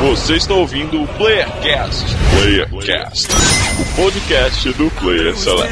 [0.00, 2.06] Você está ouvindo o Playercast.
[2.30, 3.28] Playercast,
[3.78, 5.70] o podcast do Player Select.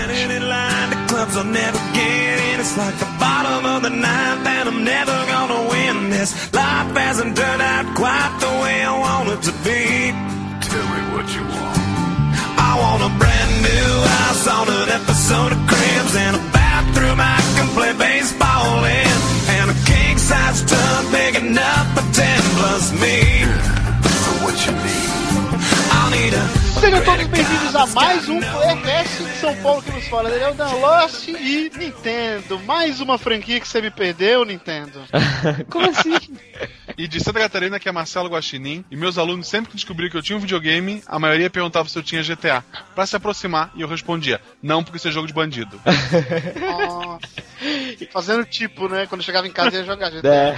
[12.60, 17.41] I want a brand new house on an episode of Cribs and a bathroom I
[17.56, 19.09] can play baseball in,
[19.59, 23.77] and a king size tub big enough for ten plus me.
[26.80, 30.30] Sejam todos bem-vindos a mais um Playcast de São Paulo que nos fala.
[30.30, 32.59] Ele é o Dan Lost e Nintendo.
[32.60, 35.02] Mais uma franquia que você me perdeu, Nintendo.
[35.68, 36.16] Como assim?
[36.98, 40.16] E de Santa Catarina, que é Marcelo Guaxinim, e meus alunos sempre que descobriram que
[40.16, 42.65] eu tinha um videogame, a maioria perguntava se eu tinha GTA.
[42.93, 45.80] Pra se aproximar, e eu respondia, não, porque isso é jogo de bandido.
[46.61, 47.48] Nossa.
[48.12, 49.07] Fazendo tipo, né?
[49.07, 50.29] Quando eu chegava em casa ia jogar GTA.
[50.29, 50.57] É.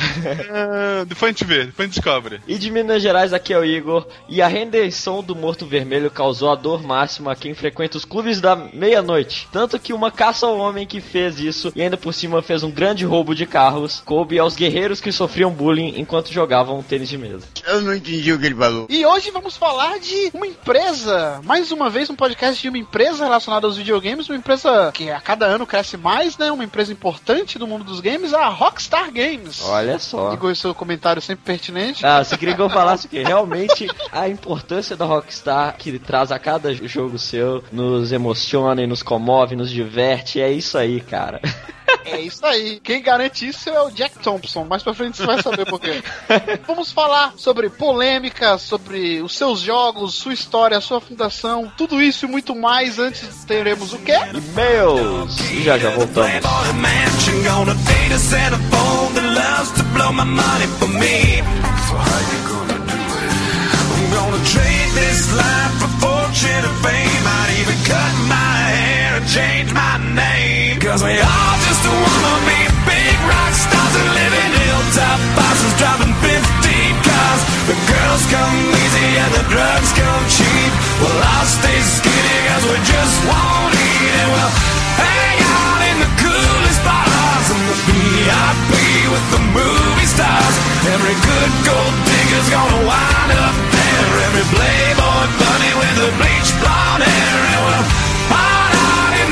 [0.50, 2.40] Ah, depois a gente vê, depois a gente descobre.
[2.46, 4.06] E de Minas Gerais, aqui é o Igor.
[4.28, 8.40] E a rendição do Morto Vermelho causou a dor máxima a quem frequenta os clubes
[8.40, 9.48] da meia-noite.
[9.52, 12.70] Tanto que uma caça ao homem que fez isso e ainda por cima fez um
[12.70, 17.46] grande roubo de carros coube aos guerreiros que sofriam bullying enquanto jogavam tênis de mesa.
[17.66, 18.86] Eu não entendi o que ele falou.
[18.88, 21.40] E hoje vamos falar de uma empresa.
[21.44, 24.28] Mais uma vez, um podcast de uma empresa relacionada aos videogames.
[24.28, 26.50] Uma empresa que a cada ano cresce mais, né?
[26.50, 29.62] Uma empresa importante do mundo dos games, a Rockstar Games.
[29.64, 30.32] Olha só.
[30.32, 32.04] Igor, seu comentário sempre pertinente.
[32.04, 36.38] Ah, você queria que eu falasse que realmente a importância da Rockstar que traz a
[36.38, 40.40] cada jogo seu nos emociona e nos comove, nos diverte.
[40.40, 41.40] É isso aí, cara.
[42.04, 42.80] É isso aí.
[42.80, 44.64] Quem garante isso é o Jack Thompson.
[44.64, 46.02] Mais pra frente você vai saber por quê.
[46.66, 52.28] Vamos falar sobre polêmicas, sobre os seus jogos, sua história, sua fundação, tudo isso e
[52.28, 52.98] muito mais.
[52.98, 54.16] Antes teremos o quê?
[54.34, 55.38] E-mails.
[55.50, 56.44] E já já voltamos.
[64.50, 67.26] Trade this life for fortune and fame.
[67.26, 68.69] I'd even cut my
[69.16, 70.78] and change my name.
[70.78, 76.14] Cause we all just wanna be big rock stars and live in hilltop bosses driving
[76.22, 77.40] 15 cars.
[77.66, 80.72] The girls come easy and the drugs come cheap.
[81.02, 84.54] Well, I'll stay skinny cause we just won't eat and we'll
[85.02, 88.72] hang out in the coolest bars and the VIP
[89.10, 90.56] with the movie stars.
[90.86, 94.10] Every good gold digger's gonna wind up there.
[94.28, 97.38] Every playboy bunny with the bleached blonde hair.
[97.50, 98.09] And we'll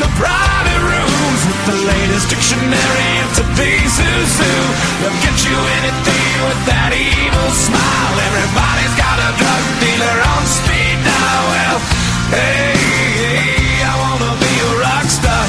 [0.01, 4.57] the private rooms with the latest dictionary of today's who's who.
[5.03, 8.15] They'll get you anything with that evil smile.
[8.31, 11.43] Everybody's got a drug dealer on speed dial.
[11.51, 11.79] Well,
[12.31, 12.79] hey,
[13.19, 15.47] hey, I wanna be a rock star.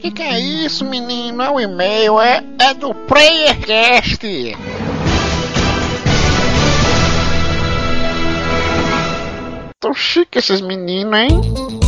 [0.00, 1.42] Que que é isso, menino?
[1.42, 4.26] É o e-mail, é, é do PlayerCast.
[9.78, 11.81] Tão chique esses meninos, hein?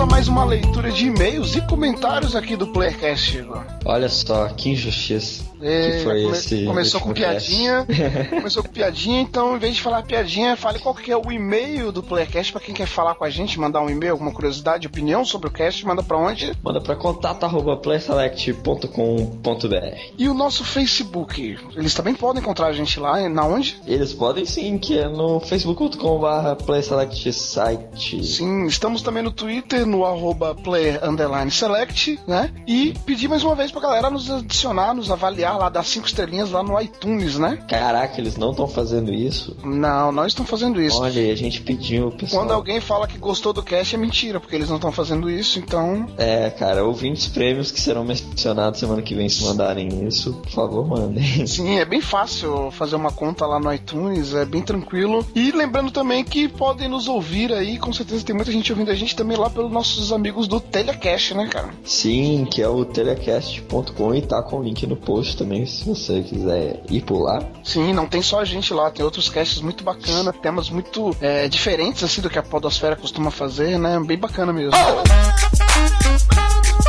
[0.00, 3.64] A mais uma leitura de e-mails e comentários aqui do PlayerCast, Igor.
[3.84, 5.42] Olha só, que injustiça.
[5.60, 7.86] É, que foi come- esse começou com piadinha,
[8.30, 11.90] começou com piadinha, então em vez de falar piadinha, fale qual que é o e-mail
[11.92, 15.24] do Playcast pra quem quer falar com a gente, mandar um e-mail, alguma curiosidade, opinião
[15.24, 16.52] sobre o cast, manda pra onde?
[16.62, 23.44] Manda pra contato.playselect.com.br E o nosso Facebook, eles também podem encontrar a gente lá, na
[23.44, 23.80] onde?
[23.86, 28.24] Eles podem sim, que é no facebook.com.br playselectsite.
[28.24, 30.56] Sim, estamos também no Twitter, no arroba
[31.50, 32.50] select, né?
[32.66, 36.50] E pedir mais uma vez pra galera nos adicionar, nos avaliar lá, dar cinco estrelinhas
[36.50, 37.58] lá no iTunes, né?
[37.68, 39.56] Caraca, eles não estão fazendo isso.
[39.64, 41.00] Não, não estão fazendo isso.
[41.00, 42.42] Olha, a gente pediu, pessoal.
[42.42, 45.58] Quando alguém fala que gostou do cast é mentira, porque eles não estão fazendo isso,
[45.58, 50.50] então É, cara, ouvintes prêmios que serão mencionados semana que vem se mandarem isso, por
[50.50, 51.46] favor, mandem.
[51.46, 55.26] Sim, é bem fácil fazer uma conta lá no iTunes, é bem tranquilo.
[55.34, 58.94] E lembrando também que podem nos ouvir aí, com certeza tem muita gente ouvindo a
[58.94, 61.70] gente também lá pelos nossos amigos do Telecast, né, cara?
[61.84, 66.20] Sim, que é o telecast.com e tá com o link no post também, se você
[66.20, 67.42] quiser ir por lá.
[67.62, 71.48] Sim, não tem só a gente lá, tem outros casts muito bacana, temas muito é,
[71.48, 73.98] diferentes assim do que a Podosfera costuma fazer, né?
[74.04, 74.72] Bem bacana mesmo.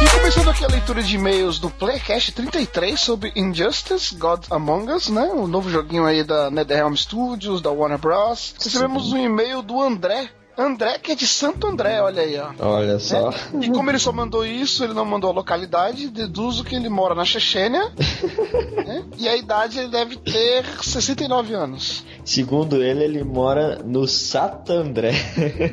[0.02, 5.10] E começando aqui a leitura de e-mails do Playcast 33 sobre Injustice, God Among Us,
[5.10, 5.30] né?
[5.34, 8.56] O novo joguinho aí da NetherRealm Studios, da Warner Bros.
[8.64, 12.52] Recebemos um e-mail do André André, que é de Santo André, olha aí, ó.
[12.60, 13.32] Olha só.
[13.62, 17.16] E como ele só mandou isso, ele não mandou a localidade, deduzo que ele mora
[17.16, 17.92] na Chechênia.
[18.86, 19.06] né?
[19.18, 22.04] E a idade ele deve ter 69 anos.
[22.26, 25.12] Segundo ele, ele mora no Satandré.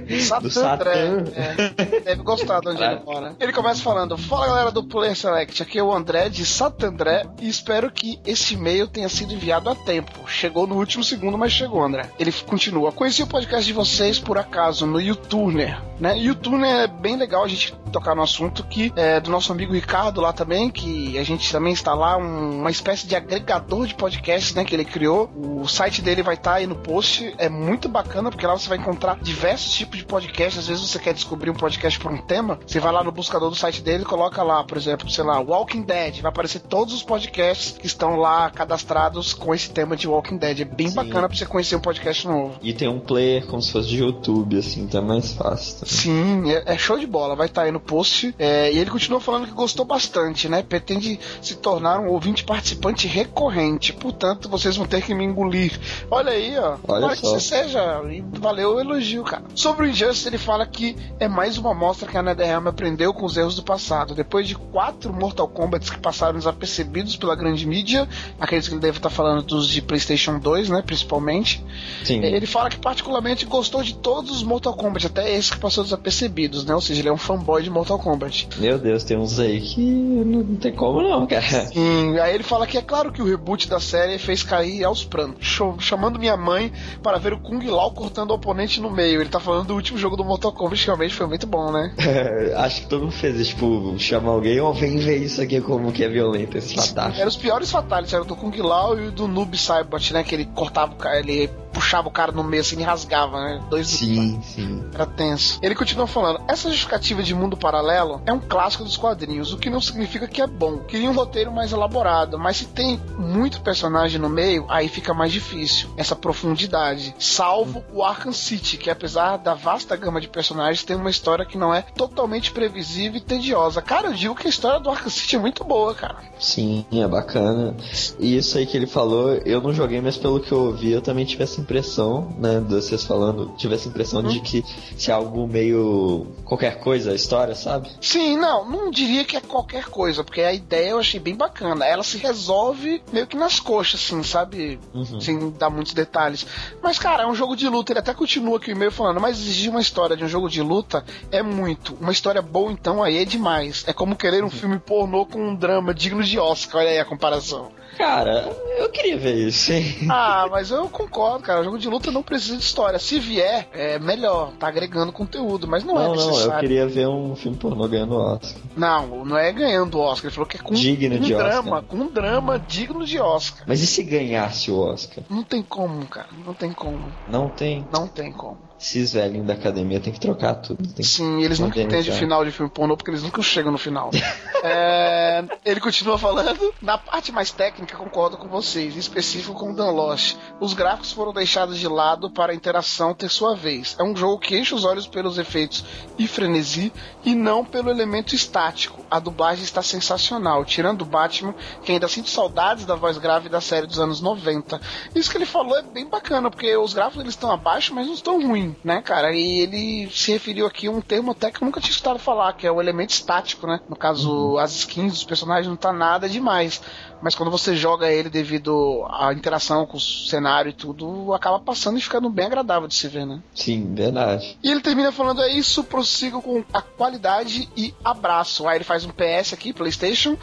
[0.09, 0.51] do Santo André.
[0.51, 1.25] Satan.
[1.35, 3.35] É, deve gostar de onde ele mora.
[3.41, 7.27] Ele começa falando: Fala galera do Player Select, aqui é o André de Santo André
[7.41, 10.29] e espero que esse e-mail tenha sido enviado a tempo.
[10.29, 12.09] Chegou no último segundo, mas chegou, André.
[12.19, 16.19] Ele continua: Conheci o podcast de vocês por acaso no YouTuner, né?
[16.19, 20.21] YouTuner é bem legal a gente tocar no assunto que é do nosso amigo Ricardo
[20.21, 24.55] lá também, que a gente também está lá, um- uma espécie de agregador de podcasts,
[24.55, 25.31] né, que ele criou.
[25.37, 28.77] O site dele vai estar aí no post, é muito bacana, porque lá você vai
[28.77, 30.59] encontrar diversos tipos de podcasts.
[30.59, 33.49] Às vezes você quer descobrir um podcast por um tema, você vai lá no buscador
[33.49, 36.93] do site dele e coloca lá, por exemplo, sei lá, Walking Dead, vai aparecer todos
[36.93, 40.61] os podcasts que estão lá cadastrados com esse tema de Walking Dead.
[40.61, 40.97] É bem Sim.
[40.97, 42.57] bacana pra você conhecer um podcast novo.
[42.63, 45.81] E tem um player como se fosse de YouTube, assim, tá mais fácil.
[45.81, 45.95] também.
[45.95, 48.35] Sim, é, é show de bola, vai estar aí no post.
[48.39, 50.63] É, e ele continua falando que gostou bastante, né?
[50.63, 53.93] Pretende se tornar um ouvinte participante recorrente.
[53.93, 55.79] Portanto, vocês vão ter que me engolir.
[56.11, 56.77] Olha aí, ó.
[56.87, 58.03] Olha que você seja.
[58.11, 59.45] E valeu o elogio, cara.
[59.55, 63.25] Sobre o Injustice, ele fala que é mais uma amostra que a NetherRealm aprendeu com
[63.25, 64.15] os erros do passado.
[64.15, 68.09] Depois de quatro Mortal Kombat que passaram desapercebidos pela grande mídia,
[68.41, 70.83] acredito que ele deve estar falando dos de PlayStation 2, né?
[70.83, 71.65] Principalmente.
[72.05, 72.23] Sim.
[72.23, 76.65] Ele fala que particularmente gostou de todos os Mortal Kombat, até esse que passou desapercebidos,
[76.65, 76.75] né?
[76.75, 78.49] Ou seja, ele é um fanboy de Mortal Kombat.
[78.59, 81.71] Meu Deus, tem uns aí que não, não tem como não, cara.
[81.75, 85.05] E aí ele fala que é claro que o reboot da série fez cair aos
[85.05, 86.73] prantos, chamando minha mãe
[87.03, 89.21] para ver o Kung Lao cortando o oponente no meio.
[89.21, 91.95] Ele tá falando do último jogo do Mortal Kombat, que realmente foi muito bom, né?
[92.57, 95.93] Acho que todo mundo fez isso, tipo, chamar alguém, ó, vem ver isso aqui como
[95.93, 97.11] que é violento esse fatal.
[97.17, 100.23] Eram os piores fatais, era o do Kung Lao e o do Noob Saibot, né?
[100.23, 103.63] Que ele cortava o cara, ele puxava o cara no meio assim e rasgava, né?
[103.69, 104.83] Dois Sim, sim.
[104.95, 105.59] Era tenso.
[105.61, 109.69] Ele continua falando: essa justificativa de mundo paralelo é um clássico dos quadrinhos, o que
[109.69, 110.79] não significa que é bom.
[110.79, 115.31] Queria um roteiro mais elaborado, mas se tem muito personagem no meio, aí fica mais
[115.31, 115.91] difícil.
[115.99, 117.15] Essa profundidade.
[117.19, 121.59] Salvo o Arkham City, que apesar da vasta gama de personagens, tem uma história que
[121.59, 123.83] não é totalmente previsível e tediosa.
[123.83, 126.17] Cara, eu digo que a história do Arkham City é muito boa, cara.
[126.39, 127.77] Sim, é bacana.
[128.19, 131.03] E isso aí que ele falou, eu não joguei, mas pelo que eu ouvi, eu
[131.03, 134.65] também tive essa impressão, né, de vocês falando, tive essa impressão de que
[134.97, 137.91] se é algo meio qualquer coisa, a história, sabe?
[138.01, 141.85] Sim, não, não diria que é qualquer coisa, porque a ideia eu achei bem bacana.
[141.85, 144.79] Ela se resolve meio que nas coxas, assim, sabe?
[145.21, 146.47] Sem dar muitos detalhes.
[146.81, 147.93] Mas, cara, é um jogo de luta.
[147.93, 150.63] Ele até continua aqui o e-mail falando, mas exigir uma história de um jogo de
[150.63, 151.97] luta é muito.
[152.01, 153.85] Uma história boa, então, aí é demais.
[153.89, 156.83] É como querer um filme pornô com um drama digno de Oscar.
[156.83, 157.71] Olha aí a comparação.
[157.97, 158.49] Cara,
[158.79, 160.07] eu queria ver isso, hein?
[160.11, 161.61] Ah, mas eu concordo, cara.
[161.61, 162.99] O jogo de luta não precisa de história.
[162.99, 164.53] Se vier, é melhor.
[164.59, 166.53] Tá agregando conteúdo, mas não, é Não, não, necessário.
[166.53, 168.61] eu queria ver um filme pornô ganhando Oscar.
[168.77, 170.27] Não, não é ganhando Oscar.
[170.27, 171.51] Ele falou que é com Digno um de Oscar.
[171.51, 173.65] drama, com um drama digno de Oscar.
[173.67, 175.25] Mas e se ganhasse o Oscar?
[175.31, 176.29] Não tem como, cara.
[176.45, 177.01] Não tem como.
[177.29, 177.87] Não tem.
[177.93, 178.59] Não tem como.
[178.79, 180.87] Esses velhinhos da academia tem que trocar tudo.
[180.95, 181.03] Que...
[181.03, 184.11] Sim, eles nunca entendem o final de filme pornô porque eles nunca chegam no final.
[184.69, 186.75] É, ele continua falando.
[186.83, 190.37] Na parte mais técnica, concordo com vocês, em específico com o Dan Lost.
[190.59, 193.95] Os gráficos foram deixados de lado para a interação ter sua vez.
[193.97, 195.85] É um jogo que enche os olhos pelos efeitos
[196.19, 196.93] e frenesi
[197.25, 199.05] e não pelo elemento estático.
[199.09, 203.61] A dublagem está sensacional, tirando o Batman, que ainda sinto saudades da voz grave da
[203.61, 204.81] série dos anos 90.
[205.15, 208.15] Isso que ele falou é bem bacana, porque os gráficos eles estão abaixo, mas não
[208.15, 209.33] estão ruins, né, cara?
[209.33, 212.53] E ele se referiu aqui a um termo até que eu nunca tinha escutado falar,
[212.55, 213.81] que é o elemento estático, né?
[213.89, 216.81] No caso, as skins dos personagens não tá nada demais.
[217.23, 221.99] Mas quando você joga ele devido à interação com o cenário e tudo, acaba passando
[221.99, 223.41] e ficando bem agradável de se ver, né?
[223.55, 224.59] Sim, verdade.
[224.63, 228.69] E ele termina falando: é isso, prossigo com a qualidade e abraço.
[228.69, 230.37] Aí ele faz um PS aqui, PlayStation.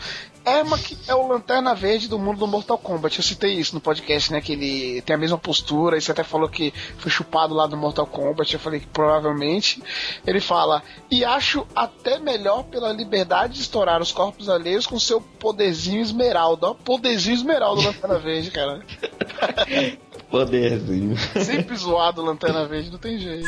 [0.46, 3.18] Ermac é o lanterna verde do mundo do Mortal Kombat.
[3.18, 4.42] Eu citei isso no podcast, né?
[4.42, 5.98] Que ele tem a mesma postura.
[5.98, 8.54] E você até falou que foi chupado lá do Mortal Kombat.
[8.54, 9.82] Eu falei que provavelmente.
[10.26, 15.22] Ele fala: E acho até melhor pela liberdade de estourar os corpos alheios com seu
[15.22, 16.68] poderzinho esmeralda.
[16.68, 18.86] Ó, poderzinho esmeralda do lanterna verde, cara.
[20.30, 21.16] Poderzinho.
[21.44, 23.48] Sempre zoado o lanterna verde, não tem jeito.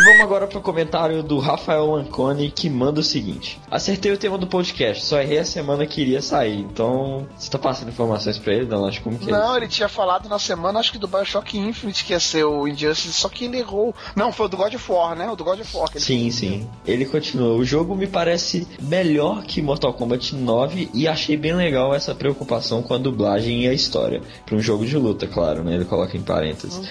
[0.00, 4.38] E vamos agora pro comentário do Rafael Anconi que manda o seguinte: Acertei o tema
[4.38, 6.58] do podcast, só errei a semana que iria sair.
[6.60, 8.86] Então, você tá passando informações pra ele, não?
[8.86, 9.56] Acho como que é Não, isso?
[9.58, 13.12] ele tinha falado na semana, acho que do Bioshock Infinite que ia ser o Injustice,
[13.12, 13.94] só que ele errou.
[14.16, 15.28] Não, foi o do God of War, né?
[15.28, 15.90] O do God of War.
[15.90, 16.70] Que ele Sim, sim.
[16.86, 17.54] Ele continua.
[17.54, 22.82] O jogo me parece melhor que Mortal Kombat 9 e achei bem legal essa preocupação
[22.82, 24.22] com a dublagem e a história.
[24.46, 25.74] Pra um jogo de luta, claro, né?
[25.74, 26.88] Ele coloca em parênteses.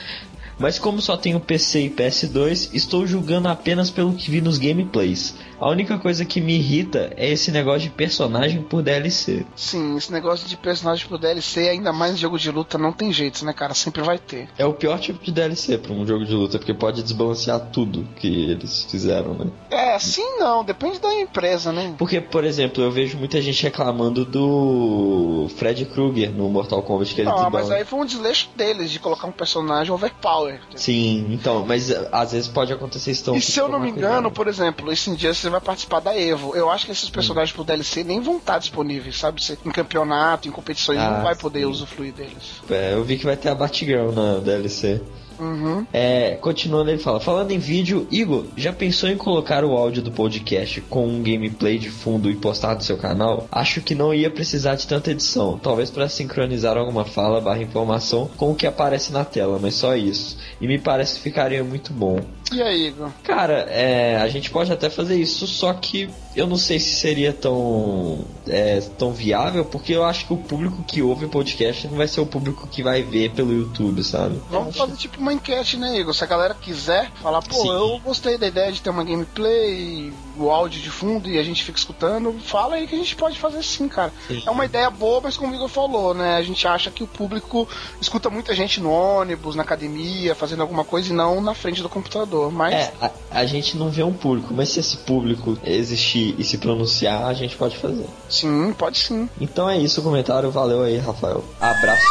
[0.59, 5.33] Mas como só tenho PC e PS2, estou julgando apenas pelo que vi nos gameplays.
[5.59, 9.45] A única coisa que me irrita é esse negócio de personagem por DLC.
[9.55, 13.11] Sim, esse negócio de personagem pro DLC, ainda mais em jogo de luta, não tem
[13.11, 13.73] jeito, né, cara?
[13.73, 14.47] Sempre vai ter.
[14.57, 18.07] É o pior tipo de DLC pra um jogo de luta, porque pode desbalancear tudo
[18.15, 19.47] que eles fizeram, né?
[19.69, 21.93] É, sim não, depende da empresa, né?
[21.97, 27.21] Porque, por exemplo, eu vejo muita gente reclamando do Fred Krueger no Mortal Kombat que
[27.21, 30.59] ele Não, mas aí foi um desleixo deles de colocar um personagem overpower.
[30.75, 33.35] Sim, então, mas às vezes pode acontecer isso.
[33.35, 36.17] E se eu não tomar me engano, por exemplo, esse dia você vai participar da
[36.17, 36.55] Evo.
[36.55, 39.43] Eu acho que esses personagens pro DLC nem vão estar disponíveis, sabe?
[39.43, 41.65] Você- Em campeonato, em competições, Ah, não vai poder sim.
[41.65, 42.61] usufruir deles.
[42.69, 45.01] É, eu vi que vai ter a Batgirl na DLC.
[45.39, 45.85] Uhum.
[45.93, 50.11] É, continuando, ele fala: Falando em vídeo, Igor, já pensou em colocar o áudio do
[50.11, 53.47] podcast com um gameplay de fundo e postar no seu canal?
[53.49, 58.29] Acho que não ia precisar de tanta edição, talvez para sincronizar alguma fala barra informação
[58.35, 60.37] com o que aparece na tela, mas só isso.
[60.59, 62.19] E me parece que ficaria muito bom.
[62.51, 63.09] E aí, Igor?
[63.23, 67.33] Cara, é, a gente pode até fazer isso, só que eu não sei se seria
[67.33, 71.97] tão, é, tão viável, porque eu acho que o público que ouve o podcast não
[71.97, 74.41] vai ser o público que vai ver pelo YouTube, sabe?
[74.49, 76.13] Vamos fazer tipo uma enquete, né, Igor?
[76.13, 77.69] Se a galera quiser falar, pô, Sim.
[77.69, 80.11] eu gostei da ideia de ter uma gameplay,
[80.43, 83.39] o áudio de fundo e a gente fica escutando, fala aí que a gente pode
[83.39, 84.11] fazer sim, cara.
[84.27, 84.43] Sim.
[84.45, 86.35] É uma ideia boa, mas como o Igor falou, né?
[86.35, 87.67] A gente acha que o público
[88.01, 91.89] escuta muita gente no ônibus, na academia, fazendo alguma coisa e não na frente do
[91.89, 92.51] computador.
[92.51, 96.43] Mas É, a, a gente não vê um público, mas se esse público existir e
[96.43, 98.05] se pronunciar, a gente pode fazer.
[98.29, 99.29] sim, pode sim.
[99.39, 101.43] Então é isso o comentário, valeu aí, Rafael.
[101.59, 102.03] Abraço.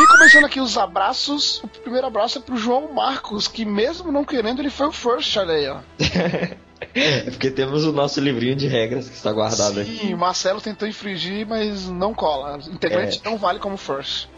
[0.00, 4.24] E começando aqui os abraços, o primeiro abraço é pro João Marcos, que mesmo não
[4.24, 5.78] querendo, ele foi o first, olha aí, ó.
[6.98, 9.98] É porque temos o nosso livrinho de regras que está guardado aqui.
[9.98, 12.58] Sim, Marcelo tentou infringir, mas não cola.
[12.70, 13.28] Integrante É.
[13.28, 14.28] não vale como first.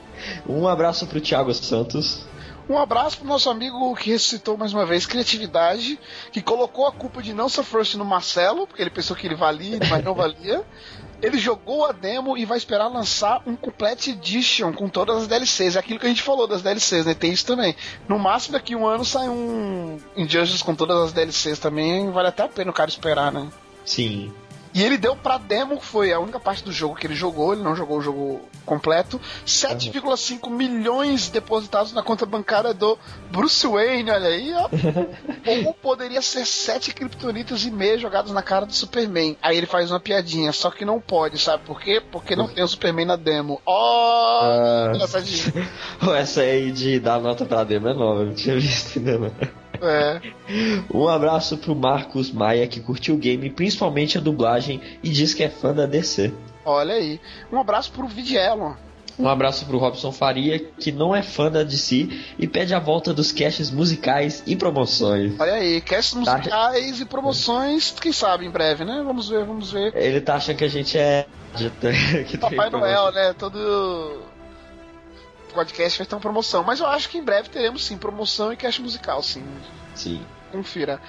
[0.48, 2.26] Um abraço pro Thiago Santos.
[2.68, 5.98] Um abraço pro nosso amigo que ressuscitou mais uma vez criatividade,
[6.30, 9.34] que colocou a culpa de não ser first no Marcelo, porque ele pensou que ele
[9.34, 10.62] valia, mas não valia.
[11.22, 15.76] Ele jogou a demo e vai esperar lançar um Complete Edition com todas as DLCs.
[15.76, 17.14] É aquilo que a gente falou das DLCs, né?
[17.14, 17.76] Tem isso também.
[18.08, 22.10] No máximo daqui um ano sai um Injustice com todas as DLCs também.
[22.10, 23.48] Vale até a pena o cara esperar, né?
[23.84, 24.32] Sim.
[24.72, 27.52] E ele deu pra demo, que foi a única parte do jogo que ele jogou,
[27.52, 32.96] ele não jogou o jogo completo, 7,5 milhões depositados na conta bancária do
[33.30, 34.68] Bruce Wayne, olha aí, ó.
[35.66, 39.36] Ou poderia ser 7 kryptonitas e meio jogados na cara do Superman.
[39.42, 42.00] Aí ele faz uma piadinha, só que não pode, sabe por quê?
[42.00, 43.60] Porque não tem o Superman na demo.
[43.66, 44.40] Ó!
[44.42, 44.92] Ah.
[44.94, 45.68] engraçadinho.
[46.16, 49.59] Essa aí de dar nota pra demo é nova, eu não tinha visto ainda não.
[49.82, 50.20] É.
[50.92, 55.42] Um abraço pro Marcos Maia que curtiu o game, principalmente a dublagem, e diz que
[55.42, 56.32] é fã da DC.
[56.64, 57.20] Olha aí.
[57.50, 58.76] Um abraço pro Vidiello.
[59.18, 62.08] Um abraço pro Robson Faria, que não é fã da DC
[62.38, 65.38] e pede a volta dos casts musicais e promoções.
[65.38, 66.38] Olha aí, casts Tá.
[66.38, 69.02] musicais e promoções, quem sabe em breve, né?
[69.04, 69.94] Vamos ver, vamos ver.
[69.94, 71.26] Ele tá achando que a gente é.
[72.28, 72.70] que Papai.
[72.70, 73.34] Noel, né?
[73.38, 74.22] Todo
[75.52, 76.62] podcast vai ter uma promoção.
[76.64, 79.44] Mas eu acho que em breve teremos sim promoção e cast musical, sim.
[79.94, 80.20] Sim.
[80.50, 81.00] Confira.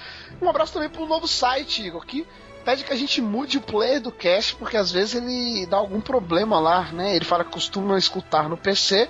[0.41, 2.25] Um abraço também pro novo site, Igor, que
[2.63, 5.99] pede que a gente mude o player do cast, porque às vezes ele dá algum
[5.99, 7.15] problema lá, né?
[7.15, 9.09] Ele fala que costuma escutar no PC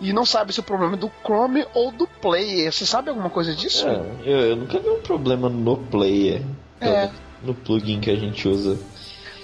[0.00, 2.72] e não sabe se o problema é do Chrome ou do player.
[2.72, 3.86] Você sabe alguma coisa disso?
[3.86, 6.42] É, eu, eu nunca vi um problema no player.
[6.80, 7.10] É.
[7.42, 8.78] No plugin que a gente usa.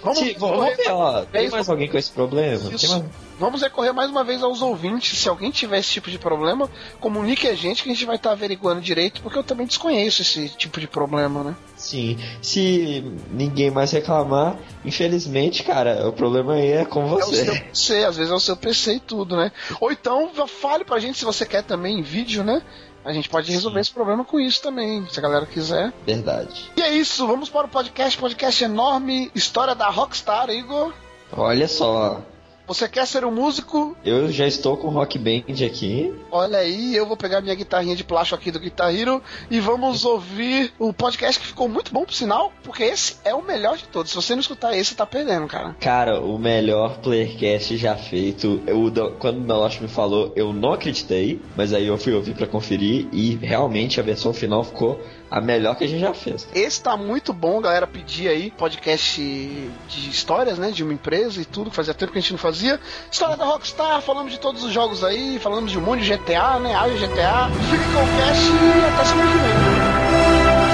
[0.07, 1.23] Vamos, Se- vamos ver, ó.
[1.25, 2.63] Tem mais alguém com esse problema?
[2.71, 3.05] Mais...
[3.39, 5.19] Vamos recorrer mais uma vez aos ouvintes.
[5.19, 6.71] Se alguém tiver esse tipo de problema,
[7.01, 10.49] comunique a gente que a gente vai estar averiguando direito, porque eu também desconheço esse
[10.51, 11.57] tipo de problema, né?
[11.77, 12.17] Sim.
[12.41, 17.45] Se ninguém mais reclamar, infelizmente, cara, o problema aí é com É o você.
[17.45, 19.51] seu PC, às vezes é o seu PC e tudo, né?
[19.81, 22.63] Ou então fale pra gente se você quer também em vídeo, né?
[23.07, 25.93] A gente pode resolver esse problema com isso também, se a galera quiser.
[26.05, 26.73] Verdade.
[26.77, 30.93] E é isso, vamos para o podcast, podcast enorme, história da Rockstar, Igor.
[31.33, 32.21] Olha só,
[32.67, 33.97] Você quer ser um músico?
[34.05, 36.13] eu já estou com o Rock Band aqui.
[36.31, 40.05] Olha aí, eu vou pegar minha guitarrinha de plástico aqui do Guitar Hero e vamos
[40.05, 43.85] ouvir o podcast que ficou muito bom, por sinal, porque esse é o melhor de
[43.85, 44.11] todos.
[44.11, 45.77] Se você não escutar esse, tá perdendo, cara.
[45.81, 48.61] Cara, o melhor playercast já feito.
[48.67, 52.47] Eu, quando o Nalosh me falou, eu não acreditei, mas aí eu fui ouvir pra
[52.47, 56.47] conferir e realmente a versão final ficou a melhor que a gente já fez.
[56.55, 57.87] Esse tá muito bom, galera.
[57.87, 60.71] Pedir aí podcast de histórias, né?
[60.71, 62.81] De uma empresa e tudo, que fazia tempo que a gente não fazia.
[63.11, 66.59] História da Rockstar, falamos de todos os jogos aí, falamos de um monte de GTA,
[66.59, 66.75] né?
[66.75, 67.49] Área GTA.
[67.71, 70.66] Fique com o cast e até semana que vem.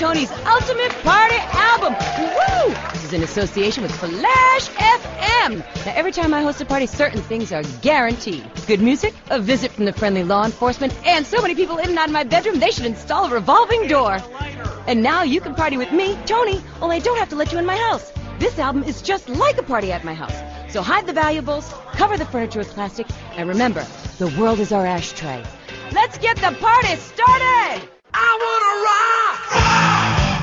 [0.00, 1.92] Tony's Ultimate Party Album.
[1.92, 2.74] Woo!
[2.94, 5.58] This is in association with Flash FM.
[5.84, 8.50] Now, every time I host a party, certain things are guaranteed.
[8.66, 11.98] Good music, a visit from the friendly law enforcement, and so many people in and
[11.98, 14.16] out of my bedroom, they should install a revolving door.
[14.86, 17.58] And now you can party with me, Tony, only I don't have to let you
[17.58, 18.10] in my house.
[18.38, 20.72] This album is just like a party at my house.
[20.72, 24.86] So hide the valuables, cover the furniture with plastic, and remember, the world is our
[24.86, 25.44] ashtray.
[25.92, 27.99] Let's get the party started!
[28.12, 30.39] I wanna rock!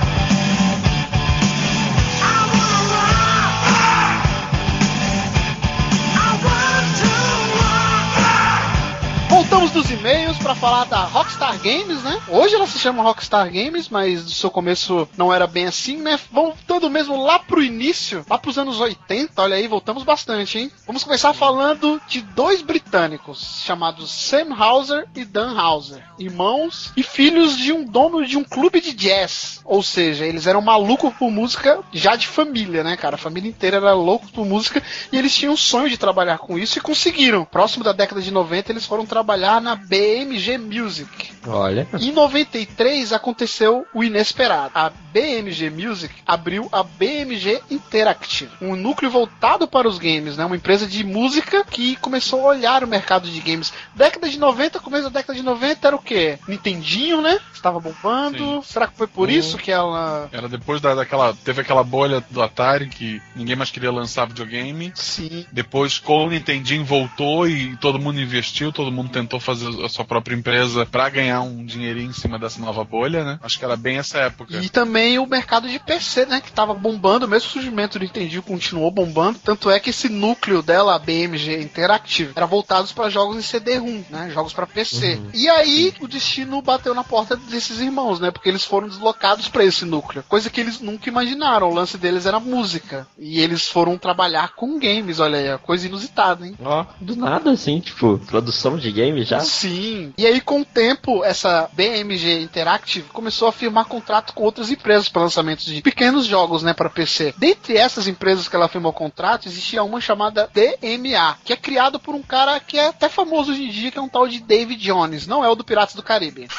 [9.38, 12.20] Voltamos dos e-mails pra falar da Rockstar Games, né?
[12.27, 16.20] Hoje ela se chama Rockstar Games, mas do seu começo não era bem assim, né?
[16.32, 20.72] Voltando mesmo lá pro início, lá pros anos 80, olha aí, voltamos bastante, hein?
[20.88, 27.56] Vamos começar falando de dois britânicos, chamados Sam Hauser e Dan Hauser, irmãos e filhos
[27.56, 29.62] de um dono de um clube de jazz.
[29.63, 33.13] Ou seja, eles eram malucos por música já de família, né, cara?
[33.13, 36.58] A família inteira era louca por música e eles tinham um sonho de trabalhar com
[36.58, 37.46] isso e conseguiram.
[37.46, 41.32] Próximo da década de 90, eles foram trabalhar na BMG Music.
[41.46, 41.88] Olha.
[42.00, 44.72] Em 93 aconteceu o inesperado.
[44.74, 50.46] A BMG Music abriu a BMG Interactive, um núcleo voltado para os games, né?
[50.46, 53.74] Uma empresa de música que começou a olhar o mercado de games.
[53.96, 56.38] Década de 90, começo da década de 90 era o quê?
[56.48, 57.40] Nintendinho, né?
[57.54, 58.38] Estava bombando.
[58.38, 58.62] Sim.
[58.64, 61.34] Será que foi por isso que ela Era depois da, daquela.
[61.34, 64.92] Teve aquela bolha do Atari que ninguém mais queria lançar videogame.
[64.96, 65.46] Sim.
[65.52, 70.06] Depois, com o Nintendinho voltou e todo mundo investiu, todo mundo tentou fazer a sua
[70.06, 73.40] própria empresa pra ganhar um dinheirinho em cima dessa nova bolha, né?
[73.42, 74.58] Acho que era bem essa época.
[74.58, 76.40] E também o mercado de PC, né?
[76.40, 79.40] Que tava bombando, mesmo o surgimento do Nintendo continuou bombando.
[79.40, 84.04] Tanto é que esse núcleo dela, a BMG Interactive, era voltado para jogos em CD-ROM,
[84.10, 84.30] né?
[84.34, 85.20] Jogos para PC.
[85.34, 88.30] E aí o destino bateu na porta desses irmãos, né?
[88.30, 90.24] Porque eles foram deslocados para esse núcleo.
[90.28, 91.70] Coisa que eles nunca imaginaram.
[91.70, 93.08] O lance deles era música.
[93.18, 96.56] E eles foram trabalhar com games, olha aí, coisa inusitada, hein?
[96.64, 99.39] Ó, do nada assim, tipo, produção de game já.
[99.42, 100.13] Sim.
[100.18, 105.08] E aí, com o tempo, essa BMG Interactive começou a firmar contrato com outras empresas
[105.08, 107.34] para lançamentos de pequenos jogos, né, para PC.
[107.38, 112.15] Dentre essas empresas que ela firmou contrato, existia uma chamada DMA, que é criado por
[112.15, 114.82] um cara que é até famoso hoje em dia, que é um tal de David
[114.82, 115.28] Jones.
[115.28, 116.48] Não é o do Piratas do Caribe.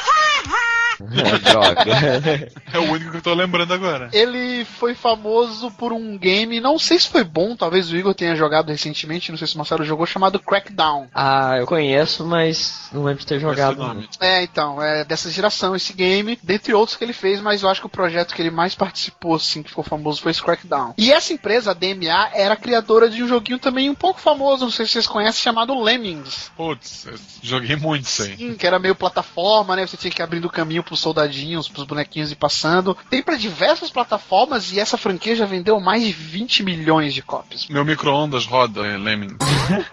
[1.00, 2.48] É.
[2.72, 4.10] É o único que eu tô lembrando agora.
[4.12, 8.34] Ele foi famoso por um game, não sei se foi bom, talvez o Igor tenha
[8.36, 11.08] jogado recentemente, não sei se o Marcelo jogou, chamado Crackdown.
[11.14, 14.08] ah, eu conheço, mas não lembro de ter jogado.
[14.20, 17.80] É, então, é dessa geração esse game, dentre outros que ele fez, mas eu acho
[17.80, 20.94] que o projeto que ele mais participou, assim, que ficou famoso, foi esse Crackdown.
[20.96, 24.70] E essa empresa, a DMA, era criadora de um joguinho também um pouco famoso, não
[24.70, 26.50] sei se vocês conhecem, chamado Lemmings.
[26.56, 27.06] Putz,
[27.42, 28.36] joguei muito isso aí.
[28.36, 29.86] Sim, que era meio plataforma, né?
[29.86, 32.96] Você tinha que ir abrindo o caminho pros soldadinhos, pros bonequinhos e passando.
[33.08, 37.66] Tem pra diversas plataformas e essa franquia já vendeu mais de 20 milhões de cópias.
[37.68, 39.36] Meu micro-ondas roda é, Lemming.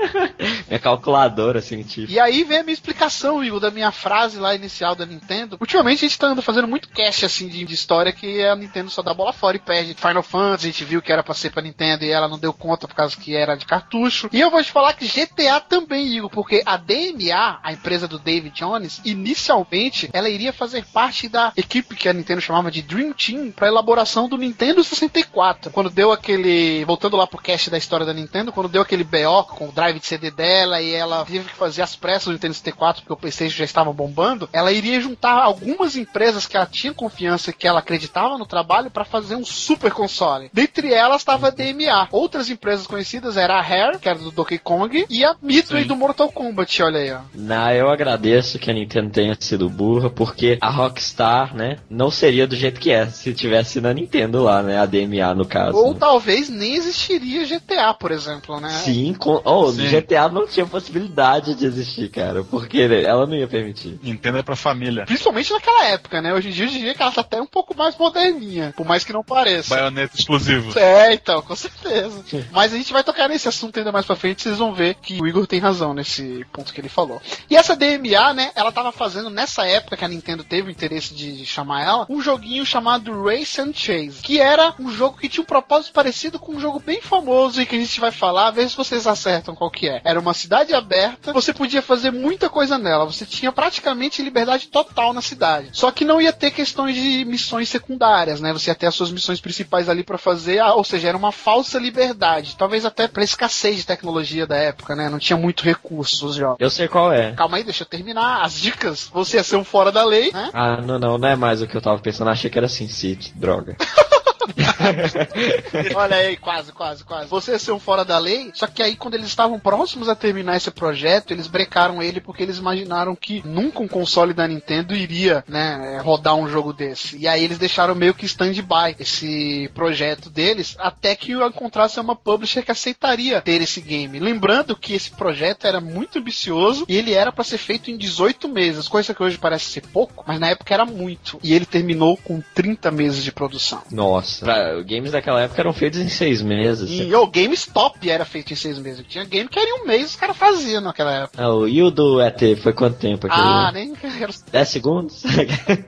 [0.68, 2.12] Minha calculadora científica.
[2.12, 5.58] E aí vem a minha explicação, Igor, da minha frase lá inicial da Nintendo.
[5.60, 8.90] Ultimamente a gente tá andando fazendo muito cast assim de, de história que a Nintendo
[8.90, 9.94] só dá bola fora e perde.
[9.94, 12.54] Final Fantasy, a gente viu que era pra ser pra Nintendo e ela não deu
[12.54, 14.30] conta por causa que era de cartucho.
[14.32, 18.20] E eu vou te falar que GTA também, Igor, porque a DMA, a empresa do
[18.20, 23.14] David Jones, inicialmente ela iria fazer parte da equipe que a Nintendo chamava de Dream
[23.14, 25.72] Team pra elaboração do Nintendo 64.
[25.72, 26.84] Quando deu aquele.
[26.86, 30.00] Voltando lá pro cast da história da Nintendo, quando deu aquele BO com o drive
[30.00, 33.18] de CD dela e ela teve que fazer as pressas do Nintendo 64 porque o
[33.18, 37.80] PlayStation já estava bombando, ela iria juntar algumas empresas que ela tinha confiança que ela
[37.80, 40.50] acreditava no trabalho para fazer um super console.
[40.54, 42.08] Dentre elas estava a DMA.
[42.12, 45.88] Outras empresas conhecidas era a Rare, que era do Donkey Kong, e a Midway Sim.
[45.88, 47.20] do Mortal Kombat, olha aí, ó.
[47.34, 52.48] Não, eu agradeço que a Nintendo tenha sido burra, porque a Rockstar, né, não seria
[52.48, 55.78] do jeito que é se tivesse na Nintendo lá, né, a DMA no caso.
[55.78, 55.98] Ou né.
[56.00, 58.70] talvez nem existiria GTA, por exemplo, né?
[58.70, 59.42] Sim, com...
[59.44, 59.88] oh, Sim.
[59.88, 64.00] GTA não tinha possibilidade de existir, cara, porque ela não ia permitir.
[64.02, 65.06] Nintendo é pra família.
[65.06, 66.34] Principalmente naquela época, né?
[66.34, 69.04] Hoje em dia eu diria que ela tá até um pouco mais moderninha, por mais
[69.04, 69.76] que não pareça.
[69.76, 70.78] Baioneta exclusivo.
[70.78, 72.24] É, então, com certeza.
[72.52, 75.22] Mas a gente vai tocar nesse assunto ainda mais pra frente, vocês vão ver que
[75.22, 77.22] o Igor tem razão nesse ponto que ele falou.
[77.50, 81.14] E essa DMA, né, ela tava fazendo nessa época que a Nintendo teve o interesse
[81.14, 85.42] de chamar ela, um joguinho chamado Race and Chase, que era um jogo que tinha
[85.42, 88.70] um propósito parecido com um jogo bem famoso e que a gente vai falar, ver
[88.70, 90.02] se vocês acertam qual que é.
[90.04, 95.14] Era uma cidade aberta, você podia fazer muita coisa nela, você tinha praticamente liberdade total
[95.14, 95.70] na cidade.
[95.72, 98.54] Só que não ia ter questões de missões secundárias, né?
[98.54, 101.32] Você ia ter as suas missões principais ali pra fazer, ah, ou seja, era uma
[101.32, 102.56] falsa liberdade.
[102.58, 105.10] Talvez até pra escassez de tecnologia da época, né?
[105.10, 106.58] Não tinha muito recurso os jogos.
[106.60, 107.34] Eu sei qual é.
[107.34, 108.42] Calma aí, deixa eu terminar.
[108.44, 110.50] As dicas, você ia ser um fora da lei, né?
[110.54, 112.88] Ah, não, não, não é mais o que eu tava pensando, achei que era Sin
[112.88, 113.76] City, droga.
[115.96, 117.30] Olha aí, quase, quase, quase.
[117.30, 120.58] Você ser um fora da lei, só que aí quando eles estavam próximos a terminar
[120.58, 125.44] esse projeto, eles brecaram ele porque eles imaginaram que nunca um console da Nintendo iria,
[125.48, 127.18] né, rodar um jogo desse.
[127.18, 132.64] E aí eles deixaram meio que stand-by esse projeto deles até que encontrasse uma publisher
[132.64, 134.20] que aceitaria ter esse game.
[134.20, 138.48] Lembrando que esse projeto era muito ambicioso e ele era para ser feito em 18
[138.50, 141.40] meses, coisa que hoje parece ser pouco, mas na época era muito.
[141.44, 143.82] E ele terminou com 30 meses de produção.
[143.92, 144.35] Nossa.
[144.40, 146.90] Pra, games daquela época eram feitos em seis meses.
[146.92, 149.06] E o GameStop era feito em seis meses.
[149.08, 151.42] Tinha game que era em um mês os caras faziam naquela época.
[151.44, 153.28] Ah, o- e o do ET foi quanto tempo?
[153.28, 153.42] aquele?
[153.42, 155.24] Ah, nem quero 10 segundos?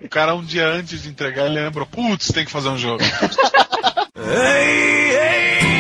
[0.03, 3.03] O cara, um dia antes de entregar, ele lembrou: putz, tem que fazer um jogo.
[4.19, 5.76] Hey, hey,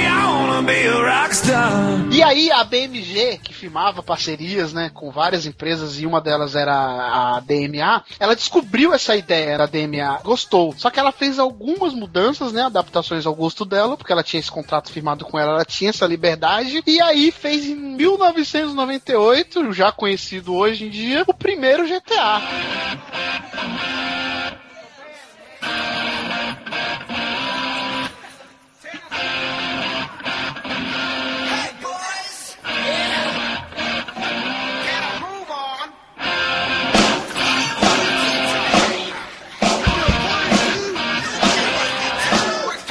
[2.11, 6.73] E aí a BMG, que firmava parcerias, né, com várias empresas e uma delas era
[6.73, 10.73] a DMA, ela descobriu essa ideia, era a DMA, gostou.
[10.77, 14.51] Só que ela fez algumas mudanças, né, adaptações ao gosto dela, porque ela tinha esse
[14.51, 20.53] contrato firmado com ela, ela tinha essa liberdade, e aí fez em 1998, já conhecido
[20.55, 22.41] hoje em dia, o primeiro GTA.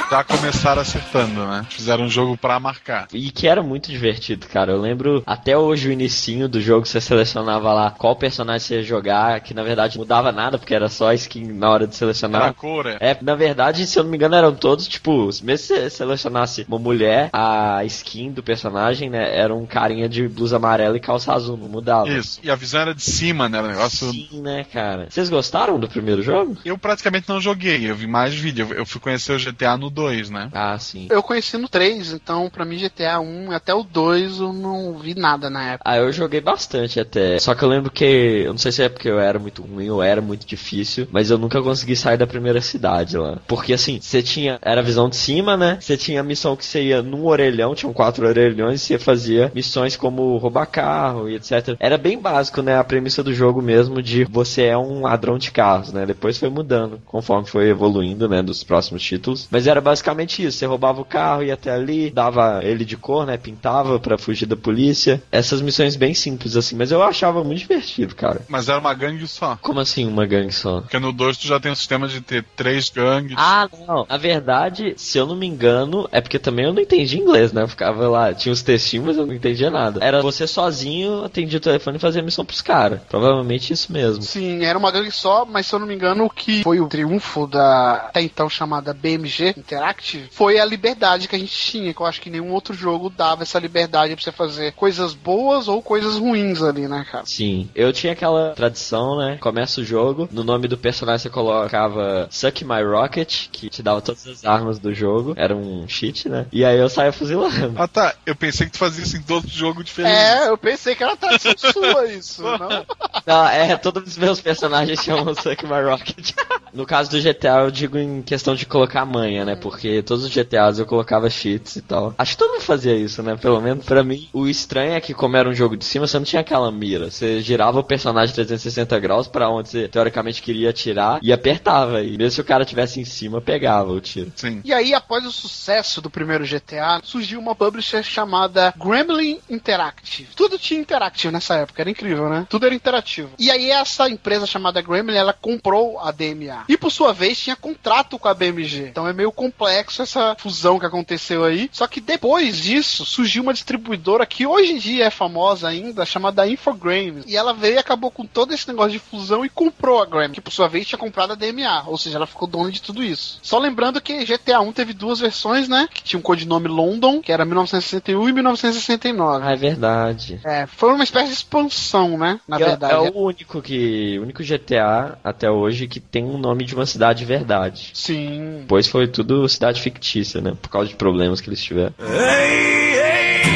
[0.09, 1.65] Já começaram acertando, né?
[1.69, 3.07] Fizeram um jogo pra marcar.
[3.13, 4.71] E que era muito divertido, cara.
[4.71, 8.83] Eu lembro até hoje o inicinho do jogo, você selecionava lá qual personagem você ia
[8.83, 11.97] jogar, que na verdade mudava nada, porque era só a skin na hora de Era
[11.97, 12.43] selecionar.
[12.43, 12.97] a cor, é.
[12.99, 16.65] É, na verdade, se eu não me engano, eram todos, tipo, mesmo se você selecionasse
[16.67, 21.33] uma mulher, a skin do personagem, né, era um carinha de blusa amarela e calça
[21.33, 22.09] azul, não mudava.
[22.09, 22.39] Isso.
[22.41, 23.57] E a visão era de cima, né?
[23.57, 24.09] Era um negócio.
[24.11, 25.07] Sim, né, cara?
[25.09, 26.57] Vocês gostaram do primeiro jogo?
[26.63, 28.67] Eu praticamente não joguei, eu vi mais vídeo.
[28.71, 30.49] Eu eu fui conhecer o GTA no 2, né?
[30.53, 31.07] Ah, sim.
[31.09, 35.15] Eu conheci no 3, então pra mim GTA 1 até o 2 eu não vi
[35.15, 35.89] nada na época.
[35.89, 37.39] Ah, eu joguei bastante até.
[37.39, 38.43] Só que eu lembro que.
[38.45, 41.31] Eu não sei se é porque eu era muito ruim ou era muito difícil, mas
[41.31, 43.39] eu nunca consegui sair da primeira cidade lá.
[43.47, 44.59] Porque assim, você tinha.
[44.61, 45.79] Era a visão de cima, né?
[45.81, 49.51] Você tinha a missão que você ia num orelhão, tinham quatro orelhões, e você fazia
[49.55, 51.75] missões como roubar carro e etc.
[51.79, 52.77] Era bem básico, né?
[52.77, 56.05] A premissa do jogo mesmo de você é um ladrão de carros, né?
[56.05, 58.43] Depois foi mudando, conforme foi evoluindo, né?
[58.43, 59.47] Dos próximos títulos.
[59.49, 60.57] Mas era basicamente isso.
[60.57, 63.37] Você roubava o carro, ia até ali, dava ele de cor, né?
[63.37, 65.21] Pintava pra fugir da polícia.
[65.31, 66.75] Essas missões bem simples, assim.
[66.75, 68.41] Mas eu achava muito divertido, cara.
[68.49, 69.57] Mas era uma gangue só.
[69.61, 70.81] Como assim uma gangue só?
[70.81, 73.35] Porque no 2 tu já tem o sistema de ter três gangues.
[73.37, 74.05] Ah, não.
[74.09, 77.61] Na verdade, se eu não me engano, é porque também eu não entendi inglês, né?
[77.61, 80.03] Eu ficava lá, tinha os textinhos, mas eu não entendia nada.
[80.03, 82.99] Era você sozinho, atendia o telefone e fazia missão pros caras.
[83.07, 84.21] Provavelmente isso mesmo.
[84.21, 86.87] Sim, era uma gangue só, mas se eu não me engano, o que foi o
[86.87, 92.01] triunfo da até então chamada BMG Interactive foi a liberdade que a gente tinha, que
[92.01, 95.81] eu acho que nenhum outro jogo dava essa liberdade pra você fazer coisas boas ou
[95.81, 97.25] coisas ruins ali, né, cara?
[97.25, 99.37] Sim, eu tinha aquela tradição, né?
[99.39, 104.01] Começa o jogo, no nome do personagem você colocava Suck My Rocket, que te dava
[104.01, 105.33] todas as armas do jogo.
[105.35, 106.47] Era um cheat, né?
[106.51, 107.73] E aí eu saía fuzilando.
[107.77, 110.13] Ah tá, eu pensei que tu fazia isso em todo jogo diferente.
[110.13, 112.85] É, eu pensei que era tradição sua isso, não?
[113.25, 116.33] Não, é, todos os meus personagens chamam Suck My Rocket.
[116.73, 119.55] No caso do GTA, eu digo em questão de colocar manha, né?
[119.69, 122.15] Porque todos os GTAs eu colocava cheats e tal.
[122.17, 123.35] Acho que todo mundo fazia isso, né?
[123.35, 124.29] Pelo menos pra mim.
[124.31, 127.11] O estranho é que, como era um jogo de cima, você não tinha aquela mira.
[127.11, 132.01] Você girava o personagem 360 graus pra onde você teoricamente queria atirar e apertava.
[132.01, 134.31] E mesmo se o cara tivesse em cima, pegava o tiro.
[134.35, 134.61] Sim.
[134.63, 140.29] E aí, após o sucesso do primeiro GTA, surgiu uma publisher chamada Gremlin Interactive.
[140.35, 142.47] Tudo tinha interactive nessa época, era incrível, né?
[142.49, 143.31] Tudo era interativo.
[143.37, 146.65] E aí, essa empresa chamada Gremlin, ela comprou a DMA.
[146.69, 148.87] E por sua vez, tinha contrato com a BMG.
[148.87, 151.69] Então é meio complexo essa fusão que aconteceu aí.
[151.71, 156.47] Só que depois disso, surgiu uma distribuidora que hoje em dia é famosa ainda, chamada
[156.47, 157.23] Infogrames.
[157.27, 160.33] E ela veio e acabou com todo esse negócio de fusão e comprou a Gremlin,
[160.33, 161.83] que por sua vez tinha comprado a DMA.
[161.87, 163.39] Ou seja, ela ficou dona de tudo isso.
[163.41, 165.89] Só lembrando que GTA 1 teve duas versões, né?
[165.91, 169.45] Que tinha um codinome London, que era 1961 e 1969.
[169.45, 170.39] Ah, é verdade.
[170.45, 172.39] É, foi uma espécie de expansão, né?
[172.47, 172.93] Na E é- verdade.
[172.93, 174.17] É o único que.
[174.19, 177.91] O único GTA até hoje que tem um nome de uma cidade de verdade.
[177.93, 178.59] Sim.
[178.61, 180.53] Depois foi tudo cidade fictícia, né?
[180.61, 181.93] Por causa de problemas que eles tiveram.
[181.99, 183.46] Hey, hey,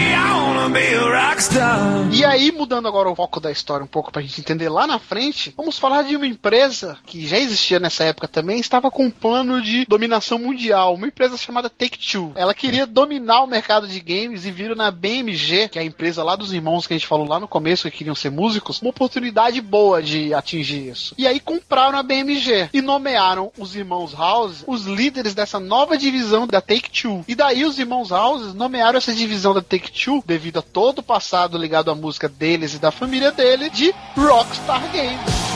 [2.13, 4.97] E aí, mudando agora o foco da história um pouco pra gente entender lá na
[4.97, 9.11] frente, vamos falar de uma empresa que já existia nessa época também, estava com um
[9.11, 12.31] plano de dominação mundial, uma empresa chamada Take-Two.
[12.35, 16.23] Ela queria dominar o mercado de games e viram na BMG, que é a empresa
[16.23, 18.91] lá dos irmãos que a gente falou lá no começo que queriam ser músicos, uma
[18.91, 21.13] oportunidade boa de atingir isso.
[21.17, 26.47] E aí compraram a BMG e nomearam os irmãos House os líderes dessa nova divisão
[26.47, 27.25] da Take-Two.
[27.27, 31.57] E daí os irmãos House nomearam essa divisão da Take-Two, devido a todo o passado
[31.57, 35.50] ligado à música deles e da família dele, de Rockstar Games.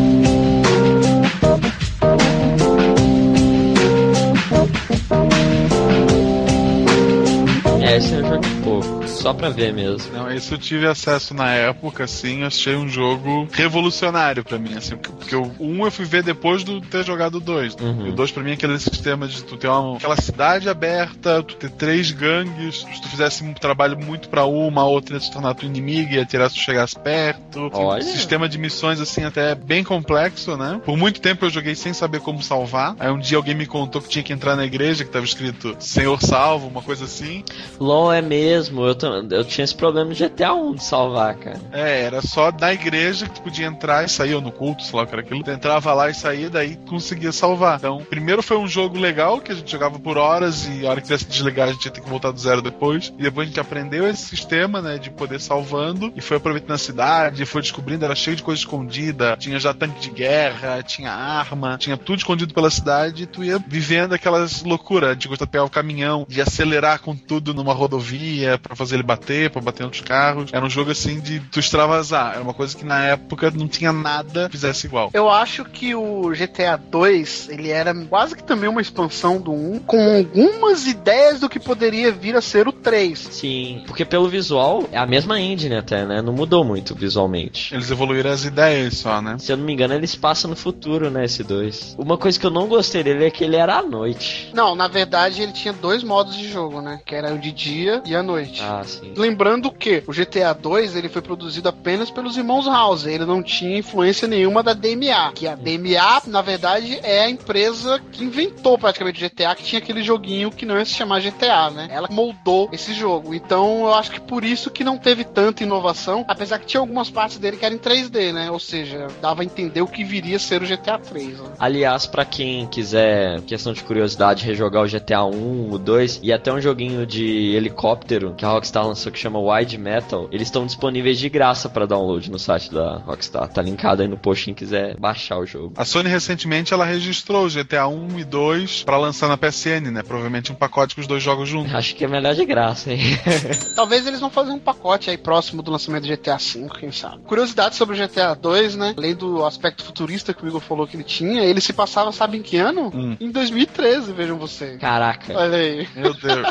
[9.24, 10.12] Só pra ver mesmo.
[10.14, 14.76] Não, esse eu tive acesso na época, assim, eu achei um jogo revolucionário pra mim,
[14.76, 17.76] assim, porque, o 1 eu fui ver depois de ter jogado o 2.
[17.76, 18.08] Uhum.
[18.08, 21.42] E o 2 pra mim é aquele sistema de tu ter uma, aquela cidade aberta,
[21.42, 25.22] tu ter três gangues, se tu fizesse um trabalho muito pra uma, a outra ia
[25.22, 27.70] se tornar tua inimiga, ia tirar se tu chegasse perto.
[27.72, 28.04] Olha.
[28.04, 30.82] Um sistema de missões, assim, até bem complexo, né?
[30.84, 32.94] Por muito tempo eu joguei sem saber como salvar.
[33.00, 35.78] Aí um dia alguém me contou que tinha que entrar na igreja, que tava escrito
[35.80, 37.42] Senhor Salvo, uma coisa assim.
[37.80, 41.60] LOL é mesmo, eu, tam- eu tinha esse problema no GTA 1 de salvar, cara.
[41.72, 44.96] É, era só na igreja que tu podia entrar e sair, ou no culto, sei
[44.98, 45.44] lá o que era aquilo.
[45.44, 47.78] Tu entrava lá e saía, daí conseguia salvar.
[47.78, 51.02] Então, primeiro foi um jogo legal, que a gente jogava por horas, e a hora
[51.02, 53.14] que tivesse desligar, a gente ia ter que voltar do zero depois.
[53.18, 56.78] E depois a gente aprendeu esse sistema, né, de poder salvando, e foi aproveitando a
[56.78, 59.36] cidade, foi descobrindo, era cheio de coisa escondida.
[59.38, 63.60] Tinha já tanque de guerra, tinha arma, tinha tudo escondido pela cidade, e tu ia
[63.68, 68.76] vivendo aquelas loucuras de de pegar o caminhão, de acelerar com tudo numa rodovia, pra
[68.76, 70.52] fazer ele bater, pra bater em outros carros.
[70.54, 72.34] Era um jogo assim de tu extravasar.
[72.34, 75.10] Era uma coisa que na época não tinha nada que fizesse igual.
[75.14, 79.80] Eu acho que o GTA 2, ele era quase que também uma expansão do 1,
[79.80, 83.20] com algumas ideias do que poderia vir a ser o 3.
[83.20, 86.22] Sim, porque pelo visual é a mesma engine até, né?
[86.22, 87.74] Não mudou muito visualmente.
[87.74, 89.38] Eles evoluíram as ideias só, né?
[89.40, 91.96] Se eu não me engano, ele se passa no futuro, né, esse 2.
[91.98, 94.52] Uma coisa que eu não gostei dele é que ele era à noite.
[94.54, 97.00] Não, na verdade ele tinha dois modos de jogo, né?
[97.06, 98.62] Que era o de dia e a noite.
[98.64, 99.14] Ah, sim.
[99.16, 103.78] Lembrando que o GTA 2 ele foi produzido apenas pelos irmãos House, ele não tinha
[103.78, 109.24] influência nenhuma da DMA, que a DMA, na verdade, é a empresa que inventou praticamente
[109.24, 111.88] o GTA, que tinha aquele joguinho que não ia se chamar GTA, né?
[111.92, 113.34] Ela moldou esse jogo.
[113.34, 117.10] Então eu acho que por isso que não teve tanta inovação, apesar que tinha algumas
[117.10, 118.52] partes dele que eram em 3D, né?
[118.52, 121.40] Ou seja, dava a entender o que viria a ser o GTA 3.
[121.40, 121.50] Né?
[121.60, 126.52] Aliás, pra quem quiser, questão de curiosidade, rejogar o GTA 1, o 2 e até
[126.54, 131.20] um joguinho de helicóptero que a Rockstar lançou que chama Wide Metal, eles estão disponíveis
[131.20, 133.48] de graça pra download no site da Rockstar.
[133.50, 135.74] Tá linkado aí no post quem quiser baixar o jogo.
[135.78, 140.04] A Sony recentemente ela registrou o GTA 1 e 2 pra lançar na PSN, né?
[140.04, 141.74] Provavelmente um pacote com os dois jogos juntos.
[141.74, 143.00] Acho que é melhor de graça, hein?
[143.76, 147.24] Talvez eles vão fazer um pacote aí próximo do lançamento do GTA V, quem sabe.
[147.24, 148.94] Curiosidade sobre o GTA 2, né?
[148.98, 152.38] Além do aspecto futurista que o Igor falou que ele tinha, ele se passava, sabe
[152.38, 152.92] em que ano?
[152.94, 153.18] Hum.
[153.20, 154.80] Em 2013, vejam vocês.
[154.80, 155.88] Caraca, Olha aí.
[155.96, 156.48] Meu Deus.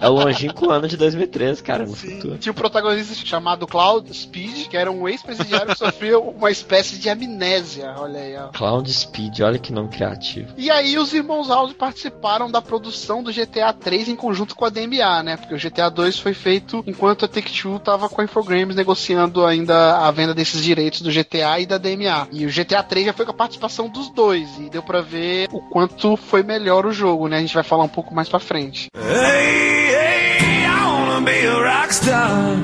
[0.00, 2.38] é o longínquo ano de 2013, cara, futuro.
[2.38, 7.08] Tinha um protagonista chamado Cloud Speed, que era um ex-presidiário que sofria uma espécie de
[7.08, 7.94] amnésia.
[7.98, 8.48] Olha aí, ó.
[8.48, 10.52] Cloud Speed, olha que nome criativo.
[10.56, 14.70] E aí os irmãos House participaram da produção do GTA 3 em conjunto com a
[14.70, 15.36] DMA, né?
[15.36, 19.98] Porque o GTA 2 foi feito enquanto a Take-Two tava com a Infogrames negociando ainda
[19.98, 22.28] a venda desses direitos do GTA e da DMA.
[22.30, 25.48] E o GTA 3 já foi com a participação dos dois e deu pra ver
[25.52, 27.38] o quanto foi melhor o jogo, né?
[27.38, 28.88] A gente vai falar um pouco mais pra frente.
[28.96, 29.81] Hey,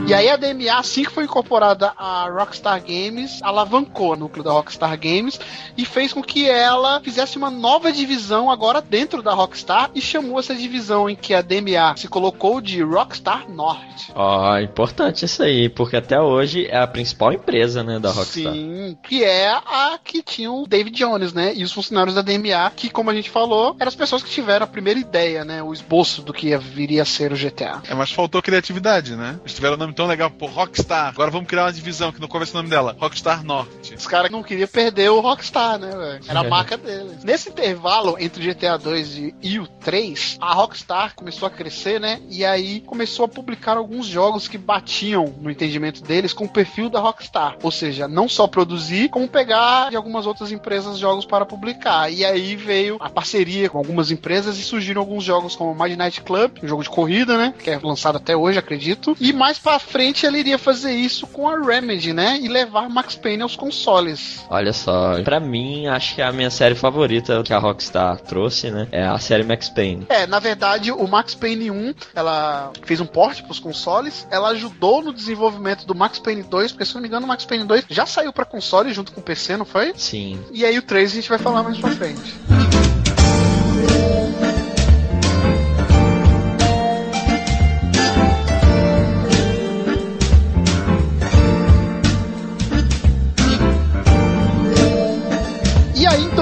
[0.06, 4.50] E aí a DMA, assim que foi incorporada a Rockstar Games, alavancou o núcleo da
[4.50, 5.38] Rockstar Games
[5.76, 10.40] e fez com que ela fizesse uma nova divisão agora dentro da Rockstar e chamou
[10.40, 14.12] essa divisão em que a DMA se colocou de Rockstar Norte.
[14.14, 18.52] Ó, importante isso aí, porque até hoje é a principal empresa, né, da Rockstar.
[18.52, 21.52] Sim, que é a que tinha o David Jones, né?
[21.54, 24.64] E os funcionários da DMA, que, como a gente falou, eram as pessoas que tiveram
[24.64, 25.62] a primeira ideia, né?
[25.62, 27.82] O esboço do que viria a ser o GTA.
[27.88, 29.38] É, mas faltou criatividade, né?
[29.42, 31.08] Eles tiveram um nome tão legal, pô, Rockstar.
[31.08, 32.96] Agora vamos criar uma divisão que não conhece o nome dela.
[32.98, 33.94] Rockstar Norte.
[33.94, 36.20] Os caras não queriam perder o Rockstar, né, velho?
[36.26, 37.22] Era a marca deles.
[37.22, 42.00] Nesse intervalo entre o GTA 2 e, e o 3, a Rockstar começou a crescer,
[42.00, 42.22] né?
[42.30, 46.88] E aí começou a publicar alguns jogos que batiam, no entendimento deles, com o perfil
[46.88, 47.58] da Rockstar.
[47.62, 52.10] Ou seja, não só produzir, como pegar de algumas outras empresas jogos para publicar.
[52.10, 56.52] E aí veio a parceria com algumas empresas e surgiram alguns jogos como Midnight Club,
[56.62, 57.52] um jogo de corrida, né?
[57.58, 59.16] Que é lançado até hoje, acredito.
[59.20, 62.38] E mais pra frente ele iria fazer isso com a Remedy, né?
[62.40, 64.44] E levar Max Payne aos consoles.
[64.48, 68.70] Olha só, pra mim, acho que é a minha série favorita que a Rockstar trouxe,
[68.70, 68.88] né?
[68.92, 70.06] É a série Max Payne.
[70.08, 75.02] É, na verdade, o Max Payne 1, ela fez um port pros consoles, ela ajudou
[75.02, 77.84] no desenvolvimento do Max Payne 2, porque se não me engano, o Max Payne 2
[77.88, 79.92] já saiu pra console junto com o PC, não foi?
[79.96, 80.40] Sim.
[80.52, 82.34] E aí o 3 a gente vai falar mais pra frente.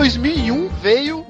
[0.08, 0.35] 2000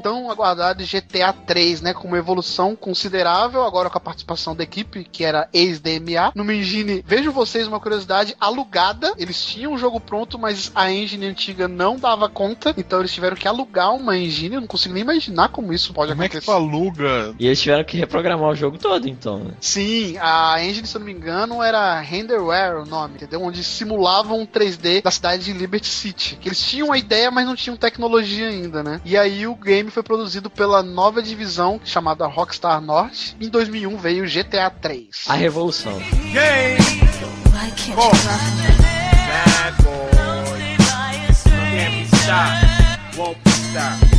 [0.06, 5.02] tão aguardado GTA 3, né, com uma evolução considerável, agora com a participação da equipe,
[5.02, 10.38] que era ex-DMA, numa engine, vejo vocês uma curiosidade, alugada, eles tinham o jogo pronto,
[10.38, 14.60] mas a engine antiga não dava conta, então eles tiveram que alugar uma engine, eu
[14.60, 16.52] não consigo nem imaginar como isso pode Como é que acontecer.
[16.52, 17.34] tu aluga?
[17.36, 19.54] E eles tiveram que reprogramar o jogo todo, então, né?
[19.60, 23.42] Sim, a engine, se eu não me engano, era Renderware o nome, entendeu?
[23.42, 26.38] Onde simulavam um 3D da cidade de Liberty City.
[26.40, 29.00] Que eles tinham a ideia, mas não tinham tecnologia ainda, né?
[29.04, 33.34] E aí o game foi produzido pela nova divisão chamada Rockstar Norte.
[33.40, 35.24] Em 2001 veio o GTA 3.
[35.26, 35.94] A revolução.
[35.94, 36.76] Game.
[37.50, 38.12] Why can't you love
[38.56, 38.76] me?
[39.26, 40.16] Bad boy.
[41.70, 43.16] Can't be stopped.
[43.16, 44.15] Won't be stopped.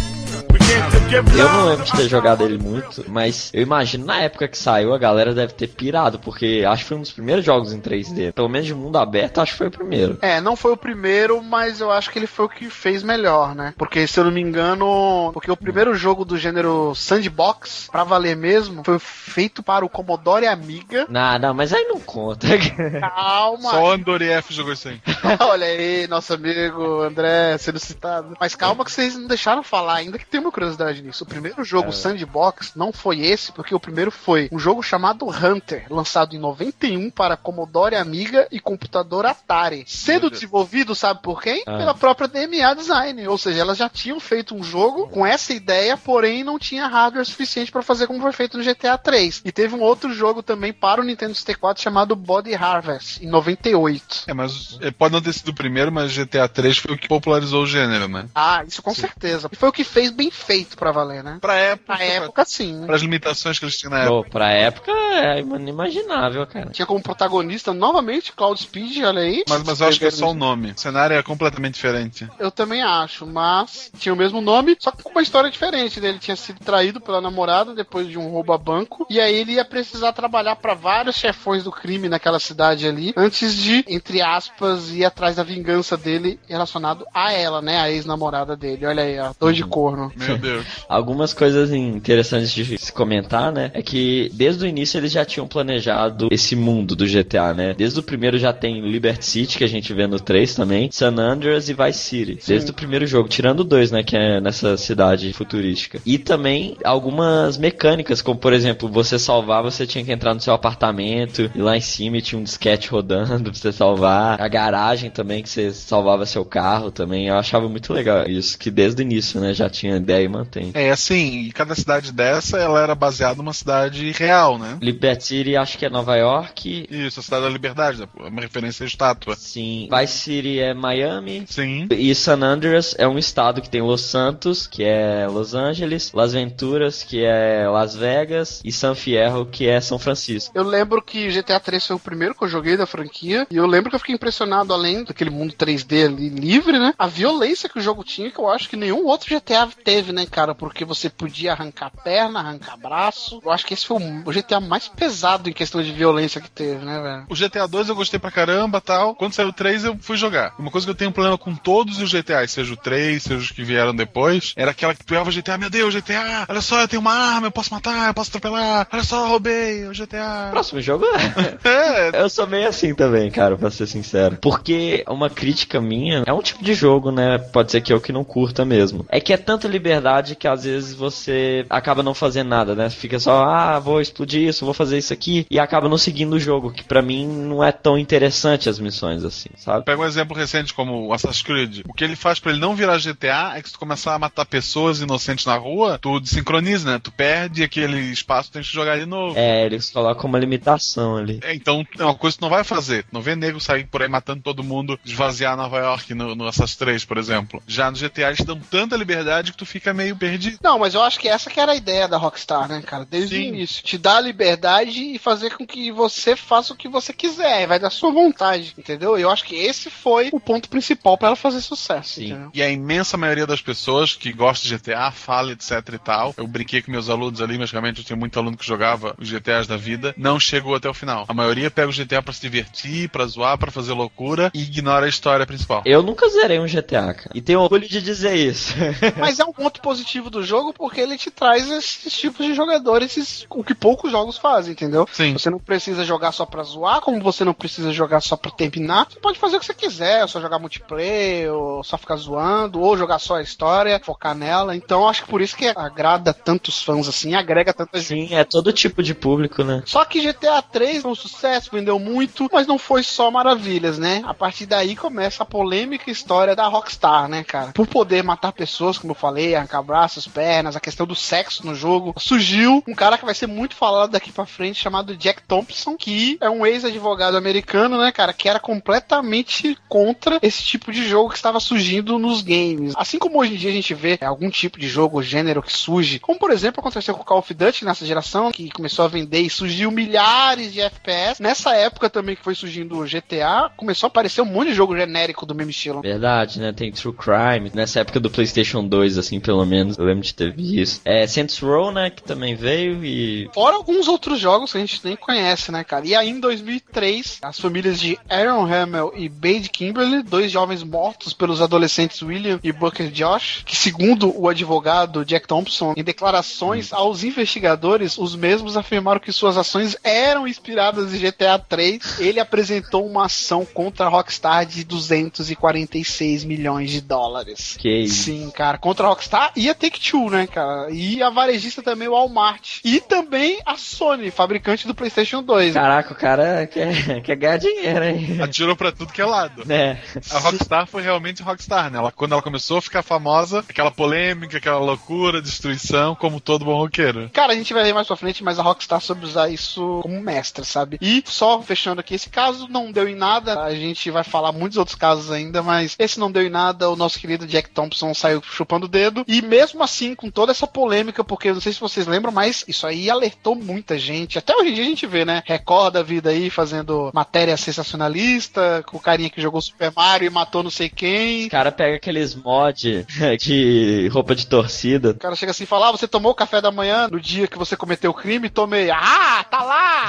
[1.37, 4.93] Eu não lembro de ter jogado ele muito, mas eu imagino na época que saiu
[4.93, 8.33] a galera deve ter pirado, porque acho que foi um dos primeiros jogos em 3D.
[8.33, 10.17] Pelo menos de mundo aberto, acho que foi o primeiro.
[10.21, 13.55] É, não foi o primeiro, mas eu acho que ele foi o que fez melhor,
[13.55, 13.73] né?
[13.77, 18.35] Porque, se eu não me engano, porque o primeiro jogo do gênero sandbox, pra valer
[18.35, 21.05] mesmo, foi feito para o Commodore Amiga.
[21.09, 22.47] Não, não, mas aí não conta.
[22.99, 23.69] Calma!
[23.69, 25.01] Só o Andoref jogou isso aí.
[25.39, 28.35] Olha aí, nosso amigo André sendo citado.
[28.39, 31.23] Mas calma que vocês não deixaram falar ainda que tem uma curiosidade nisso.
[31.23, 35.85] O primeiro jogo Sandbox não foi esse, porque o primeiro foi um jogo chamado Hunter,
[35.87, 39.83] lançado em 91 para Commodore Amiga e computador Atari.
[39.85, 41.61] Sendo desenvolvido, sabe por quem?
[41.67, 41.77] Ah.
[41.77, 43.27] Pela própria DMA Design.
[43.27, 47.25] Ou seja, elas já tinham feito um jogo com essa ideia, porém não tinha hardware
[47.25, 49.43] suficiente para fazer como foi feito no GTA 3.
[49.45, 54.23] E teve um outro jogo também para o Nintendo 64 chamado Body Harvest, em 98.
[54.25, 57.07] É, mas é, pode não ter sido o primeiro, mas GTA 3 foi o que
[57.07, 58.27] popularizou o gênero, né?
[58.33, 59.47] Ah, isso com certeza.
[59.51, 61.37] E foi o que fez bem feito pra valer, né?
[61.41, 62.83] Pra época, Na época, sim.
[62.85, 64.23] para as limitações que eles tinham na época.
[64.23, 66.69] Pô, pra época é inimaginável, cara.
[66.71, 69.43] Tinha como protagonista novamente Cloud Speed, olha aí.
[69.47, 70.71] Mas, mas eu acho que é só o nome.
[70.71, 72.27] O cenário é completamente diferente.
[72.39, 75.99] Eu também acho, mas tinha o mesmo nome, só que com uma história diferente.
[75.99, 76.09] né?
[76.09, 79.53] Ele tinha sido traído pela namorada depois de um roubo a banco, e aí ele
[79.53, 84.89] ia precisar trabalhar pra vários chefões do crime naquela cidade ali, antes de, entre aspas,
[84.91, 87.79] ir atrás da vingança dele relacionado a ela, né?
[87.79, 88.85] A ex-namorada dele.
[88.85, 90.11] Olha aí, ó, dor de corno.
[90.15, 90.65] Meu Deus.
[90.87, 93.71] Algumas coisas interessantes de se comentar, né?
[93.73, 97.73] É que desde o início eles já tinham planejado esse mundo do GTA, né?
[97.73, 101.15] Desde o primeiro já tem Liberty City, que a gente vê no 3 também, San
[101.17, 102.39] Andreas e Vice City.
[102.47, 104.03] Desde o primeiro jogo, tirando o 2, né?
[104.03, 105.99] Que é nessa cidade futurística.
[106.05, 110.53] E também algumas mecânicas, como por exemplo, você salvar, você tinha que entrar no seu
[110.53, 114.41] apartamento e lá em cima tinha um disquete rodando pra você salvar.
[114.41, 117.27] A garagem também, que você salvava seu carro também.
[117.27, 119.53] Eu achava muito legal isso, que desde o início, né?
[119.53, 120.71] Já tinha ideia e mantém.
[120.73, 124.77] É assim, e cada cidade dessa, ela era baseada numa cidade real, né?
[124.81, 126.87] Liberty City acho que é Nova York.
[126.89, 128.07] Isso, a cidade da liberdade, né?
[128.15, 129.35] uma referência à estátua.
[129.35, 129.89] Sim.
[129.91, 131.45] Vice City é Miami.
[131.47, 131.87] Sim.
[131.91, 136.33] E San Andreas é um estado que tem Los Santos, que é Los Angeles, Las
[136.33, 140.51] Venturas, que é Las Vegas, e San Fierro, que é São Francisco.
[140.53, 143.47] Eu lembro que GTA 3 foi o primeiro que eu joguei da franquia.
[143.49, 146.93] E eu lembro que eu fiquei impressionado, além daquele mundo 3D ali livre, né?
[146.97, 150.25] A violência que o jogo tinha, que eu acho que nenhum outro GTA teve, né,
[150.25, 150.55] cara?
[150.55, 153.41] Porque você podia arrancar perna, arrancar braço.
[153.43, 156.83] Eu acho que esse foi o GTA mais pesado em questão de violência que teve,
[156.83, 157.25] né, velho?
[157.29, 159.15] O GTA 2 eu gostei pra caramba tal.
[159.15, 160.53] Quando saiu o 3 eu fui jogar.
[160.57, 163.37] Uma coisa que eu tenho um problema com todos os GTAs, seja o 3, seja
[163.37, 166.81] os que vieram depois, era aquela que tu olhava GTA, meu Deus, GTA, olha só,
[166.81, 170.49] eu tenho uma arma, eu posso matar, eu posso atropelar, olha só, roubei, o GTA.
[170.51, 171.05] Próximo jogo
[171.63, 174.37] É, Eu sou meio assim também, cara, pra ser sincero.
[174.41, 177.37] Porque uma crítica minha é um tipo de jogo, né?
[177.37, 179.05] Pode ser que eu que não curta mesmo.
[179.09, 179.96] É que é tanta liberdade
[180.37, 182.89] que às vezes você acaba não fazendo nada, né?
[182.89, 186.39] Fica só, ah, vou explodir isso, vou fazer isso aqui, e acaba não seguindo o
[186.39, 189.85] jogo, que pra mim não é tão interessante as missões assim, sabe?
[189.85, 191.81] Pega um exemplo recente como o Assassin's Creed.
[191.87, 194.19] O que ele faz pra ele não virar GTA é que se tu começar a
[194.19, 196.99] matar pessoas inocentes na rua, tu desincroniza, né?
[197.01, 199.37] Tu perde aquele espaço, tem que jogar de novo.
[199.37, 201.39] É, eles colocam uma limitação ali.
[201.43, 203.03] É, então é uma coisa que tu não vai fazer.
[203.03, 206.47] Tu não vê nego sair por aí matando todo mundo, esvaziar Nova York no, no
[206.47, 207.61] Assassin's 3, por exemplo.
[207.67, 210.59] Já no GTA eles dão tanta liberdade que tu fica meio perdido.
[210.61, 213.05] Não, mas eu acho que essa que era a ideia da Rockstar, né, cara?
[213.05, 213.41] Desde Sim.
[213.41, 213.83] o início.
[213.83, 217.67] Te dar a liberdade e fazer com que você faça o que você quiser.
[217.67, 219.17] Vai da sua vontade, entendeu?
[219.17, 222.25] Eu acho que esse foi o ponto principal pra ela fazer sucesso, Sim.
[222.27, 222.51] entendeu?
[222.53, 226.33] E a imensa maioria das pessoas que gosta de GTA, fala, etc e tal.
[226.37, 229.67] Eu brinquei com meus alunos ali, magicamente eu tinha muito aluno que jogava os GTAs
[229.67, 231.25] da vida, não chegou até o final.
[231.27, 235.05] A maioria pega o GTA pra se divertir, pra zoar, pra fazer loucura e ignora
[235.05, 235.81] a história principal.
[235.85, 237.31] Eu nunca zerei um GTA, cara.
[237.33, 238.73] E tenho orgulho de dizer isso.
[239.17, 243.17] Mas é um ponto positivo do jogo porque ele te traz esses tipos de jogadores,
[243.17, 245.07] esses- o que poucos jogos fazem, entendeu?
[245.11, 245.33] Sim.
[245.33, 249.07] Você não precisa jogar só pra zoar, como você não precisa jogar só pra terminar.
[249.09, 252.97] Você pode fazer o que você quiser, só jogar multiplayer, ou só ficar zoando, ou
[252.97, 254.75] jogar só a história, focar nela.
[254.75, 258.29] Então acho que por isso que agrada tantos fãs assim, agrega tanta gente.
[258.29, 259.83] Sim, é todo tipo de público, né?
[259.85, 264.21] Só que GTA 3 foi um sucesso, vendeu muito, mas não foi só maravilhas, né?
[264.25, 267.71] A partir daí começa a polêmica história da Rockstar, né, cara?
[267.73, 271.75] Por poder matar pessoas, como eu falei, arrancar braços, pernas, a questão do sexo no
[271.75, 275.95] jogo, surgiu um cara que vai ser muito falado daqui pra frente, chamado Jack Thompson,
[275.97, 281.29] que é um ex-advogado americano, né, cara, que era completamente contra esse tipo de jogo
[281.29, 282.93] que estava surgindo nos games.
[282.95, 286.19] Assim como hoje em dia a gente vê algum tipo de jogo, gênero que surge,
[286.19, 289.41] como por exemplo aconteceu com o Call of Duty nessa geração, que começou a vender
[289.41, 291.41] e surgiu milhares de FPS.
[291.41, 294.95] Nessa época também que foi surgindo o GTA, começou a aparecer um monte de jogo
[294.95, 296.01] genérico do mesmo estilo.
[296.01, 296.71] Verdade, né?
[296.71, 297.71] Tem True Crime.
[297.73, 299.97] Nessa época do PlayStation 2, assim, pelo menos.
[299.97, 301.01] Eu lembro de ter visto.
[301.05, 302.09] É, Saints Row, né?
[302.09, 303.49] Que também veio e.
[303.53, 306.05] Fora alguns outros jogos que a gente nem conhece, né, cara?
[306.05, 311.33] E aí em 2003, as famílias de Aaron Hamill e Bade Kimberly, dois jovens mortos
[311.33, 317.23] pelos adolescentes William e Booker Josh, que segundo o advogado Jack Thompson, em declarações aos
[317.23, 322.19] investigadores, os mesmos afirmaram que suas ações eram inspiradas em GTA 3.
[322.19, 327.77] Ele apresentou uma ação contra a Rockstar de 246 milhões de dólares.
[327.77, 328.23] Que isso.
[328.23, 330.89] Sim, cara, contra a Rockstar e a Take-Two, né, cara?
[330.91, 332.79] E a varejista também, o Walmart.
[332.83, 335.73] E também a Sony, fabricante do PlayStation 2.
[335.73, 338.41] Caraca, o cara quer, quer ganhar dinheiro, hein?
[338.41, 339.63] Atirou pra tudo que é lado.
[339.65, 339.99] né?
[340.31, 341.97] A Rockstar foi realmente Rockstar, né?
[341.97, 346.77] Ela, quando ela começou a ficar famosa, aquela polêmica, aquela loucura, destruição, como todo bom
[346.77, 347.29] roqueiro.
[347.33, 350.19] Cara, a gente vai ver mais pra frente, mas a Rockstar soube usar isso como
[350.21, 350.97] mestre, sabe?
[351.01, 353.61] E só fechando aqui, esse caso não deu em nada.
[353.63, 356.89] A gente vai falar muitos outros casos ainda, mas esse não deu em nada.
[356.89, 359.23] O nosso querido Jack Thompson saiu chupando o dedo.
[359.27, 362.63] E mesmo assim, com toda essa polêmica, porque eu não sei se vocês lembram, mas
[362.67, 364.37] isso aí alertou muita gente.
[364.37, 365.43] Até hoje em dia a gente vê, né?
[365.45, 370.29] Recorda a vida aí fazendo matéria sensacionalista, com o carinha que jogou Super Mario e
[370.29, 371.47] matou não sei quem.
[371.47, 373.05] O cara pega aqueles mod
[373.39, 375.11] de roupa de torcida.
[375.11, 377.47] O cara chega assim e fala: ah, você tomou o café da manhã no dia
[377.47, 378.49] que você cometeu o crime?
[378.49, 378.89] Tomei.
[378.91, 380.05] Ah, tá lá!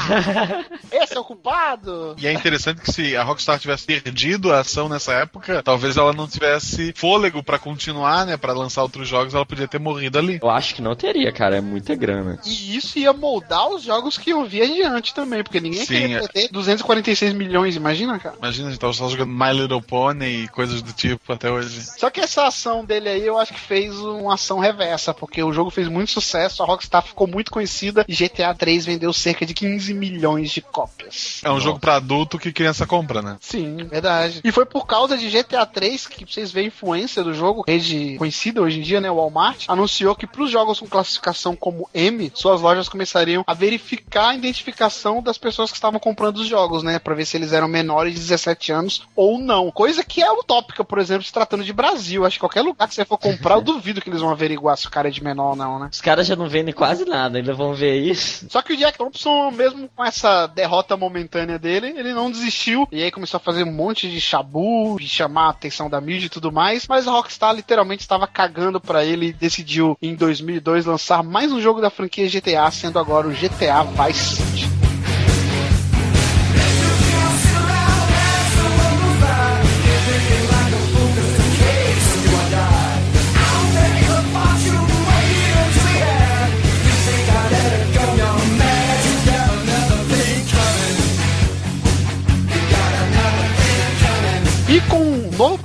[0.92, 2.16] Esse é o culpado!
[2.18, 6.12] E é interessante que se a Rockstar tivesse perdido a ação nessa época, talvez ela
[6.12, 8.36] não tivesse fôlego pra continuar, né?
[8.36, 10.38] Pra lançar outros jogos, ela podia ter morrido ali.
[10.42, 11.56] Eu acho que não teria, cara.
[11.56, 12.38] É muita grana.
[12.44, 16.16] E isso ia moldar os jogos que eu vi adiante também, porque ninguém Sim, queria
[16.16, 16.20] é.
[16.20, 18.36] perder 246 milhões, imagina, cara.
[18.38, 21.82] Imagina, a gente tava só jogando My Little Pony e coisas do tipo até hoje.
[21.98, 25.52] Só que essa ação dele aí, eu acho que fez uma ação reversa, porque o
[25.52, 29.54] jogo fez muito sucesso, a Rockstar ficou muito conhecida e GTA 3 vendeu cerca de
[29.54, 31.40] 15 milhões de cópias.
[31.44, 33.36] É um jogo pra adulto que criança compra, né?
[33.40, 34.40] Sim, verdade.
[34.44, 38.16] E foi por causa de GTA 3 que vocês veem a influência do jogo, rede
[38.18, 41.88] conhecida hoje em dia, né, o Walmart, anunciou que para os jogos com classificação como
[41.92, 46.82] M, suas lojas começariam a verificar a identificação das pessoas que estavam comprando os jogos,
[46.82, 49.70] né, Pra ver se eles eram menores de 17 anos ou não.
[49.70, 52.24] Coisa que é utópica, por exemplo, se tratando de Brasil.
[52.24, 54.86] Acho que qualquer lugar que você for comprar, eu duvido que eles vão averiguar se
[54.86, 55.88] o cara é de menor ou não, né?
[55.92, 58.46] Os caras já não vendem quase nada, ainda vão ver isso.
[58.50, 62.86] Só que o Jack Thompson, mesmo com essa derrota momentânea dele, ele não desistiu.
[62.90, 66.26] E aí começou a fazer um monte de chabu, de chamar a atenção da mídia
[66.26, 66.86] e tudo mais.
[66.86, 71.60] Mas a Rockstar literalmente estava cagando pra ele e decidiu em 2002 lançar mais um
[71.60, 74.77] jogo da franquia GTA, sendo agora o GTA Vice City.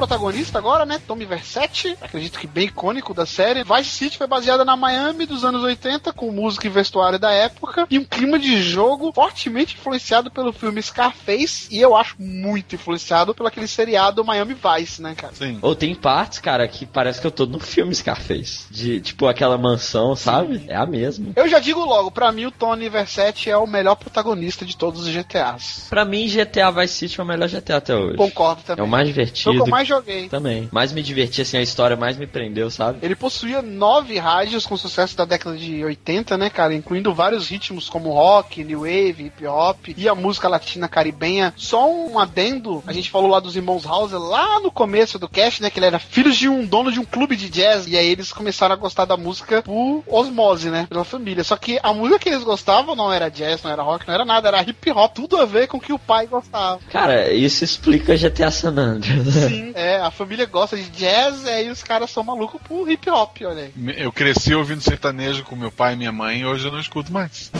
[0.07, 0.99] Protagonista agora, né?
[1.07, 3.63] Tommy Versetti, acredito que bem icônico da série.
[3.63, 7.87] Vice City foi baseada na Miami dos anos 80, com música e vestuário da época,
[7.89, 13.33] e um clima de jogo fortemente influenciado pelo filme Scarface, e eu acho muito influenciado
[13.33, 15.33] pelo aquele seriado Miami Vice, né, cara?
[15.33, 15.59] Sim.
[15.61, 18.65] Ou tem partes, cara, que parece que eu tô no filme Scarface.
[18.69, 20.63] De, tipo, aquela mansão, sabe?
[20.67, 21.31] É a mesma.
[21.35, 25.01] Eu já digo logo, pra mim o Tony Versetti é o melhor protagonista de todos
[25.01, 25.87] os GTAs.
[25.89, 28.17] Pra mim, GTA Vice City é o melhor GTA até hoje.
[28.17, 28.85] Concordo É também.
[28.85, 29.53] o mais Foi o divertido.
[29.55, 30.29] que eu mais joguei.
[30.29, 30.69] Também.
[30.71, 32.99] Mais me diverti, assim, a história mais me prendeu, sabe?
[33.01, 36.73] Ele possuía nove rádios com sucesso da década de 80, né, cara?
[36.73, 41.53] Incluindo vários ritmos como rock, new wave, hip hop e a música latina caribenha.
[41.55, 45.61] Só um adendo, a gente falou lá dos irmãos Hauser lá no começo do cast,
[45.61, 45.69] né?
[45.69, 47.87] Que ele era filhos de um dono de um clube de jazz.
[47.87, 50.87] E aí eles começaram a gostar da música por osmose, né?
[50.89, 51.43] Pela família.
[51.43, 54.25] Só que a música que eles gostavam não era jazz, não era rock, não era
[54.25, 55.13] nada, era hip hop.
[55.13, 56.79] Tudo a ver com o que o pai gostava.
[56.89, 59.27] Cara, isso explica GTA San Andreas.
[59.27, 63.09] Sim, é, a família gosta de jazz, e aí os caras são malucos por hip
[63.09, 63.73] hop, olha aí.
[63.97, 67.11] Eu cresci ouvindo sertanejo com meu pai e minha mãe e hoje eu não escuto
[67.11, 67.51] mais.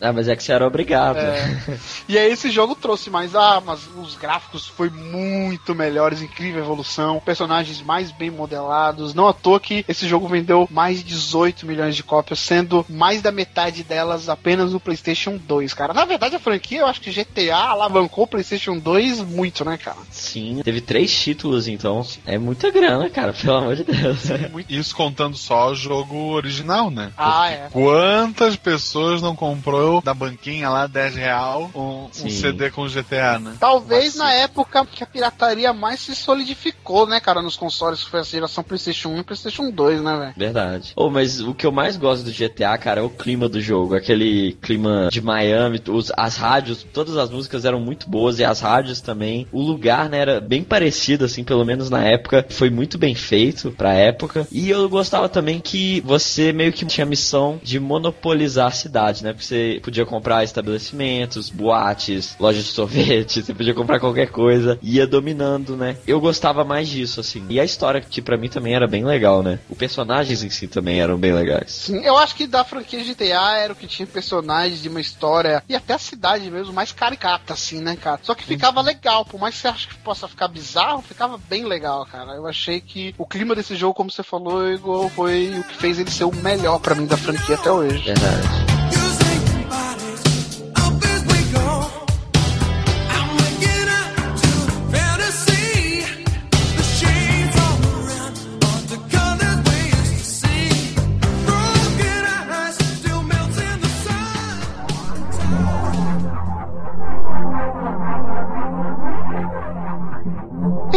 [0.00, 1.18] Ah, mas é que você era obrigado.
[1.18, 1.78] É.
[2.08, 7.80] E aí esse jogo trouxe mais armas, os gráficos foi muito melhores, incrível evolução, personagens
[7.82, 9.14] mais bem modelados.
[9.14, 13.22] Não à toa que esse jogo vendeu mais de 18 milhões de cópias, sendo mais
[13.22, 15.94] da metade delas apenas no PlayStation 2, cara.
[15.94, 19.98] Na verdade, a franquia, eu acho que GTA alavancou o PlayStation 2 muito, né, cara?
[20.10, 22.06] Sim, teve três títulos, então.
[22.24, 24.24] É muita grana, cara, pelo amor de Deus.
[24.68, 27.12] Isso contando só o jogo original, né?
[27.16, 27.68] Ah, é.
[27.70, 32.30] Quantas pessoas não comprou da banquinha lá, 10 real, um, um.
[32.30, 33.54] CD com GTA, né?
[33.58, 38.10] Talvez Mas, na época que a pirataria mais se solidificou, né, cara, nos consoles que
[38.10, 40.34] foi a geração PlayStation 1 e PlayStation 2, né, velho?
[40.36, 40.92] Verdade.
[40.96, 43.94] Oh, mas o que eu mais gosto do GTA, cara, é o clima do jogo.
[43.94, 48.60] Aquele clima de Miami, os- as rádios, todas as músicas eram muito boas e as
[48.60, 49.46] rádios também.
[49.52, 52.44] O lugar, né, era bem parecido, assim, pelo menos na época.
[52.50, 54.46] Foi muito bem feito pra época.
[54.50, 59.22] E eu gostava também que você meio que tinha a missão de monopolizar a cidade,
[59.24, 59.32] né?
[59.32, 64.78] Porque você podia comprar estabelecimentos, boates, lojas de sorvete, você podia comprar qualquer coisa.
[64.82, 65.96] Ia dominando, né?
[66.06, 67.44] Eu gostava mais disso, assim.
[67.48, 69.58] E a história, que pra mim também era bem legal, né?
[69.68, 71.72] Os personagens em si também eram bem legais.
[71.72, 75.62] Sim, eu acho que da franquia GTA era o que tinha personagens de uma história
[75.68, 78.20] e até a cidade mesmo mais caricata, assim, né, cara?
[78.22, 81.64] Só que ficava legal, por mais que você ache que possa ficar bizarro, ficava bem
[81.64, 82.32] legal, cara.
[82.32, 85.98] Eu achei que o clima desse jogo, como você falou, Igor, foi o que fez
[85.98, 88.02] ele ser o melhor pra mim da franquia até hoje.
[88.04, 88.75] Verdade.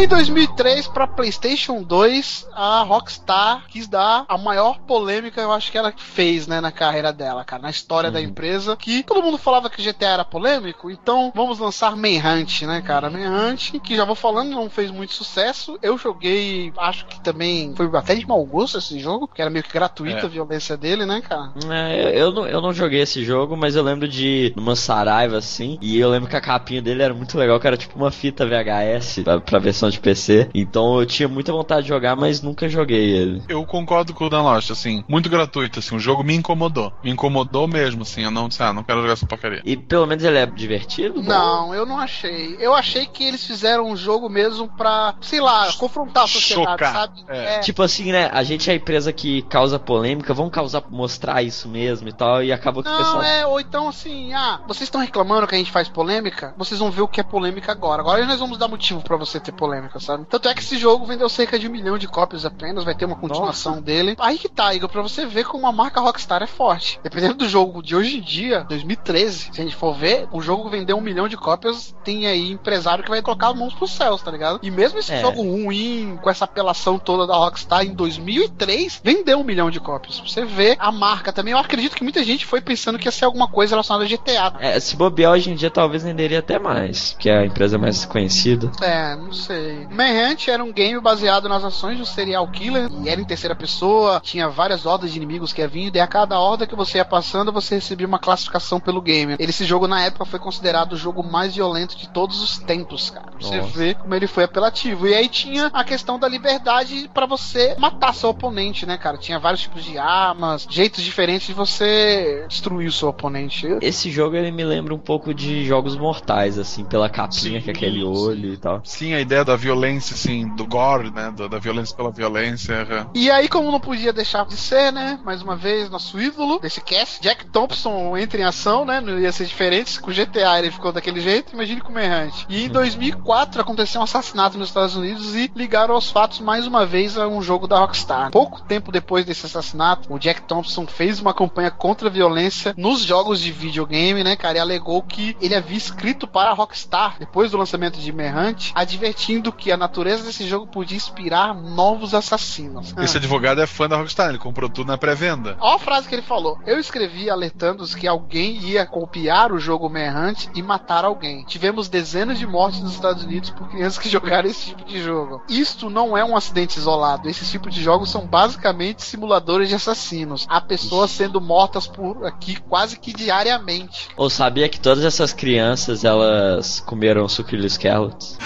[0.00, 5.76] Em 2003, pra PlayStation 2, a Rockstar quis dar a maior polêmica, eu acho que
[5.76, 9.68] ela fez, né, na carreira dela, cara, na história da empresa, que todo mundo falava
[9.68, 13.10] que GTA era polêmico, então vamos lançar Manhunt, né, cara?
[13.10, 15.78] Manhunt, que já vou falando, não fez muito sucesso.
[15.82, 19.64] Eu joguei, acho que também foi até de mau gosto esse jogo, porque era meio
[19.64, 20.24] que gratuita É.
[20.24, 21.52] a violência dele, né, cara?
[21.70, 25.36] É, eu, não, eu não joguei esse jogo, mas eu lembro de ir numa Saraiva
[25.36, 25.76] assim.
[25.82, 28.46] E eu lembro que a capinha dele era muito legal, que era tipo uma fita
[28.46, 30.48] VHS pra, pra versão de PC.
[30.54, 33.42] Então eu tinha muita vontade de jogar, mas nunca joguei ele.
[33.48, 36.92] Eu concordo com o Dan Lost, assim, muito gratuito, assim, o jogo me incomodou.
[37.02, 39.62] Me incomodou mesmo, assim, eu não disse, ah, não quero jogar essa porcaria.
[39.64, 41.22] E pelo menos ele é divertido?
[41.22, 42.56] Não, eu não achei.
[42.58, 46.92] Eu achei que eles fizeram um jogo mesmo pra, sei lá, confrontar a sociedade, Chocar.
[46.92, 47.24] sabe?
[47.28, 47.60] É.
[47.60, 48.28] Tipo assim, né?
[48.32, 52.42] A gente é a empresa que causa polêmica, vamos causar, mostrar isso mesmo e tal,
[52.42, 53.22] e acaba que o Não, pessoal.
[53.22, 56.54] é, ou então assim, ah, vocês estão reclamando que a gente faz polêmica?
[56.56, 58.00] Vocês vão ver o que é polêmica agora.
[58.02, 60.26] Agora nós vamos dar motivo pra você ter polêmica, sabe?
[60.28, 63.04] Tanto é que esse jogo vendeu cerca de um milhão de cópias apenas, vai ter
[63.04, 64.16] uma continuação dele.
[64.18, 66.98] Aí que tá, Igor, pra você ver como a marca Rockstar é forte.
[67.02, 70.68] Dependendo do jogo de hoje em dia, 2013, se a gente for ver, o jogo
[70.68, 74.22] vendeu um milhão de cópias, tem aí empresário que vai colocar as mãos pros céus,
[74.22, 74.58] tá ligado?
[74.62, 75.20] E mesmo esse É.
[75.20, 80.18] jogo ruim, com essa apelação toda da Rockstar em 2003, vendeu um milhão de cópias.
[80.20, 81.52] Você vê a marca também.
[81.52, 84.52] Eu acredito que muita gente foi pensando que ia ser alguma coisa relacionada a GTA.
[84.60, 88.04] É, se bobear hoje em dia talvez venderia até mais, porque a empresa é mais
[88.04, 88.70] conhecida.
[88.82, 89.69] É, não sei.
[89.70, 89.86] Aí.
[89.90, 93.54] Manhunt era um game baseado nas ações de um serial killer e era em terceira
[93.54, 96.98] pessoa, tinha várias hordas de inimigos que ia vindo e a cada horda que você
[96.98, 99.36] ia passando você recebia uma classificação pelo game.
[99.38, 103.10] Ele, esse jogo na época foi considerado o jogo mais violento de todos os tempos,
[103.10, 103.30] cara.
[103.40, 103.78] Você Nossa.
[103.78, 105.06] vê como ele foi apelativo.
[105.06, 109.16] E aí tinha a questão da liberdade pra você matar seu oponente, né, cara?
[109.16, 113.66] Tinha vários tipos de armas, jeitos diferentes de você destruir o seu oponente.
[113.80, 118.02] Esse jogo ele me lembra um pouco de jogos mortais, assim, pela capinha, com aquele
[118.02, 118.80] olho e tal.
[118.84, 121.30] Sim, a ideia da violência, assim, do gore, né?
[121.30, 122.72] do- da violência pela violência.
[122.74, 123.06] é.
[123.14, 125.20] E aí, como não podia deixar de ser, né?
[125.24, 129.00] Mais uma vez, nosso ídolo desse cast, Jack Thompson entra em ação, né?
[129.00, 130.00] Não ia ser diferente.
[130.00, 132.46] Com GTA ele ficou daquele jeito, imagine com o Manhunt.
[132.48, 136.86] E em 2004 aconteceu um assassinato nos Estados Unidos e ligaram aos fatos mais uma
[136.86, 138.30] vez a um jogo da Rockstar.
[138.30, 143.00] Pouco tempo depois desse assassinato, o Jack Thompson fez uma campanha contra a violência nos
[143.02, 144.58] jogos de videogame, né, cara?
[144.58, 149.49] E alegou que ele havia escrito para a Rockstar, depois do lançamento de Manhunt, advertindo
[149.52, 152.94] que a natureza desse jogo podia inspirar novos assassinos.
[152.98, 155.56] Esse advogado é fã da Rockstar, ele comprou tudo na pré-venda.
[155.60, 156.58] Olha a frase que ele falou.
[156.66, 161.44] Eu escrevi alertando-os que alguém ia copiar o jogo Manhunt e matar alguém.
[161.44, 165.42] Tivemos dezenas de mortes nos Estados Unidos por crianças que jogaram esse tipo de jogo.
[165.48, 167.28] Isto não é um acidente isolado.
[167.28, 170.46] Esses tipos de jogos são basicamente simuladores de assassinos.
[170.48, 174.08] Há pessoas sendo mortas por aqui quase que diariamente.
[174.16, 178.38] Ou sabia que todas essas crianças, elas comeram sucrilhos carrots?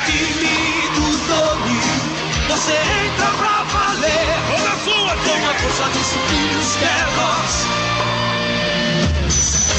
[0.95, 1.81] Tony,
[2.49, 4.39] você entra pra valer.
[4.49, 7.67] Toda sua, Com a força dos sucrilhos Kellogg's.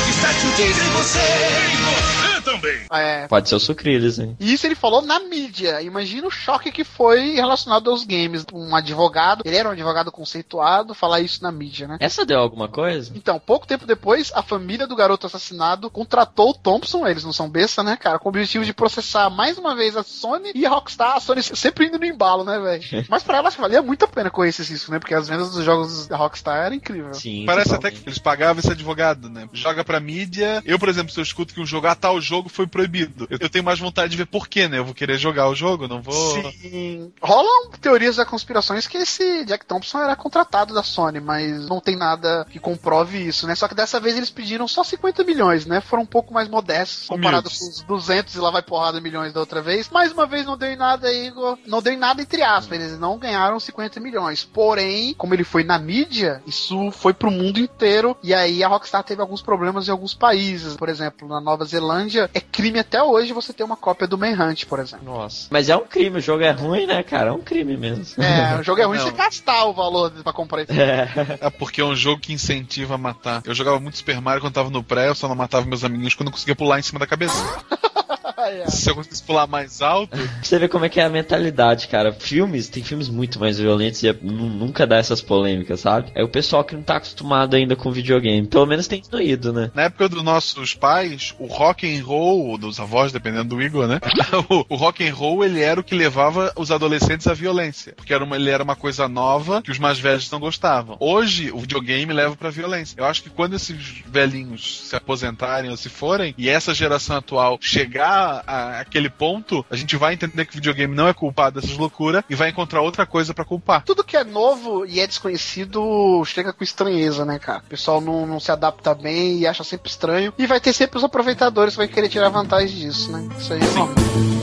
[0.05, 1.20] Desperte o diesel em você.
[1.20, 2.14] Você
[2.56, 2.86] também.
[2.91, 3.28] É.
[3.28, 4.36] Pode ser os sucrilhos, hein?
[4.39, 5.82] E isso ele falou na mídia.
[5.82, 8.45] Imagina o choque que foi relacionado aos games.
[8.53, 11.97] Um advogado, ele era um advogado conceituado, falar isso na mídia, né?
[11.99, 13.12] Essa deu alguma coisa?
[13.16, 17.49] Então, pouco tempo depois, a família do garoto assassinado contratou o Thompson, eles não são
[17.49, 18.20] besta, né, cara?
[18.20, 21.16] Com o objetivo de processar mais uma vez a Sony e a Rockstar.
[21.16, 23.06] A Sony sempre indo no embalo, né, velho?
[23.10, 24.99] Mas pra ela acho que valia muito a pena correr esse risco, né?
[24.99, 27.18] Porque as vendas dos jogos da Rockstar eram incríveis.
[27.18, 27.45] Sim.
[27.45, 27.88] Parece totalmente.
[27.88, 29.47] até que eles pagavam esse advogado, né?
[29.53, 30.62] Joga pra mídia.
[30.66, 33.27] Eu, por exemplo, se eu escuto que um jogo, ah, tal jogo foi proibido.
[33.29, 34.79] Eu, eu tenho mais vontade de ver por quê, né?
[34.79, 36.13] Eu vou querer jogar o jogo, não vou.
[36.51, 37.11] Sim.
[37.21, 41.95] Rolam teorias da conspirações que esse Jack Thompson era contratado da Sony, mas não tem
[41.95, 43.55] nada que comprove isso, né?
[43.55, 45.81] Só que dessa vez eles pediram só 50 milhões, né?
[45.81, 47.81] Foram um pouco mais modestos, comparado Humildes.
[47.81, 49.89] com os 200 e lá vai porrada milhões da outra vez.
[49.89, 51.57] Mais uma vez não deu em nada, Igor.
[51.65, 54.43] Não deu em nada entre aspas, eles não ganharam 50 milhões.
[54.43, 59.03] Porém, como ele foi na mídia, isso foi pro mundo inteiro e aí a Rockstar
[59.03, 60.75] teve alguns problemas em alguns países.
[60.75, 64.65] Por exemplo, na Nova Zelândia, é crime até hoje você ter uma cópia do Manhunt,
[64.65, 65.05] por exemplo.
[65.05, 65.47] Nossa.
[65.49, 67.29] Mas é um crime, o jogo é ruim, né, cara?
[67.29, 68.21] É um crime mesmo.
[68.21, 69.05] É, o jogo é ruim Não.
[69.05, 70.73] você gastar o valor pra comprar isso.
[70.73, 71.07] É.
[71.39, 73.41] É porque é um jogo que incentiva a matar.
[73.45, 76.13] Eu jogava muito Super Mario quando tava no pré, eu só não matava meus amiguinhos
[76.13, 77.36] quando eu conseguia pular em cima da cabeça.
[78.45, 78.69] É.
[78.69, 82.13] Se eu conseguisse pular mais alto, Você vê como é que é a mentalidade, cara.
[82.13, 86.11] Filmes, tem filmes muito mais violentos e é- nu- nunca dá essas polêmicas, sabe?
[86.15, 88.47] É o pessoal que não tá acostumado ainda com videogame.
[88.47, 89.71] Pelo menos tem diminuído, né?
[89.73, 93.87] na época dos nossos pais, o rock and roll, ou dos avós, dependendo do Igor,
[93.87, 93.99] né?
[94.49, 97.93] o, o rock and roll, ele era o que levava os adolescentes à violência.
[97.95, 100.97] Porque era uma, ele era uma coisa nova que os mais velhos não gostavam.
[100.99, 102.95] Hoje, o videogame leva pra violência.
[102.97, 107.57] Eu acho que quando esses velhinhos se aposentarem ou se forem, e essa geração atual
[107.61, 111.77] chegar a, aquele ponto, a gente vai entender que o videogame não é culpado dessas
[111.77, 113.83] loucuras e vai encontrar outra coisa pra culpar.
[113.83, 117.59] Tudo que é novo e é desconhecido chega com estranheza, né, cara?
[117.59, 120.33] O pessoal não, não se adapta bem e acha sempre estranho.
[120.38, 123.27] E vai ter sempre os aproveitadores que vai querer tirar vantagem disso, né?
[123.38, 123.89] Isso aí é normal.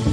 [0.06, 0.11] E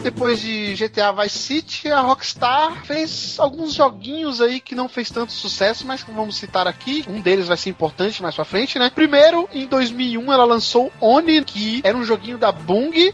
[0.00, 5.32] depois de GTA Vice City, a Rockstar fez alguns joguinhos aí que não fez tanto
[5.32, 7.04] sucesso, mas que vamos citar aqui.
[7.08, 8.90] Um deles vai ser importante mais pra frente, né?
[8.94, 13.12] Primeiro, em 2001, ela lançou Oni, que era um joguinho da Bung,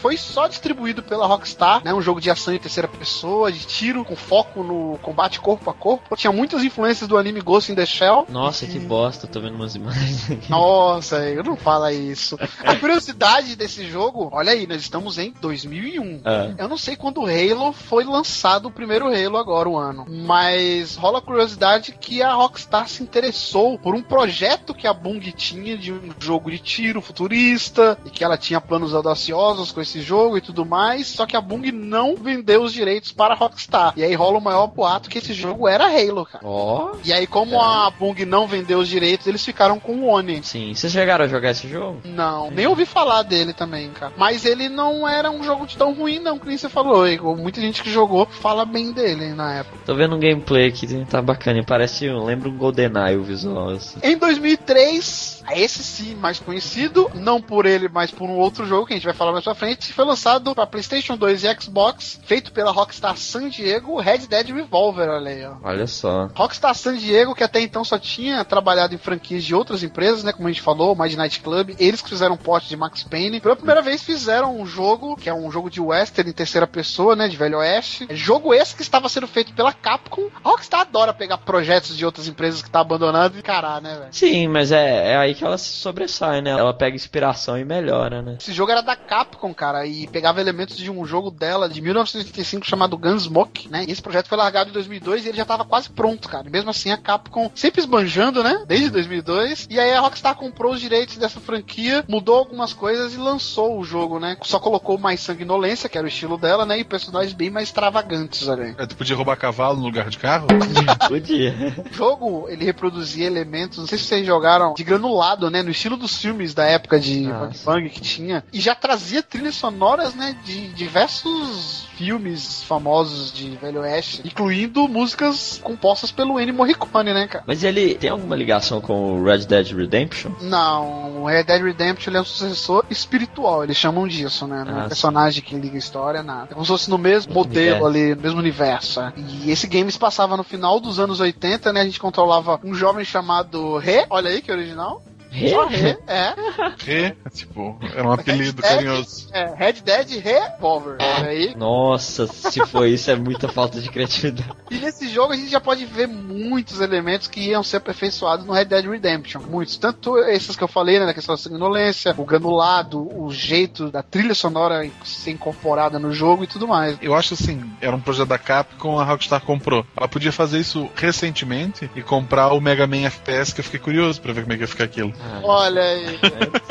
[0.00, 1.92] foi só distribuído pela Rockstar, né?
[1.92, 5.74] Um jogo de ação em terceira pessoa, de tiro, com foco no combate corpo a
[5.74, 6.16] corpo.
[6.16, 8.26] Tinha muitas influências do anime Ghost in the Shell.
[8.28, 10.50] Nossa, que bosta, tô vendo umas imagens aqui.
[10.50, 12.38] Nossa, eu não fala isso.
[12.64, 16.20] A curiosidade desse jogo, olha aí, nós estamos em 2001.
[16.26, 16.52] Ah.
[16.58, 20.04] Eu não sei quando o Halo foi lançado, o primeiro Halo agora, o ano.
[20.08, 25.20] Mas rola a curiosidade que a Rockstar se interessou por um projeto que a Bung
[25.32, 30.02] tinha de um jogo de tiro futurista e que ela tinha planos audaciosos com esse
[30.02, 33.92] jogo e tudo mais, só que a Bung não vendeu os direitos para a Rockstar.
[33.96, 36.44] E aí rola o maior boato que esse jogo era Halo, cara.
[36.44, 36.96] Ó.
[37.04, 40.42] E aí, como a Bung não vendeu os direitos, eles ficaram com o Oni.
[40.42, 40.74] Sim.
[40.74, 42.00] Vocês chegaram a jogar esse jogo?
[42.04, 44.12] Não, nem ouvi falar dele também, cara.
[44.16, 47.06] Mas ele não era um jogo tão ruim, não, que nem você falou.
[47.06, 47.36] Igor.
[47.36, 49.78] Muita gente que jogou fala bem dele na época.
[49.84, 51.62] Tô vendo um gameplay aqui, tá bacana.
[51.64, 53.70] Parece, lembra um GoldenEye o visual.
[53.70, 53.98] assim.
[54.02, 58.92] Em 2003, esse sim, mais conhecido, não por ele, mas por um outro jogo que
[58.92, 62.52] a gente vai falar mais pra frente, foi lançado para PlayStation 2 e Xbox, feito
[62.52, 65.54] pela Rockstar San Diego, Red Dead Revolver, olha aí, ó.
[65.62, 66.28] Olha só.
[66.34, 70.32] Rockstar San Diego, que até então só tinha trabalhado em franquias de outras empresas, né?
[70.32, 73.40] Como a gente falou, Midnight Club, eles que fizeram um porte de Max Payne.
[73.40, 77.16] Pela primeira vez fizeram um jogo, que é um jogo de western em terceira pessoa,
[77.16, 77.28] né?
[77.28, 78.06] De Velho Oeste.
[78.08, 80.28] É jogo esse que estava sendo feito pela Capcom.
[80.44, 84.08] A Rockstar adora pegar projetos de outras empresas que tá abandonando e encarar, né, velho?
[84.12, 86.50] Sim, mas é, é aí que ela se sobressai, né?
[86.50, 88.36] Ela pega inspiração e melhora, né?
[88.40, 92.66] Esse jogo era da Capcom, cara, e pegava elementos de um jogo dela de 1985
[92.66, 93.84] chamado Gunsmoke, né?
[93.86, 96.46] E esse projeto foi largado em 2002 e ele já tava quase pronto, cara.
[96.46, 98.64] E mesmo assim a Capcom sempre esbanjando, né?
[98.66, 99.66] Desde 2002.
[99.70, 103.84] E aí a Rockstar comprou os direitos dessa franquia, mudou algumas coisas e lançou o
[103.84, 104.36] jogo, né?
[104.42, 106.78] Só colocou mais sanguinolência, que era o estilo dela, né?
[106.78, 108.74] E personagens bem mais extravagantes, aí.
[108.78, 110.46] É, tu podia roubar cavalo no lugar de carro?
[111.08, 111.54] Podia.
[111.90, 115.62] O jogo, ele reproduzia elementos, não sei se vocês jogaram, de granulado, né?
[115.62, 117.64] No estilo dos filmes da época de Nossa.
[117.64, 118.44] Bang Bang que tinha.
[118.52, 120.36] E já trazia trilhas sonoras, né?
[120.44, 127.44] De diversos filmes famosos de Velho Oeste, incluindo músicas compostas pelo Ennio Morricone, né, cara?
[127.46, 130.32] Mas ele tem alguma ligação com o Red Dead Redemption?
[130.42, 134.64] Não, o Red Dead Redemption ele é um sucessor espiritual, eles chamam disso, né?
[134.66, 136.48] É Ah, um personagem que liga história, nada.
[136.50, 139.00] É como se fosse no mesmo modelo ali, no mesmo universo.
[139.00, 139.12] é.
[139.16, 141.80] E esse game se passava no final dos anos 80, né?
[141.80, 145.02] A gente controlava um jovem chamado Rê, olha aí que original.
[145.50, 146.34] Só Rê, é.
[146.78, 149.28] Re, tipo, era um apelido Red Dead, carinhoso.
[149.32, 150.96] É, Red Dead Revolver.
[151.00, 151.54] Olha aí.
[151.56, 154.48] Nossa, se for isso, é muita falta de criatividade.
[154.68, 158.52] E nesse jogo a gente já pode ver muitos elementos que iam ser aperfeiçoados no
[158.52, 159.40] Red Dead Redemption.
[159.48, 159.76] Muitos.
[159.76, 161.06] Tanto esses que eu falei, né?
[161.06, 166.42] Da questão da sanguinolência, o granulado, o jeito da trilha sonora ser incorporada no jogo
[166.42, 166.98] e tudo mais.
[167.00, 169.86] Eu acho assim, era um projeto da Capcom, a Rockstar comprou.
[169.96, 174.20] Ela podia fazer isso recentemente e comprar o Mega Man FPS, que eu fiquei curioso
[174.20, 175.12] pra ver como é que ia ficar aquilo.
[175.42, 176.18] Olha aí.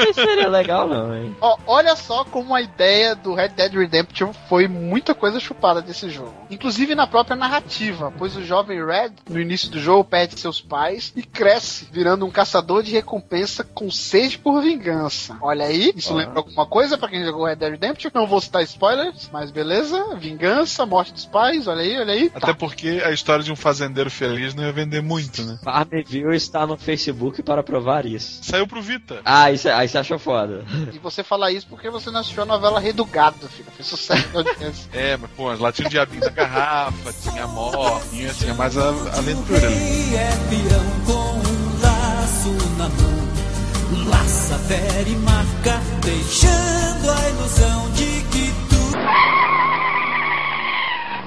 [0.05, 1.35] Se seria legal, não, hein?
[1.41, 6.09] Ó, olha só como a ideia do Red Dead Redemption foi muita coisa chupada desse
[6.09, 6.33] jogo.
[6.49, 11.11] Inclusive na própria narrativa, pois o jovem Red, no início do jogo, perde seus pais
[11.15, 15.37] e cresce, virando um caçador de recompensa com sede por vingança.
[15.41, 16.17] Olha aí, isso Ah.
[16.17, 18.11] lembra alguma coisa pra quem jogou Red Dead Redemption?
[18.13, 20.15] Não vou citar spoilers, mas beleza.
[20.17, 22.31] Vingança, morte dos pais, olha aí, olha aí.
[22.33, 25.59] Até porque a história de um fazendeiro feliz não ia vender muito, né?
[25.63, 28.43] Farmville está no Facebook para provar isso.
[28.45, 29.21] Saiu pro Vita.
[29.25, 30.63] Ah, isso, aí você achou foda.
[30.93, 33.71] E você fala isso porque você não assistiu a novela Rei do Gado, filho.
[33.75, 34.87] Fez sucesso na audiência.
[34.93, 38.89] É, mas pô, lá tinha o diabinho da garrafa, tinha a morte, tinha mais a
[38.89, 39.75] a aventura ali.
[39.75, 43.25] Quem é peão com um laço na mão
[44.09, 49.44] Laça, fere e marca Deixando a ilusão de que tu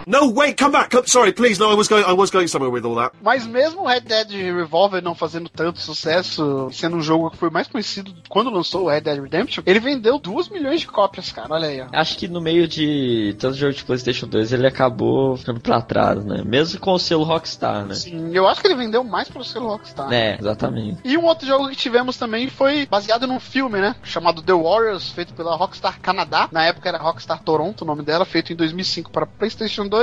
[0.09, 0.89] No, wait, come back.
[0.89, 1.61] Come, sorry, please.
[1.61, 2.03] No, I was going.
[2.03, 3.15] I was going somewhere with all that.
[3.21, 7.51] Mas mesmo o Red Dead Revolver não fazendo tanto sucesso, sendo um jogo que foi
[7.51, 11.49] mais conhecido quando lançou o Red Dead Redemption, ele vendeu 2 milhões de cópias, cara.
[11.51, 11.89] Olha aí, ó.
[11.93, 16.25] Acho que no meio de tanto jogo de PlayStation 2 ele acabou ficando pra trás,
[16.25, 16.43] né?
[16.43, 17.95] Mesmo com o selo Rockstar, né?
[17.95, 20.11] Sim, eu acho que ele vendeu mais pelo selo Rockstar.
[20.11, 21.01] É, exatamente.
[21.05, 23.95] E um outro jogo que tivemos também foi baseado num filme, né?
[24.03, 26.49] Chamado The Warriors, feito pela Rockstar Canadá.
[26.51, 29.98] Na época era Rockstar Toronto, o nome dela, feito em 2005 para PlayStation 2,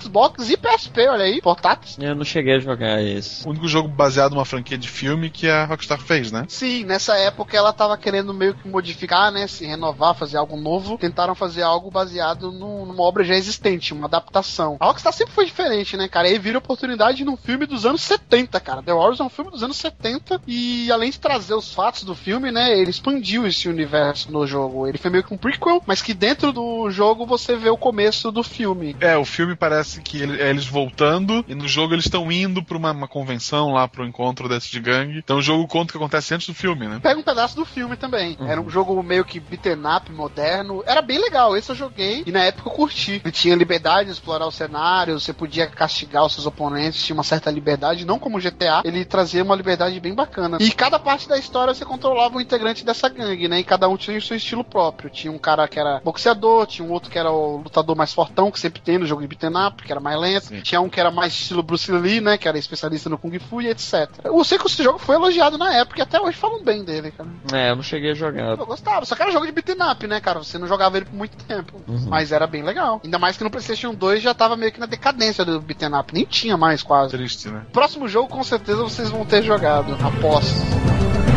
[0.00, 1.96] Xbox e PSP, olha aí, portáteis.
[2.00, 3.46] Eu não cheguei a jogar esse.
[3.46, 6.44] O único jogo baseado numa franquia de filme que a Rockstar fez, né?
[6.48, 9.46] Sim, nessa época ela tava querendo meio que modificar, né?
[9.46, 10.98] Se renovar, fazer algo novo.
[10.98, 14.76] Tentaram fazer algo baseado num- numa obra já existente, uma adaptação.
[14.80, 16.28] A Rockstar sempre foi diferente, né, cara?
[16.28, 18.82] E aí vira oportunidade num filme dos anos 70, cara.
[18.82, 22.14] The Warriors é um filme dos anos 70 e além de trazer os fatos do
[22.14, 22.78] filme, né?
[22.78, 24.86] Ele expandiu esse universo no jogo.
[24.86, 28.30] Ele foi meio que um prequel, mas que dentro do jogo você vê o começo
[28.30, 28.96] do filme.
[29.00, 32.32] É, o filme filme parece que ele- é eles voltando e no jogo eles estão
[32.32, 35.18] indo pra uma, uma convenção lá pro encontro desse de gangue.
[35.18, 36.98] Então o jogo conta o que acontece antes do filme, né?
[37.02, 38.36] Pega um pedaço do filme também.
[38.40, 40.82] Era um jogo meio que beaten up, moderno.
[40.86, 41.54] Era bem legal.
[41.54, 43.20] Esse eu joguei e na época eu curti.
[43.22, 47.22] Eu tinha liberdade de explorar o cenário, você podia castigar os seus oponentes, tinha uma
[47.22, 48.80] certa liberdade, não como GTA.
[48.84, 50.56] Ele trazia uma liberdade bem bacana.
[50.60, 53.60] E cada parte da história você controlava um integrante dessa gangue, né?
[53.60, 55.10] E cada um tinha o seu estilo próprio.
[55.10, 58.50] Tinha um cara que era boxeador, tinha um outro que era o lutador mais fortão,
[58.50, 60.60] que sempre tem no jogo de beaten up, que era mais lento.
[60.62, 62.38] Tinha um que era mais estilo Bruce Lee, né?
[62.38, 64.08] Que era especialista no Kung Fu e etc.
[64.24, 67.10] Eu sei que esse jogo foi elogiado na época e até hoje falam bem dele,
[67.10, 67.28] cara.
[67.52, 68.58] É, eu não cheguei a jogar.
[68.58, 70.38] Eu gostava, só que era jogo de beat'em up, né, cara?
[70.38, 71.80] Você não jogava ele por muito tempo.
[72.08, 73.00] Mas era bem legal.
[73.04, 76.12] Ainda mais que no PlayStation 2 já tava meio que na decadência do beat'em up.
[76.12, 77.16] Nem tinha mais quase.
[77.16, 77.62] Triste, né?
[77.72, 79.96] Próximo jogo, com certeza, vocês vão ter jogado.
[80.04, 81.35] Aposto.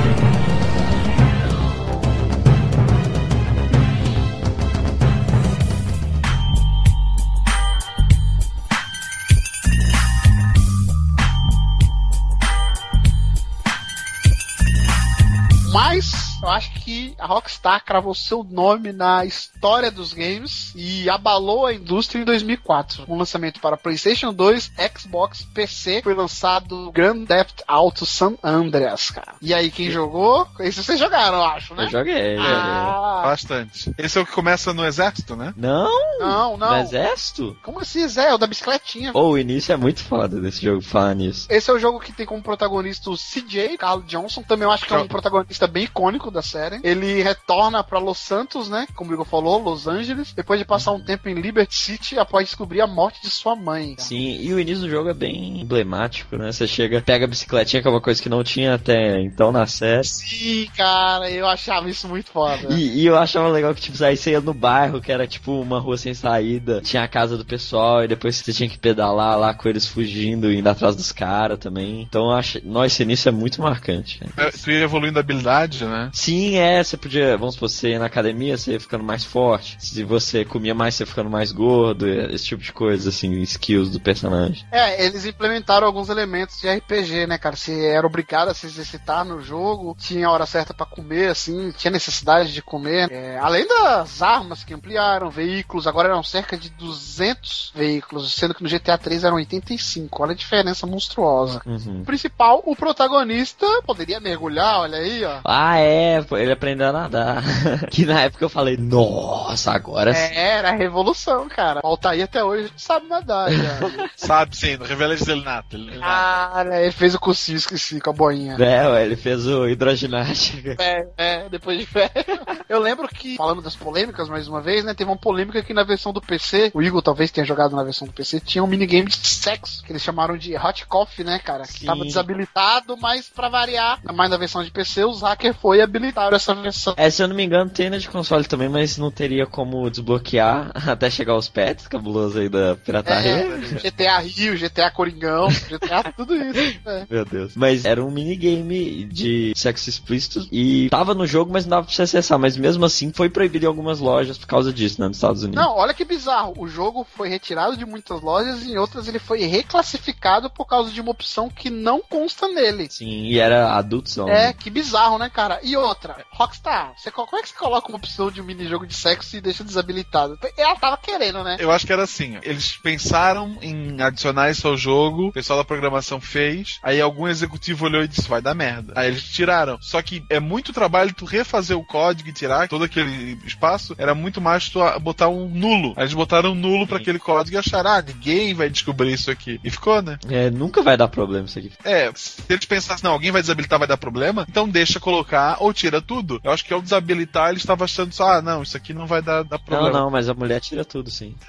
[15.71, 21.65] Mas eu acho que a Rockstar cravou seu nome na história dos games e abalou
[21.65, 23.05] a indústria em 2004.
[23.07, 29.33] Um lançamento para PlayStation 2, Xbox, PC, foi lançado Grand Theft Auto San Andreas, cara.
[29.41, 30.47] E aí, quem jogou?
[30.59, 31.85] Esse vocês jogaram, eu acho, né?
[31.85, 32.37] Eu joguei.
[32.37, 33.93] Ah, Bastante.
[33.97, 35.53] Esse é o que começa no exército, né?
[35.55, 35.89] Não?
[36.19, 36.77] não, No não.
[36.79, 37.57] exército?
[37.63, 38.29] Como assim, Zé?
[38.29, 39.11] É o da bicicletinha.
[39.13, 41.47] Ou o início é muito foda desse jogo, falar nisso.
[41.49, 44.85] Esse é o jogo que tem como protagonista o CJ, Carl Johnson, também eu acho
[44.85, 46.79] que é um protagonista bem icônico da série.
[46.83, 48.87] Ele retorna pra Los Santos, né?
[48.95, 52.45] Como o Igor falou, Los Angeles, depois de passar um tempo em Liberty City após
[52.45, 53.95] descobrir a morte de sua mãe.
[53.97, 56.51] Sim, e o início do jogo é bem emblemático, né?
[56.51, 59.65] Você chega, pega a bicicletinha, que é uma coisa que não tinha até então na
[59.67, 60.03] série.
[60.07, 62.67] Sim, cara, eu achava isso muito foda.
[62.73, 65.59] E, e eu achava legal que, tipo, aí você ia no bairro, que era tipo
[65.61, 69.37] uma rua sem saída, tinha a casa do pessoal, e depois você tinha que pedalar
[69.37, 72.01] lá com eles fugindo, indo atrás dos caras também.
[72.01, 72.59] Então eu acho.
[72.65, 74.19] Nossa, esse início é muito marcante.
[74.23, 74.29] né?
[74.37, 76.09] É, Tu ia evoluindo a habilidade, né?
[76.19, 79.77] Sim, é, você podia, vamos supor, você na academia, você ia ficando mais forte.
[79.79, 83.89] Se você comia mais, você ia ficando mais gordo, esse tipo de coisa, assim, skills
[83.89, 84.65] do personagem.
[84.69, 87.55] É, eles implementaram alguns elementos de RPG, né, cara?
[87.55, 91.71] Você era obrigado a se exercitar no jogo, tinha a hora certa pra comer, assim,
[91.71, 93.09] tinha necessidade de comer.
[93.09, 98.61] É, além das armas que ampliaram, veículos, agora eram cerca de 200 veículos, sendo que
[98.61, 100.21] no GTA 3 eram 85.
[100.21, 101.61] Olha a diferença monstruosa.
[101.65, 102.01] Uhum.
[102.01, 105.39] O principal, o protagonista poderia mergulhar, olha aí, ó.
[105.45, 107.43] Ah, é, ele aprendeu a nadar.
[107.89, 110.33] que na época eu falei, nossa, agora sim.
[110.33, 111.81] É, era a revolução, cara.
[111.83, 113.79] O Altair até hoje sabe nadar, já.
[114.15, 115.75] Sabe sim, revela ele nato.
[115.75, 116.03] Ele nato.
[116.03, 118.55] ah, né, ele fez o cursinho, esqueci, com a boinha.
[118.59, 120.75] É, ué, ele fez o hidroginástica.
[120.79, 122.11] É, é, depois de velho.
[122.69, 124.93] Eu lembro que, falando das polêmicas mais uma vez, né?
[124.93, 128.07] Teve uma polêmica que na versão do PC, o Igor talvez tenha jogado na versão
[128.07, 131.63] do PC, tinha um minigame de sexo, que eles chamaram de Hot Coffee, né, cara?
[131.63, 131.85] Que Sim.
[131.87, 136.35] tava desabilitado, mas pra variar, mais na versão de PC, os hackers foi e habilitaram
[136.35, 136.93] essa versão.
[136.97, 139.89] É, se eu não me engano, tem na de console também, mas não teria como
[139.89, 143.31] desbloquear até chegar aos pets cabulosos aí da pirataria.
[143.31, 146.79] É, GTA Rio, GTA Coringão, GTA tudo isso.
[146.85, 147.05] É.
[147.09, 147.55] Meu Deus.
[147.55, 151.93] Mas era um minigame de sexo explícito e tava no jogo, mas não dava pra
[151.93, 152.39] você acessar.
[152.39, 155.63] Mas mesmo assim foi proibido em algumas lojas por causa disso, né, nos Estados Unidos.
[155.63, 156.53] Não, olha que bizarro.
[156.57, 160.91] O jogo foi retirado de muitas lojas e em outras ele foi reclassificado por causa
[160.91, 162.87] de uma opção que não consta nele.
[162.89, 165.59] Sim, e era adultos É, que bizarro, né, cara?
[165.63, 168.85] E outra, Rockstar, você, co- como é que você coloca uma opção de um minijogo
[168.87, 170.37] de sexo e deixa desabilitado?
[170.57, 171.57] Ela tava querendo, né?
[171.59, 175.65] Eu acho que era assim, eles pensaram em adicionar isso ao jogo, o pessoal da
[175.65, 178.93] programação fez, aí algum executivo olhou e disse, vai dar merda.
[178.95, 179.77] Aí eles tiraram.
[179.81, 184.13] Só que é muito trabalho tu refazer o código e tirar todo aquele espaço, era
[184.13, 185.93] muito mais tu botar um nulo.
[185.97, 189.31] Aí eles botaram um nulo pra aquele código e acharam, ah, ninguém vai descobrir isso
[189.31, 189.59] aqui.
[189.63, 190.17] E ficou, né?
[190.29, 191.71] É, nunca vai dar problema isso aqui.
[191.83, 195.73] É, se eles pensassem, não, alguém vai desabilitar, vai dar problema, então deixa colocar ou
[195.79, 196.39] tira tudo.
[196.43, 199.21] Eu acho que ao desabilitar, eles estavam achando só, ah, não, isso aqui não vai
[199.21, 199.91] dar, dar Não, problema.
[199.99, 201.35] não, mas a mulher tira tudo, sim.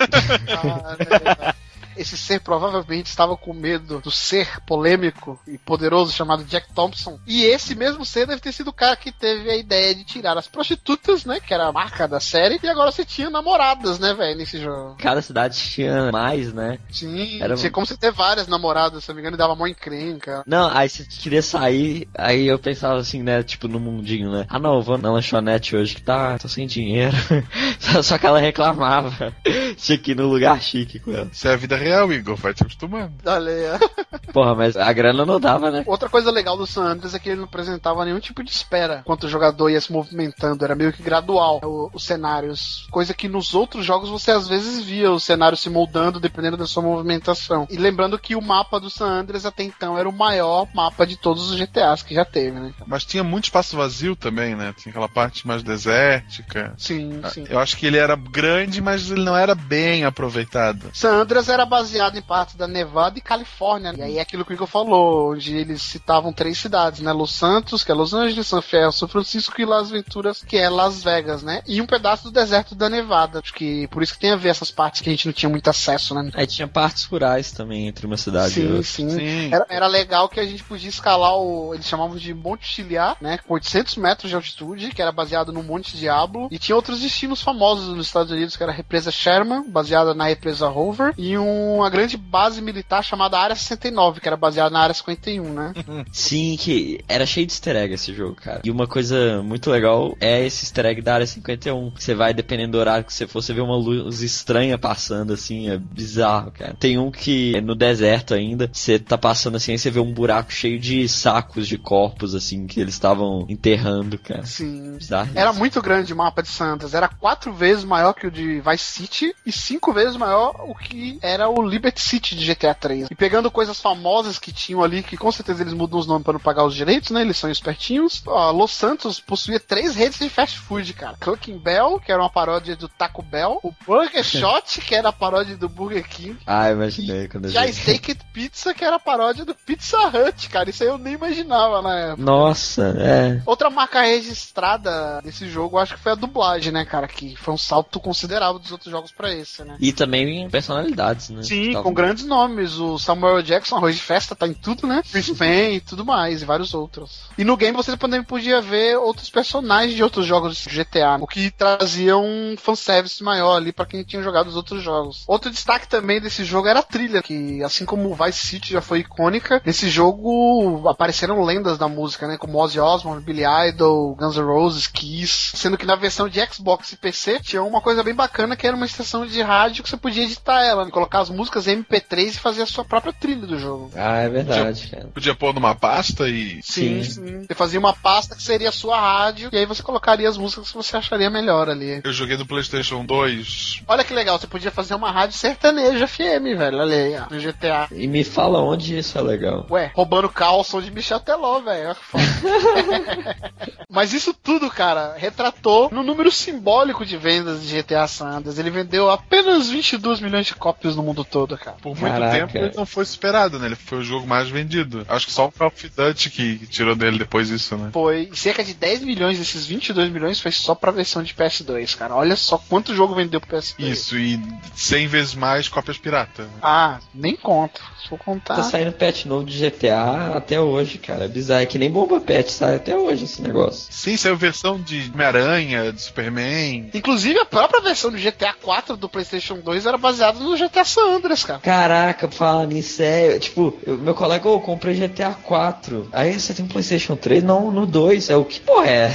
[0.48, 1.54] Ah, é.
[2.00, 7.18] Esse ser provavelmente estava com medo do ser polêmico e poderoso chamado Jack Thompson.
[7.26, 10.38] E esse mesmo ser deve ter sido o cara que teve a ideia de tirar
[10.38, 11.40] as prostitutas, né?
[11.40, 12.58] Que era a marca da série.
[12.62, 14.96] E agora você tinha namoradas, né, velho, nesse jogo.
[14.98, 16.78] Cada cidade tinha mais, né?
[16.90, 19.66] Sim, Era- tinha como você ter várias namoradas, se não me engano, e dava mó
[19.66, 20.42] encrenca.
[20.46, 24.46] Não, aí você queria sair, aí eu pensava assim, né, tipo no mundinho, né?
[24.48, 27.16] Ah não, eu vou na lanchonete hoje que tá, tô sem dinheiro.
[28.02, 29.34] Só- que ela reclamava.
[29.76, 31.28] Tinha que ir no lugar chique com ela.
[31.32, 32.36] Isso é a vida real, Igor.
[32.36, 33.12] Vai te acostumando.
[33.24, 33.78] Olha aí.
[34.32, 35.82] Porra, mas a grana não dava, né?
[35.86, 39.00] Outra coisa legal do San Andreas é que ele não apresentava nenhum tipo de espera
[39.00, 40.64] enquanto o jogador ia se movimentando.
[40.64, 42.86] Era meio que gradual o- os cenários.
[42.90, 46.66] Coisa que nos outros jogos você às vezes via o cenário se moldando dependendo da
[46.66, 47.66] sua movimentação.
[47.70, 51.16] E lembrando que o mapa do San Andreas até então era o maior mapa de
[51.16, 52.72] todos os GTAs que já teve, né?
[52.86, 54.72] Mas tinha muito espaço vazio também, né?
[54.76, 56.74] Tinha aquela parte mais desértica.
[56.78, 57.44] Sim, sim.
[57.48, 60.90] Eu acho que ele era grande, mas ele não era bem aproveitado.
[60.92, 63.94] San Andreas era baseado em partes da Nevada e Califórnia.
[63.96, 67.12] E aí é aquilo que o Igor falou, onde eles citavam três cidades, né?
[67.12, 70.68] Los Santos, que é Los Angeles, San Fierro, São Francisco e Las Venturas, que é
[70.68, 71.62] Las Vegas, né?
[71.66, 73.40] E um pedaço do deserto da Nevada.
[73.42, 75.48] Acho que por isso que tem a ver essas partes que a gente não tinha
[75.48, 76.30] muito acesso, né?
[76.34, 78.82] Aí tinha partes rurais também entre uma cidade e Sim, outra.
[78.82, 79.10] sim.
[79.10, 79.54] Sim.
[79.54, 81.72] Era, era legal que a gente podia escalar o.
[81.72, 83.38] Eles chamavam de Monte Chiliar, né?
[83.46, 86.48] Com 800 metros de altitude, que era baseado no Monte Diablo.
[86.50, 90.24] E tinha outros destinos famosos nos Estados Unidos, que era a represa Sherman, baseada na
[90.24, 91.14] represa Hoover.
[91.16, 95.72] E uma grande base militar chamada Área 69, que era baseada na Área 51, né?
[96.12, 98.60] Sim, que era cheio de easter egg esse jogo, cara.
[98.64, 101.90] E uma coisa muito legal é esse easter egg da área 51.
[101.90, 105.32] Que você vai, dependendo do horário que você for, você vê uma luz estranha passando,
[105.32, 106.74] assim, é bizarro, cara.
[106.78, 110.12] Tem um que é no deserto ainda, você tá passando assim, aí você vê um
[110.12, 114.44] buraco cheio de sacos de corpos, assim, que eles estavam enterrando, cara.
[114.44, 114.96] Sim.
[114.96, 115.30] Bizarro.
[115.34, 116.94] Era muito grande o mapa de Santas.
[116.94, 121.18] Era quatro vezes maior que o de Vice City e cinco vezes maior o que
[121.22, 123.08] era o Liberty City de GTA 3.
[123.10, 126.32] E pegando coisas famosas que tinham ali, que com certeza eles mudam os nomes para
[126.34, 127.22] não pagar os direitos, né?
[127.22, 128.22] Eles são espertinhos.
[128.26, 131.16] Ó, Los Santos possuía três redes de fast food, cara.
[131.20, 133.58] Cooking Bell, que era uma paródia do Taco Bell.
[133.62, 136.38] O Burger Shot, que era a paródia do Burger King.
[136.46, 137.72] Ah, imaginei quando eu E a vi.
[137.72, 140.70] Steak It Pizza, que era a paródia do Pizza Hut, cara.
[140.70, 142.22] Isso aí eu nem imaginava na época.
[142.22, 143.42] Nossa, é.
[143.46, 147.06] Outra marca registrada desse jogo, acho que foi a dublagem, né, cara?
[147.06, 149.76] Que foi um salto considerável dos outros jogos pra esse, né?
[149.80, 151.39] E também personalidades, né?
[151.42, 152.78] Sim, Tava- com grandes nomes.
[152.78, 155.02] O Samuel Jackson, Arroz de Festa, tá em tudo, né?
[155.10, 157.22] Chris Payne e tudo mais, e vários outros.
[157.36, 161.26] E no game você também podia ver outros personagens de outros jogos de GTA, o
[161.26, 165.24] que trazia um fanservice maior ali pra quem tinha jogado os outros jogos.
[165.26, 168.80] Outro destaque também desse jogo era a trilha, que assim como o Vice City já
[168.80, 172.36] foi icônica, nesse jogo apareceram lendas da música, né?
[172.36, 175.56] Como Ozzy Osbourne, Billy Idol, Guns N' Roses, Kiss.
[175.56, 178.76] Sendo que na versão de Xbox e PC tinha uma coisa bem bacana que era
[178.76, 180.90] uma estação de rádio que você podia editar ela, né?
[180.90, 183.90] colocar as músicas em MP3 e fazer a sua própria trilha do jogo.
[183.94, 185.08] Ah, é verdade, cara.
[185.12, 186.60] Podia pôr numa pasta e.
[186.62, 187.04] Sim, Sim.
[187.04, 187.44] sim.
[187.46, 190.68] Você fazia uma pasta que seria a sua rádio e aí você colocaria as músicas
[190.70, 192.00] que você acharia melhor ali.
[192.02, 193.82] Eu joguei no PlayStation 2.
[193.86, 196.78] Olha que legal, você podia fazer uma rádio sertaneja FM, velho.
[196.78, 197.88] Olha aí, ó, no GTA.
[197.92, 199.66] E me fala onde isso é legal.
[199.70, 201.86] Ué, roubando calção de Michel Teló, velho.
[201.86, 202.24] Olha que foda.
[203.88, 208.58] Mas isso tudo, cara, retratou no número simbólico de vendas de GTA San Andreas.
[208.58, 211.76] Ele vendeu apenas 22 milhões de cópias no mundo todo, cara.
[211.82, 212.46] Por muito Caraca.
[212.46, 213.66] tempo ele não foi superado, né?
[213.66, 215.04] Ele foi o jogo mais vendido.
[215.08, 217.90] Acho que só o Call of Duty que tirou dele depois isso, né?
[217.92, 222.14] Foi cerca de 10 milhões desses 22 milhões foi só pra versão de PS2, cara.
[222.14, 223.74] Olha só quanto jogo vendeu pro PS2.
[223.78, 224.40] Isso, e
[224.74, 226.42] 100 vezes mais cópias pirata.
[226.42, 226.48] né?
[226.62, 227.80] Ah, nem conto.
[228.02, 228.56] Se for contar.
[228.56, 231.24] Tá saindo patch novo de GTA até hoje, cara.
[231.24, 231.62] É bizarro.
[231.62, 233.86] É que nem bomba patch, sai até hoje esse negócio.
[233.92, 236.90] Sim, saiu versão de Homem-Aranha, de Superman.
[236.94, 241.09] Inclusive, a própria versão do GTA 4 do PlayStation 2 era baseada no GTA San
[241.16, 241.60] Andreas, cara.
[241.60, 243.38] Caraca, fala nisso, é.
[243.38, 246.08] Tipo, eu- meu colega, ô, comprei GTA 4.
[246.12, 247.42] Aí você tem um PlayStation 3?
[247.42, 248.30] Não, no 2.
[248.30, 249.12] É o que porra é?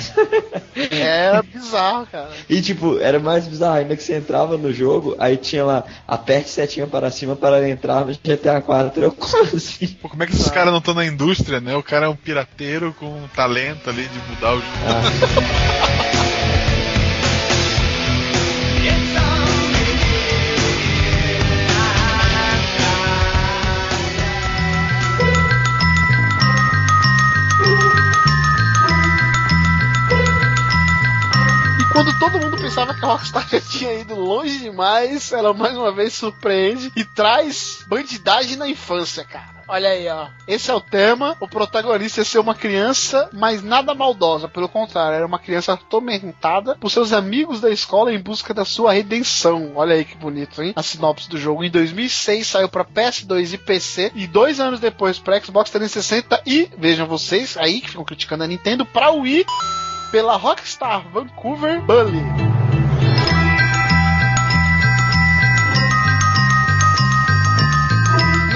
[0.91, 2.29] Era bizarro, cara.
[2.49, 6.49] E tipo, era mais bizarro ainda que você entrava no jogo, aí tinha lá, aperte
[6.49, 9.03] setinha para cima para entrar no GTA 4.
[9.03, 9.87] Eu, como assim?
[10.01, 11.75] Pô, como é que esses caras não estão na indústria, né?
[11.75, 14.65] O cara é um pirateiro com um talento ali de mudar o jogo.
[16.13, 16.14] E
[32.75, 37.05] pensava que a Rockstar já tinha ido longe demais, ela mais uma vez surpreende e
[37.05, 39.63] traz bandidagem na infância, cara.
[39.65, 40.27] Olha aí, ó.
[40.45, 41.37] Esse é o tema.
[41.39, 44.49] O protagonista ia ser uma criança, mas nada maldosa.
[44.49, 48.91] Pelo contrário, era uma criança atormentada por seus amigos da escola em busca da sua
[48.91, 49.71] redenção.
[49.75, 50.73] Olha aí que bonito, hein?
[50.75, 51.63] A sinopse do jogo.
[51.63, 54.11] Em 2006 saiu para PS2 e PC.
[54.13, 58.47] E dois anos depois para Xbox 360 e, vejam vocês aí que ficam criticando a
[58.47, 59.45] Nintendo, para Wii
[60.11, 62.64] pela Rockstar Vancouver Bully.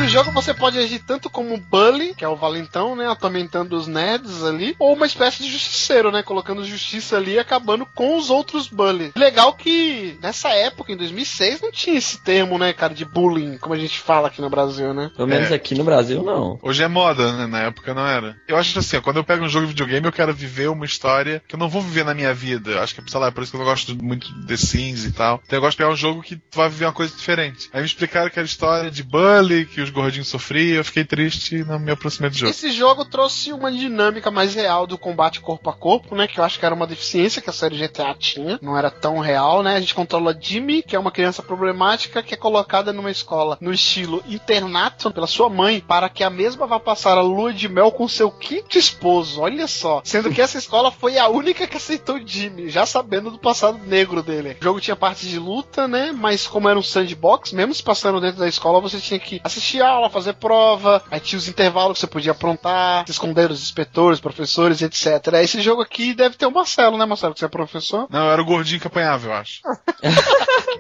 [0.10, 3.08] Jogo você pode agir tanto como um bully, que é o valentão, né?
[3.08, 6.24] Atormentando os nerds ali, ou uma espécie de justiceiro, né?
[6.24, 9.12] Colocando justiça ali e acabando com os outros bully.
[9.16, 13.74] Legal que nessa época, em 2006, não tinha esse termo, né, cara, de bullying, como
[13.74, 15.12] a gente fala aqui no Brasil, né?
[15.16, 15.56] Pelo menos É.
[15.56, 16.60] aqui no Brasil, não.
[16.62, 17.48] Hoje é moda, né?
[17.48, 18.36] Na época não era.
[18.48, 20.86] Eu acho assim, ó, quando eu pego um jogo de videogame, eu quero viver uma
[20.86, 22.72] história que eu não vou viver na minha vida.
[22.72, 24.58] Eu acho que, sei lá, é por isso que eu não gosto muito de The
[24.58, 25.42] Sims e tal.
[25.46, 27.70] Então eu gosto de pegar um jogo que tu vai viver uma coisa diferente.
[27.74, 31.64] Aí me explicaram que era história de bully, que os gordinhos sofriam, eu fiquei triste
[31.64, 32.50] não me aproximei do jogo.
[32.50, 36.28] Esse jogo trouxe uma dinâmica mais real do combate corpo a corpo, né?
[36.28, 38.60] Que eu acho que era uma deficiência que a série GTA tinha.
[38.62, 39.76] Não era tão real, né?
[39.76, 43.74] A gente controla Jimmy, que é uma criança problemática, que é colocada numa escola no
[43.74, 47.92] estilo internato pela sua mãe, para que a mesma vá passar a lua de mel
[47.92, 49.42] com seu quinto esposo.
[49.42, 50.02] Olha só.
[50.04, 54.24] Sendo que essa escola foi a única que aceitou Jimmy, já sabendo do passado negro
[54.24, 54.58] dele.
[54.60, 56.12] O jogo tinha partes de luta, né?
[56.12, 59.79] Mas como era um sandbox, mesmo se passando dentro da escola, você tinha que assistir
[59.82, 64.20] aula, fazer prova, aí tinha os intervalos que você podia aprontar, se esconder dos inspetores,
[64.20, 65.34] professores, etc.
[65.42, 67.34] Esse jogo aqui deve ter o Marcelo, né, Marcelo?
[67.34, 68.08] Que você é professor.
[68.10, 69.62] Não, eu era o gordinho que apanhava, eu acho.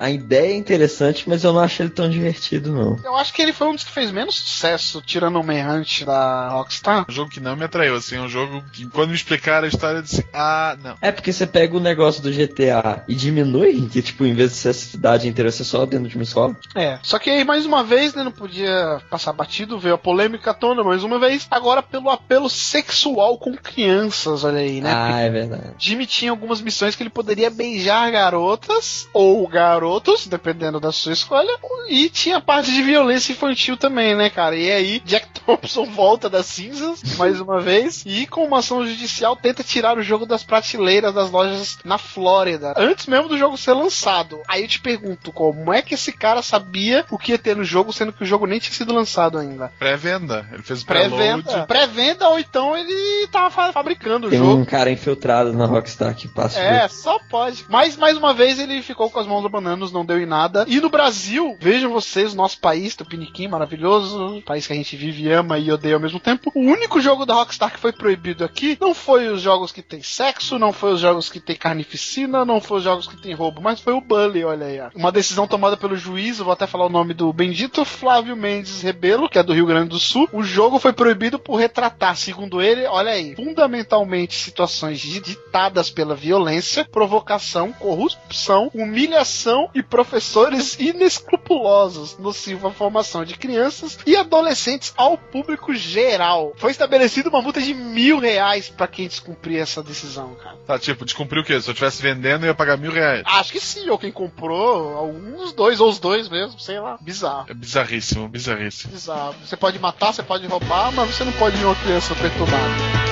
[0.00, 2.96] A ideia é interessante, mas eu não acho ele tão divertido, não.
[3.04, 6.48] Eu acho que ele foi um dos que fez menos sucesso, tirando o Manhunt da
[6.48, 7.04] Rockstar.
[7.06, 9.98] Um jogo que não me atraiu, assim, um jogo que quando me explicaram a história
[9.98, 10.96] eu disse, ah, não.
[11.02, 14.56] É porque você pega o negócio do GTA e diminui, que tipo, em vez de
[14.56, 16.56] ser a cidade inteira, você só dentro de uma escola.
[16.74, 16.98] É.
[17.02, 20.82] Só que aí, mais uma vez, né, não podia passar batido, veio a polêmica tona
[20.82, 24.92] mais uma vez, agora pelo apelo sexual com crianças, olha aí, né?
[24.94, 25.74] Ah, é verdade.
[25.78, 31.58] Jimmy tinha algumas missões que ele poderia beijar garotas ou garotos, dependendo da sua escolha,
[31.88, 34.56] e tinha parte de violência infantil também, né, cara?
[34.56, 39.36] E aí, Jack Thompson volta das cinzas, mais uma vez, e com uma ação judicial
[39.36, 43.72] tenta tirar o jogo das prateleiras das lojas na Flórida, antes mesmo do jogo ser
[43.72, 44.40] lançado.
[44.46, 47.64] Aí eu te pergunto, como é que esse cara sabia o que ia ter no
[47.64, 49.70] jogo, sendo que o jogo nem tinha sido lançado ainda?
[49.78, 50.46] Pré-venda.
[50.52, 50.82] Ele fez.
[50.82, 54.52] Pré-venda, pré-venda ou então ele tava fa- fabricando o Tem jogo.
[54.60, 57.64] um cara infiltrado na Rockstar que passa É, só pode.
[57.68, 60.64] Mas, mais uma vez, ele ficou com as mãos bananas, não deu em nada.
[60.66, 65.58] E no Brasil, vejam vocês, nosso país, Tupiniquim, maravilhoso, país que a gente vive, ama
[65.58, 66.50] e odeia ao mesmo tempo.
[66.54, 70.02] O único jogo da Rockstar que foi proibido aqui não foi os jogos que tem
[70.02, 73.60] sexo, não foi os jogos que tem carnificina, não foi os jogos que tem roubo,
[73.60, 74.80] mas foi o Bully, olha aí.
[74.94, 78.82] Uma decisão tomada pelo juiz, eu vou até falar o nome do bendito Flávio Mendes
[78.82, 80.28] Rebelo, que é do Rio Grande do Sul.
[80.32, 86.86] O jogo foi proibido por retratar, segundo ele, olha aí, fundamentalmente situações ditadas pela violência,
[86.90, 95.74] provocação, corrupção, humilhação e professores inescrupulosos, nocivo à formação de crianças e adolescentes ao público
[95.74, 96.52] geral.
[96.56, 100.56] Foi estabelecida uma multa de mil reais pra quem descumprir essa decisão, cara.
[100.66, 101.60] Tá, tipo, descumpriu o quê?
[101.60, 103.22] Se eu estivesse vendendo, eu ia pagar mil reais.
[103.26, 106.98] Acho que sim, ou quem comprou, algum dos dois, ou os dois mesmo, sei lá.
[107.00, 107.46] Bizarro.
[107.48, 108.92] É bizarríssimo, bizarríssimo.
[108.92, 109.34] Bizarro.
[109.44, 113.09] Você pode matar, você pode roubar, mas você não pode ir uma criança perturbada.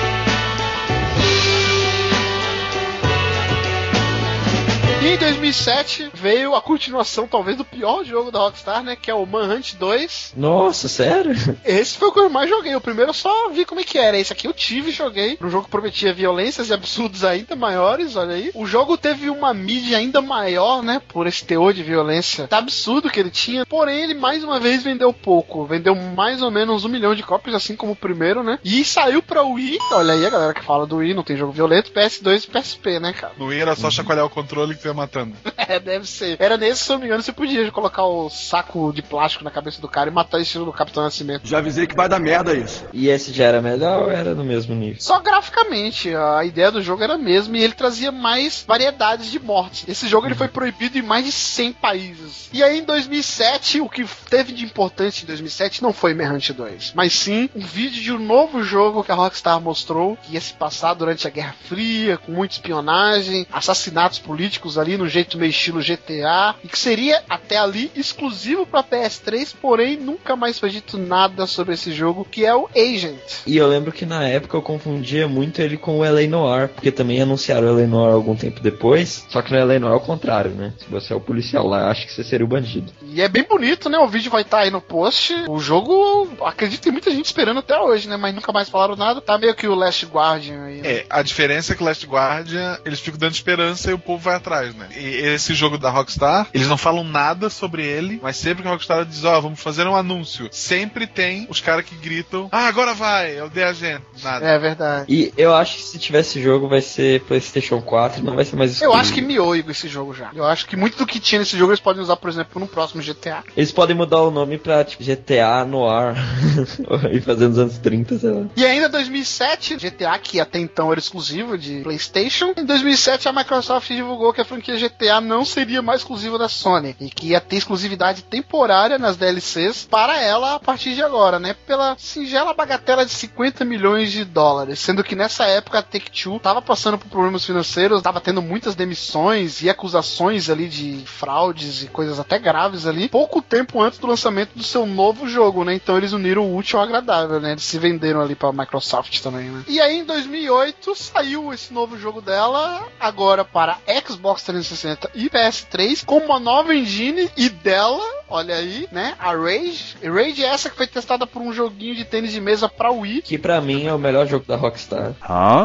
[5.01, 8.97] E em 2007 veio a continuação, talvez, do pior jogo da Rockstar, né?
[8.97, 10.33] Que é o Manhunt 2.
[10.35, 11.33] Nossa, sério?
[11.63, 12.75] Esse foi o que eu mais joguei.
[12.75, 14.19] O primeiro eu só vi como é que era.
[14.19, 15.37] Esse aqui eu tive e joguei.
[15.41, 18.51] Um jogo que prometia violências e absurdos ainda maiores, olha aí.
[18.53, 21.01] O jogo teve uma mídia ainda maior, né?
[21.07, 23.65] Por esse teor de violência tá absurdo que ele tinha.
[23.65, 25.65] Porém, ele mais uma vez vendeu pouco.
[25.65, 28.59] Vendeu mais ou menos um milhão de cópias, assim como o primeiro, né?
[28.65, 29.77] E saiu pra Wii.
[29.93, 31.93] Olha aí a galera que fala do Wii, não tem jogo violento.
[31.93, 33.31] PS2 e PSP, né, cara?
[33.37, 35.35] No Wii era só chacoalhar o controle que ia matando.
[35.69, 36.35] É, deve ser.
[36.39, 39.51] Era nesse, se eu não me engano, você podia colocar o saco de plástico na
[39.51, 41.47] cabeça do cara e matar estilo do Capitão Nascimento.
[41.47, 42.85] Já avisei que vai dar merda isso.
[42.91, 44.99] E esse já era melhor ou era no mesmo nível?
[44.99, 49.39] Só graficamente, a ideia do jogo era a mesma e ele trazia mais variedades de
[49.39, 49.85] morte.
[49.87, 52.49] Esse jogo ele foi proibido em mais de 100 países.
[52.51, 56.93] E aí em 2007, o que teve de importante em 2007 não foi Manhunt 2,
[56.95, 60.53] mas sim um vídeo de um novo jogo que a Rockstar mostrou que ia se
[60.53, 65.81] passar durante a Guerra Fria, com muita espionagem, assassinatos políticos ali no jeito meio estilo
[65.81, 71.45] GTA, e que seria até ali exclusivo para PS3, porém nunca mais foi dito nada
[71.47, 73.19] sobre esse jogo, que é o Agent.
[73.45, 76.91] E eu lembro que na época eu confundia muito ele com o LA Noir, porque
[76.91, 79.25] também anunciaram o LA Noir algum tempo depois.
[79.29, 80.73] Só que no LA Noir é o contrário, né?
[80.77, 82.91] Se você é o policial lá, acho que você seria o bandido.
[83.03, 83.97] E é bem bonito, né?
[83.97, 85.33] O vídeo vai estar aí no post.
[85.47, 88.17] O jogo, acredito que tem muita gente esperando até hoje, né?
[88.17, 89.21] Mas nunca mais falaram nada.
[89.21, 90.81] Tá meio que o Last Guardian aí.
[90.81, 90.89] né?
[90.89, 94.35] É, a diferença é que Last Guardian, eles ficam dando esperança e o povo vai
[94.35, 94.87] atrás, né?
[94.95, 98.71] E esse jogo da Rockstar, eles não falam nada sobre ele, mas sempre que a
[98.71, 102.93] Rockstar diz, ó, vamos fazer um anúncio, sempre tem os caras que gritam, ah, agora
[102.93, 104.01] vai, é o The Agent.
[104.23, 104.45] Nada.
[104.45, 105.05] É verdade.
[105.09, 108.55] E eu acho que se tiver esse jogo vai ser PlayStation 4, não vai ser
[108.55, 109.01] mais Eu exclusivo.
[109.01, 110.29] acho que miou esse jogo já.
[110.33, 112.67] Eu acho que muito do que tinha nesse jogo eles podem usar, por exemplo, no
[112.67, 113.43] próximo GTA.
[113.55, 116.15] Eles podem mudar o nome pra tipo, GTA Noir
[117.11, 118.45] e fazer nos anos 30, sei lá.
[118.55, 123.87] E ainda 2007, GTA, que até então era exclusivo de PlayStation, em 2007 a Microsoft
[123.89, 127.55] divulgou que a franquia GTA não seria mais exclusiva da Sony e que ia ter
[127.55, 131.55] exclusividade temporária nas DLCs para ela a partir de agora, né?
[131.65, 136.61] Pela singela bagatela de 50 milhões de dólares, sendo que nessa época a Take-Two tava
[136.61, 142.19] passando por problemas financeiros, tava tendo muitas demissões e acusações ali de fraudes e coisas
[142.19, 145.73] até graves ali, pouco tempo antes do lançamento do seu novo jogo, né?
[145.73, 147.51] Então eles uniram o útil ao agradável, né?
[147.51, 149.63] Eles se venderam ali pra Microsoft também, né?
[149.67, 156.03] E aí em 2008 saiu esse novo jogo dela, agora para Xbox 360 e PS3,
[156.05, 159.13] com uma nova engine e dela, olha aí, né?
[159.19, 159.95] A Rage.
[160.03, 163.21] Rage é essa que foi testada por um joguinho de tênis de mesa pra Wii.
[163.21, 165.13] Que pra mim é o melhor jogo da Rockstar.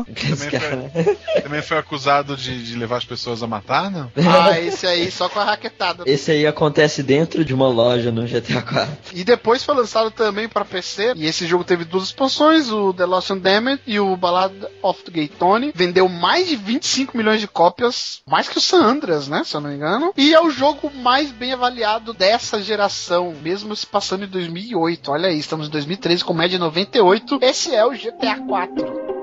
[0.07, 0.91] Esse Também cara-
[1.43, 4.11] Também foi acusado de, de levar as pessoas a matar, não?
[4.45, 6.03] Ah, esse aí só com a raquetada.
[6.07, 8.97] Esse aí acontece dentro de uma loja no GTA 4.
[9.15, 11.13] E depois foi lançado também para PC.
[11.17, 15.03] E esse jogo teve duas expansões, o The Lost and Damned e o Ballad of
[15.05, 15.73] the Gay Tony.
[15.75, 19.43] Vendeu mais de 25 milhões de cópias, mais que o Andreas, né?
[19.45, 20.13] Se eu não me engano.
[20.17, 25.11] E é o jogo mais bem avaliado dessa geração, mesmo se passando em 2008.
[25.11, 27.39] Olha aí, estamos em 2013 com média 98.
[27.43, 29.14] Esse é o GTA 4.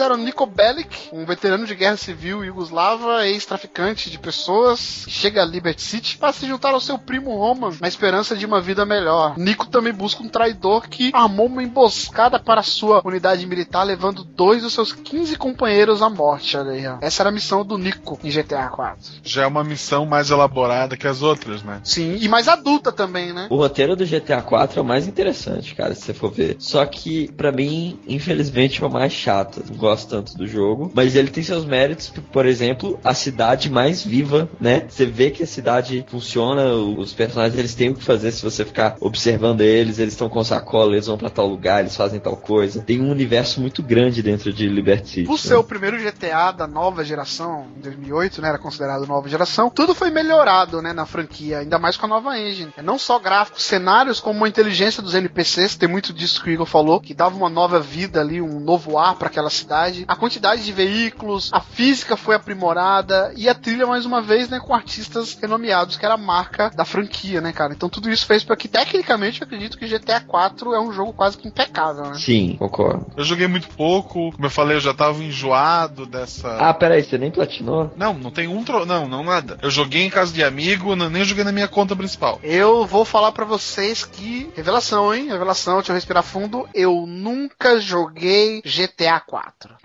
[0.00, 5.42] Era o Niko Bellic, um veterano de guerra civil yugoslava, ex-traficante de pessoas, que chega
[5.42, 8.84] a Liberty City para se juntar ao seu primo Roman na esperança de uma vida
[8.84, 9.38] melhor.
[9.38, 14.62] Nico também busca um traidor que armou uma emboscada para sua unidade militar, levando dois
[14.62, 16.56] dos seus 15 companheiros à morte.
[16.56, 16.98] Olha aí, ó.
[17.00, 18.96] Essa era a missão do Nico em GTA 4.
[19.22, 21.80] Já é uma missão mais elaborada que as outras, né?
[21.84, 23.46] Sim, e mais adulta também, né?
[23.50, 26.56] O roteiro do GTA 4 é o mais interessante, cara, se você for ver.
[26.58, 29.62] Só que, pra mim, infelizmente, é o mais chato.
[29.84, 30.90] Gosto tanto do jogo.
[30.94, 34.86] Mas ele tem seus méritos, por exemplo, a cidade mais viva, né?
[34.88, 38.64] Você vê que a cidade funciona, os personagens eles têm o que fazer se você
[38.64, 42.34] ficar observando eles, eles estão com sacola, eles vão pra tal lugar, eles fazem tal
[42.34, 42.80] coisa.
[42.80, 45.26] Tem um universo muito grande dentro de Liberty City.
[45.26, 45.38] Por né?
[45.38, 49.94] ser o primeiro GTA da nova geração, em 2008, né, era considerado nova geração, tudo
[49.94, 52.72] foi melhorado, né, na franquia, ainda mais com a nova engine.
[52.74, 56.52] É Não só gráficos, cenários, como a inteligência dos NPCs, tem muito disso que o
[56.54, 59.73] Igor falou, que dava uma nova vida ali, um novo ar para aquela cidade.
[60.06, 64.60] A quantidade de veículos, a física foi aprimorada e a trilha, mais uma vez, né,
[64.60, 67.72] com artistas renomeados, que era a marca da franquia, né, cara.
[67.72, 71.12] Então tudo isso fez para que, tecnicamente, eu acredito que GTA 4 é um jogo
[71.12, 72.14] quase que impecável, né?
[72.18, 73.06] Sim, concordo.
[73.16, 76.56] Eu joguei muito pouco, como eu falei, eu já tava enjoado dessa.
[76.58, 77.92] Ah, peraí, você nem platinou?
[77.96, 78.86] Não, não tem um tro...
[78.86, 79.58] Não, não nada.
[79.62, 82.38] Eu joguei em casa de amigo, não- nem joguei na minha conta principal.
[82.42, 84.50] Eu vou falar pra vocês que.
[84.54, 85.28] Revelação, hein?
[85.28, 86.68] Revelação, deixa eu respirar fundo.
[86.74, 89.63] Eu nunca joguei GTA 4.
[89.72, 89.78] っ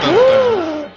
[0.00, 0.15] たら。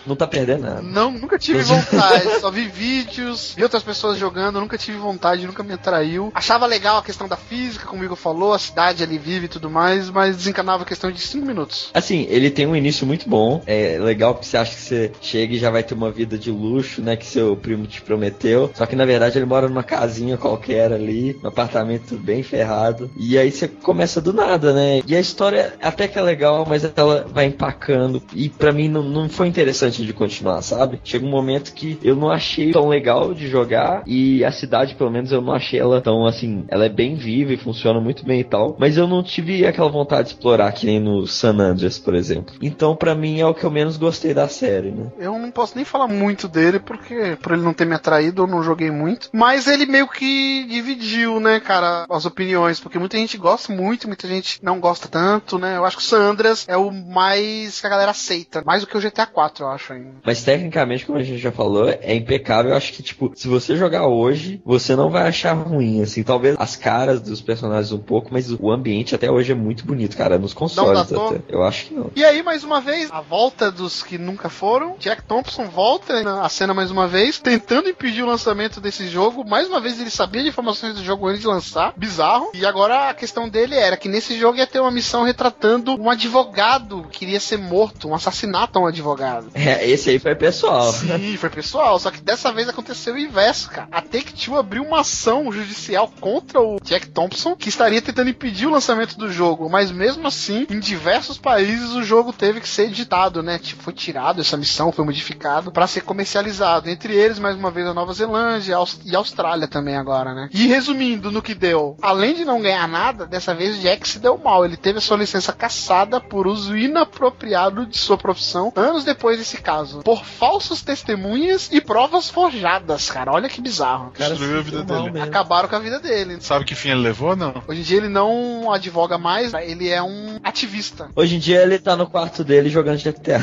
[0.09, 0.81] Não tá perdendo nada.
[0.81, 2.27] Não, nunca tive vontade.
[2.41, 6.31] Só vi vídeos, vi outras pessoas jogando, nunca tive vontade, nunca me atraiu.
[6.33, 9.49] Achava legal a questão da física, como o Igor falou, a cidade ali vive e
[9.49, 11.91] tudo mais, mas desencanava a questão de 5 minutos.
[11.93, 13.61] Assim, ele tem um início muito bom.
[13.67, 16.49] É legal porque você acha que você chega e já vai ter uma vida de
[16.49, 17.15] luxo, né?
[17.15, 18.71] Que seu primo te prometeu.
[18.73, 23.11] Só que na verdade ele mora numa casinha qualquer ali, um apartamento bem ferrado.
[23.15, 25.03] E aí você começa do nada, né?
[25.05, 28.23] E a história até que é legal, mas ela vai empacando.
[28.33, 30.99] E pra mim não, não foi interessante de continuar, sabe?
[31.03, 34.03] Chega um momento que eu não achei tão legal de jogar.
[34.05, 36.65] E a cidade, pelo menos, eu não achei ela tão assim.
[36.67, 38.75] Ela é bem viva e funciona muito bem e tal.
[38.79, 42.55] Mas eu não tive aquela vontade de explorar que nem no San Andreas, por exemplo.
[42.61, 45.11] Então, pra mim, é o que eu menos gostei da série, né?
[45.17, 48.47] Eu não posso nem falar muito dele, porque por ele não ter me atraído, eu
[48.47, 49.29] não joguei muito.
[49.33, 54.27] Mas ele meio que dividiu, né, cara, as opiniões, porque muita gente gosta muito, muita
[54.27, 55.77] gente não gosta tanto, né?
[55.77, 58.87] Eu acho que o San Andreas é o mais que a galera aceita, mais do
[58.87, 59.88] que o GTA 4, eu acho.
[60.25, 62.71] Mas tecnicamente, como a gente já falou, é impecável.
[62.71, 66.23] Eu acho que, tipo, se você jogar hoje, você não vai achar ruim, assim.
[66.23, 70.17] Talvez as caras dos personagens um pouco, mas o ambiente até hoje é muito bonito,
[70.17, 70.37] cara.
[70.37, 71.29] Nos consoles datou?
[71.29, 71.41] até.
[71.49, 72.11] Eu acho que não.
[72.15, 74.95] E aí, mais uma vez, a volta dos que nunca foram.
[74.99, 79.47] Jack Thompson volta na cena mais uma vez, tentando impedir o lançamento desse jogo.
[79.47, 81.93] Mais uma vez, ele sabia de informações do jogo antes de lançar.
[81.95, 82.51] Bizarro.
[82.53, 86.09] E agora a questão dele era que nesse jogo ia ter uma missão retratando um
[86.09, 89.49] advogado que iria ser morto, um assassinato a um advogado.
[89.53, 90.91] É, esse aí foi pessoal.
[90.91, 91.99] Sim, foi pessoal.
[91.99, 93.87] Só que dessa vez aconteceu o inverso, cara.
[93.91, 98.71] A Take-Two abriu uma ação judicial contra o Jack Thompson, que estaria tentando impedir o
[98.71, 99.69] lançamento do jogo.
[99.69, 103.59] Mas mesmo assim, em diversos países o jogo teve que ser editado, né?
[103.59, 106.89] Tipo, foi tirado essa missão, foi modificado para ser comercializado.
[106.89, 108.75] Entre eles, mais uma vez, a Nova Zelândia
[109.05, 110.49] e a Austrália também agora, né?
[110.51, 114.19] E resumindo no que deu, além de não ganhar nada, dessa vez o Jack se
[114.19, 114.65] deu mal.
[114.65, 119.57] Ele teve a sua licença cassada por uso inapropriado de sua profissão anos depois desse
[119.61, 119.99] caso.
[120.01, 123.31] Por falsos testemunhas e provas forjadas, cara.
[123.31, 124.11] Olha que bizarro.
[124.11, 125.11] Cara, Destruiu a vida dele.
[125.11, 125.23] mesmo.
[125.23, 126.37] Acabaram com a vida dele.
[126.39, 127.53] Sabe que fim ele levou, não?
[127.67, 131.09] Hoje em dia ele não advoga mais, ele é um ativista.
[131.15, 133.39] Hoje em dia ele tá no quarto dele jogando GTA.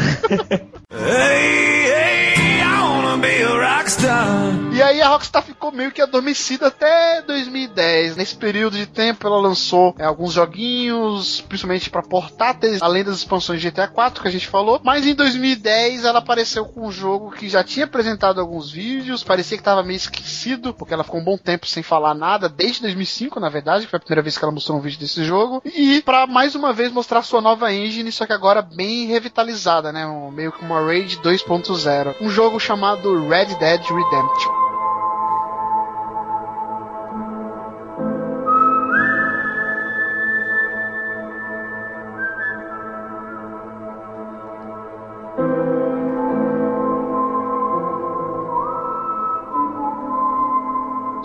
[0.92, 1.85] Hey,
[4.72, 8.16] E aí a Rockstar ficou meio que adormecida até 2010.
[8.16, 13.60] Nesse período de tempo ela lançou é, alguns joguinhos, principalmente para portáteis, além das expansões
[13.60, 14.80] de GTA 4 que a gente falou.
[14.84, 19.56] Mas em 2010 ela apareceu com um jogo que já tinha apresentado alguns vídeos, parecia
[19.56, 23.40] que estava meio esquecido, porque ela ficou um bom tempo sem falar nada, desde 2005
[23.40, 25.62] na verdade, que foi a primeira vez que ela mostrou um vídeo desse jogo.
[25.64, 30.06] E para mais uma vez mostrar sua nova engine, só que agora bem revitalizada, né?
[30.06, 32.16] Um- meio que uma Raid 2.0.
[32.20, 34.65] Um jogo chamado Red Dead Redemption.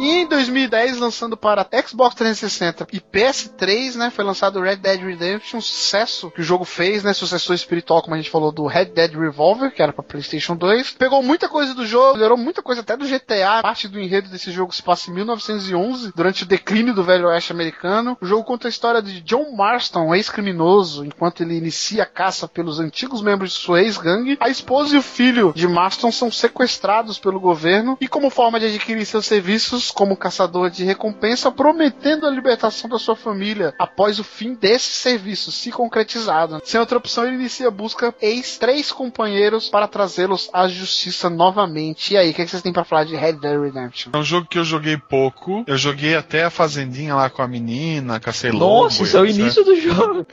[0.02, 5.60] E em 2010, lançando para Xbox 360 e PS3, né, foi lançado Red Dead Redemption,
[5.60, 8.86] um sucesso que o jogo fez, né, sucessor espiritual, como a gente falou, do Red
[8.86, 10.94] Dead Revolver, que era para PlayStation 2.
[10.94, 13.62] Pegou muita coisa do jogo, melhorou muita coisa até do GTA.
[13.62, 17.52] Parte do enredo desse jogo se passa em 1911, durante o declínio do Velho Oeste
[17.52, 18.18] americano.
[18.20, 22.80] O jogo conta a história de John Marston, ex-criminoso, enquanto ele inicia a caça pelos
[22.80, 24.36] antigos membros de sua ex-gangue.
[24.40, 28.66] A esposa e o filho de Marston são sequestrados pelo governo e, como forma de
[28.66, 34.24] adquirir seus serviços como caçador de recompensa, prometendo a libertação da sua família após o
[34.24, 36.62] fim desses serviços se concretizado.
[36.64, 42.14] Sem outra opção, ele inicia a busca ex três companheiros para trazê-los à justiça novamente.
[42.14, 44.12] E aí, o que, é que vocês têm pra falar de Red Dead Redemption?
[44.14, 45.64] É um jogo que eu joguei pouco.
[45.68, 48.84] Eu joguei até a fazendinha lá com a menina, cacei lobo.
[48.84, 50.26] Nossa, isso é o início do jogo.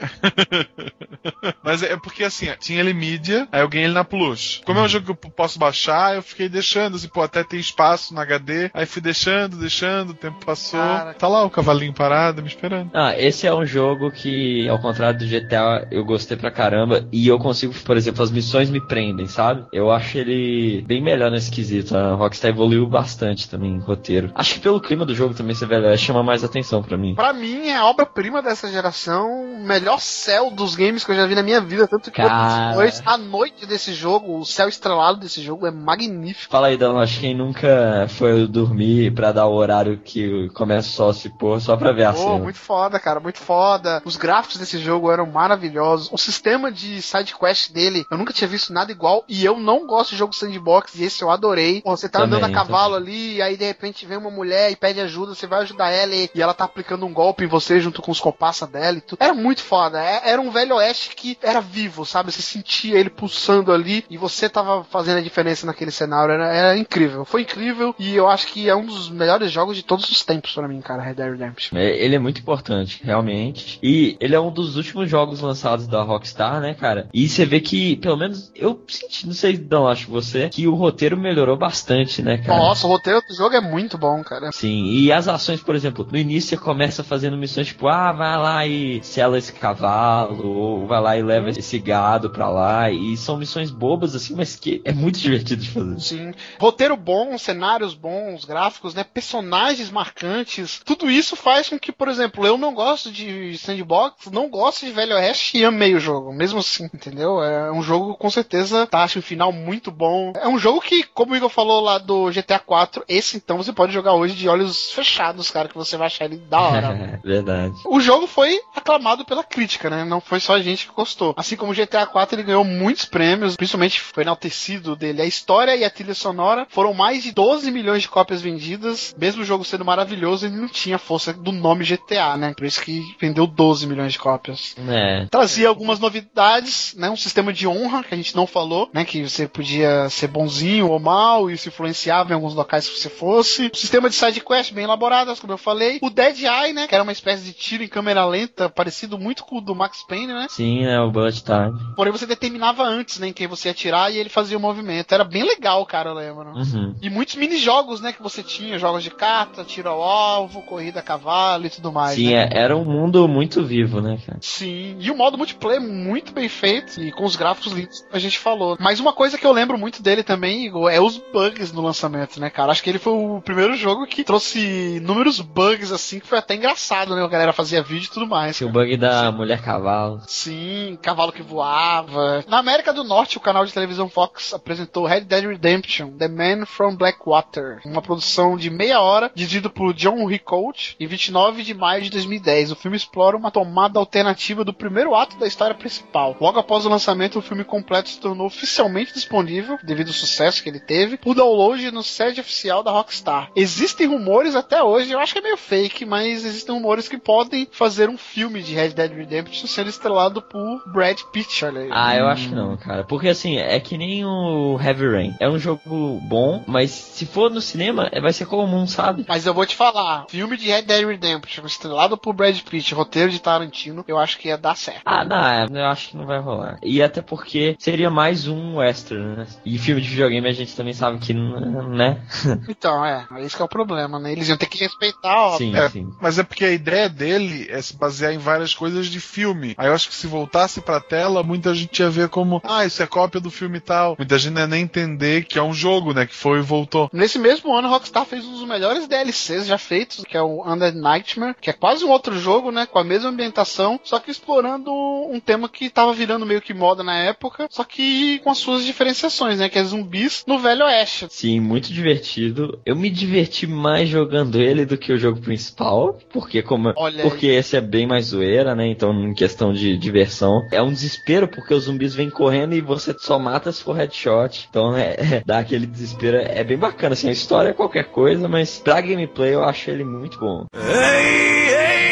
[1.63, 4.61] Mas é porque assim, tinha ele mídia, aí eu ganhei ele na Plus.
[4.65, 7.59] Como é um jogo que eu posso baixar, eu fiquei deixando, assim, pô, até tem
[7.59, 8.69] espaço no HD.
[8.73, 10.79] Aí fui deixando, deixando, o tempo passou.
[10.79, 11.13] Cara.
[11.13, 12.91] Tá lá o cavalinho parado, me esperando.
[12.93, 17.05] Ah, esse é um jogo que, ao contrário do GTA, eu gostei pra caramba.
[17.11, 19.65] E eu consigo, por exemplo, as missões me prendem, sabe?
[19.71, 21.95] Eu acho ele bem melhor nesse quesito.
[21.95, 24.31] A Rockstar evoluiu bastante também em roteiro.
[24.35, 27.15] Acho que pelo clima do jogo também, você velho, chama mais atenção pra mim.
[27.15, 31.25] Pra mim, é a obra-prima dessa geração, o melhor céu dos games que eu já
[31.25, 31.87] vi na minha vida.
[31.87, 32.69] Tanto que Cara.
[32.69, 36.51] depois, a noite desse jogo, o céu estrelado desse jogo é magnífico.
[36.51, 40.89] Fala aí, Dano, acho que quem nunca foi dormir pra dar o horário que começa
[40.89, 42.37] só a se pôr, só pra ver a cena.
[42.39, 44.01] muito foda, cara, muito foda.
[44.05, 46.09] Os gráficos desse jogo eram maravilhosos.
[46.11, 49.23] O sistema de side quest dele, eu nunca tinha visto nada igual.
[49.27, 51.81] E eu não gosto de jogo sandbox, e esse eu adorei.
[51.81, 54.71] Pô, você tá Também, andando a cavalo ali, e aí de repente vem uma mulher
[54.71, 57.47] e pede ajuda, você vai ajudar ela, e, e ela tá aplicando um golpe em
[57.47, 59.19] você junto com os copaça dela e tudo.
[59.21, 60.01] Era muito foda.
[60.03, 62.31] É- Era um velho oeste que era vivo, sabe?
[62.31, 66.33] Você sentia ele pulsando ali, e você tava fazendo a diferença naquele cenário.
[66.33, 67.25] Era, era incrível.
[67.25, 70.53] Foi incrível, e eu acho que é um dos melhores jogos de todos os tempos
[70.53, 71.77] pra mim, cara, Red Dead Redemption.
[71.77, 73.79] É, Ele é muito importante, realmente.
[73.81, 77.07] E ele é um dos últimos jogos lançados da Rockstar, né, cara?
[77.13, 80.75] E você vê que, pelo menos, eu senti, não sei, não acho você, que o
[80.75, 82.59] roteiro melhorou bastante, né, cara?
[82.59, 84.51] Nossa, o roteiro do jogo é muito bom, cara.
[84.51, 88.37] Sim, e as ações, por exemplo, no início você começa fazendo missões tipo, ah, vai
[88.37, 93.15] lá e sela esse cavalo, ou vai lá e leva esse gado pra lá, e
[93.17, 95.99] são missões bobas assim, mas que é muito divertido de fazer.
[95.99, 96.33] Sim.
[96.59, 99.03] Roteiro bom, cenários bons, gráficos, né?
[99.19, 104.49] Personagens marcantes, tudo isso faz com que, por exemplo, eu não gosto de sandbox, não
[104.49, 107.43] gosto de Velho Oeste e amei o jogo, mesmo assim, entendeu?
[107.43, 110.31] É um jogo com certeza tá, acho um final muito bom.
[110.37, 113.73] É um jogo que, como o Igor falou lá do GTA 4, esse então você
[113.73, 117.19] pode jogar hoje de olhos fechados, cara, que você vai achar ele da hora.
[117.21, 117.75] Verdade.
[117.85, 120.05] O jogo foi aclamado pela crítica, né?
[120.05, 121.33] Não foi só a gente que gostou.
[121.35, 125.21] Assim como o GTA 4, ele ganhou muitos prêmios, principalmente foi enaltecido dele.
[125.21, 129.08] A história e a trilha sonora foram mais de 12 milhões de cópias vendidas.
[129.17, 132.53] Mesmo o jogo sendo maravilhoso, ele não tinha força do nome GTA, né?
[132.55, 134.75] Por isso que vendeu 12 milhões de cópias.
[134.87, 135.25] É.
[135.29, 137.09] Trazia algumas novidades, né?
[137.09, 139.05] Um sistema de honra que a gente não falou, né?
[139.05, 143.09] Que você podia ser bonzinho ou mal e se influenciava em alguns locais que você
[143.09, 143.71] fosse.
[143.73, 145.99] Um sistema de side quest bem elaboradas, como eu falei.
[146.01, 146.87] O Dead Eye, né?
[146.87, 150.03] Que era uma espécie de tiro em câmera lenta, parecido muito com o do Max
[150.07, 150.47] Payne, né?
[150.49, 151.77] Sim, é o Bullet Time.
[151.95, 155.13] Porém, você determinava antes, né, em quem você ia atirar e ele fazia o movimento.
[155.13, 156.49] Era bem legal, cara, eu lembro.
[156.49, 156.95] Uhum.
[157.01, 158.79] E muitos mini-jogos, né, que você tinha.
[158.79, 162.15] Jogos de carta, tiro ao alvo, corrida a cavalo e tudo mais.
[162.15, 162.49] Sim, né?
[162.51, 164.39] é- era um mundo muito vivo, né, cara?
[164.41, 168.37] Sim, e o modo multiplayer muito bem feito e com os gráficos lindos a gente
[168.37, 168.77] falou.
[168.79, 172.39] Mas uma coisa que eu lembro muito dele também, Igor, é os bugs no lançamento,
[172.39, 172.71] né, cara?
[172.71, 174.59] Acho que ele foi o primeiro jogo que trouxe
[174.97, 177.23] inúmeros bugs, assim, que foi até engraçado, né?
[177.23, 178.57] A galera fazia vídeo e tudo mais.
[178.57, 180.21] Tinha o bug da mulher cavalo.
[180.27, 182.43] Sim, cavalo que voava.
[182.47, 186.65] Na América do Norte, o canal de televisão Fox apresentou Red Dead Redemption, The Man
[186.65, 192.01] from Blackwater, uma produção de meia hora, dirigido por John Ricolt, em 29 de maio
[192.01, 192.71] de 2010.
[192.71, 196.35] O filme explora uma tomada alternativa do primeiro ato da história principal.
[196.39, 200.69] Logo após o lançamento, o filme completo se tornou oficialmente disponível, devido ao sucesso que
[200.69, 203.51] ele teve, por download no site oficial da Rockstar.
[203.55, 207.67] Existem rumores até hoje, eu acho que é meio fake, mas existem rumores que podem
[207.71, 211.89] fazer um filme de Red Dead Redemption sendo estrelado por Brad Pitt, olha aí.
[211.91, 213.03] Ah, eu acho que não, cara.
[213.03, 215.35] Porque assim, é que nem o Heavy Rain.
[215.39, 219.25] É um jogo bom, mas se for no cinema, vai ser comum, sabe?
[219.27, 223.31] Mas eu vou te falar, filme de Red Dead Redemption estrelado por Brad Pitt, roteiro
[223.31, 225.01] de Tarantino, eu acho que ia dar certo.
[225.05, 226.77] Ah, não, é, eu acho que não vai rolar.
[226.83, 229.47] E até porque seria mais um western, né?
[229.65, 232.21] E filme de videogame a gente também sabe que, né?
[232.69, 234.31] Então, é, esse que é o problema, né?
[234.31, 235.57] Eles iam ter que respeitar, ó.
[235.57, 236.09] Sim, É, sim.
[236.21, 239.73] mas é porque a ideia dele é se basear em várias coisas de filme.
[239.77, 243.01] Aí eu acho que se voltasse pra tela, muita gente ia ver como, ah, isso
[243.01, 244.15] é cópia do filme e tal.
[244.17, 246.25] Muita gente não ia nem entender que é um jogo, né?
[246.25, 247.09] Que foi e voltou.
[247.13, 250.93] Nesse mesmo ano, Rockstar fez um dos melhores DLCs já feitos, que é o Under
[250.93, 252.85] Nightmare, que é quase um outro jogo, né?
[252.85, 257.03] Com a mesma ambientação, só que explorando um tema que tava virando meio que moda
[257.03, 259.69] na época, só que com as suas diferenciações, né?
[259.69, 261.27] Que é zumbis no Velho Oeste.
[261.29, 262.79] Sim, muito divertido.
[262.85, 267.47] Eu me diverti mais jogando ele do que o jogo principal, porque como Olha porque
[267.47, 268.87] esse é bem mais zoeira, né?
[268.87, 273.15] Então, em questão de diversão, é um desespero porque os zumbis vêm correndo e você
[273.17, 274.67] só mata se for headshot.
[274.69, 276.37] Então, é, dá aquele desespero.
[276.37, 280.03] É bem bacana, assim, a história é qualquer coisa, mas pra gameplay eu acho ele
[280.03, 280.65] muito bom.
[280.75, 282.08] Hey, hey,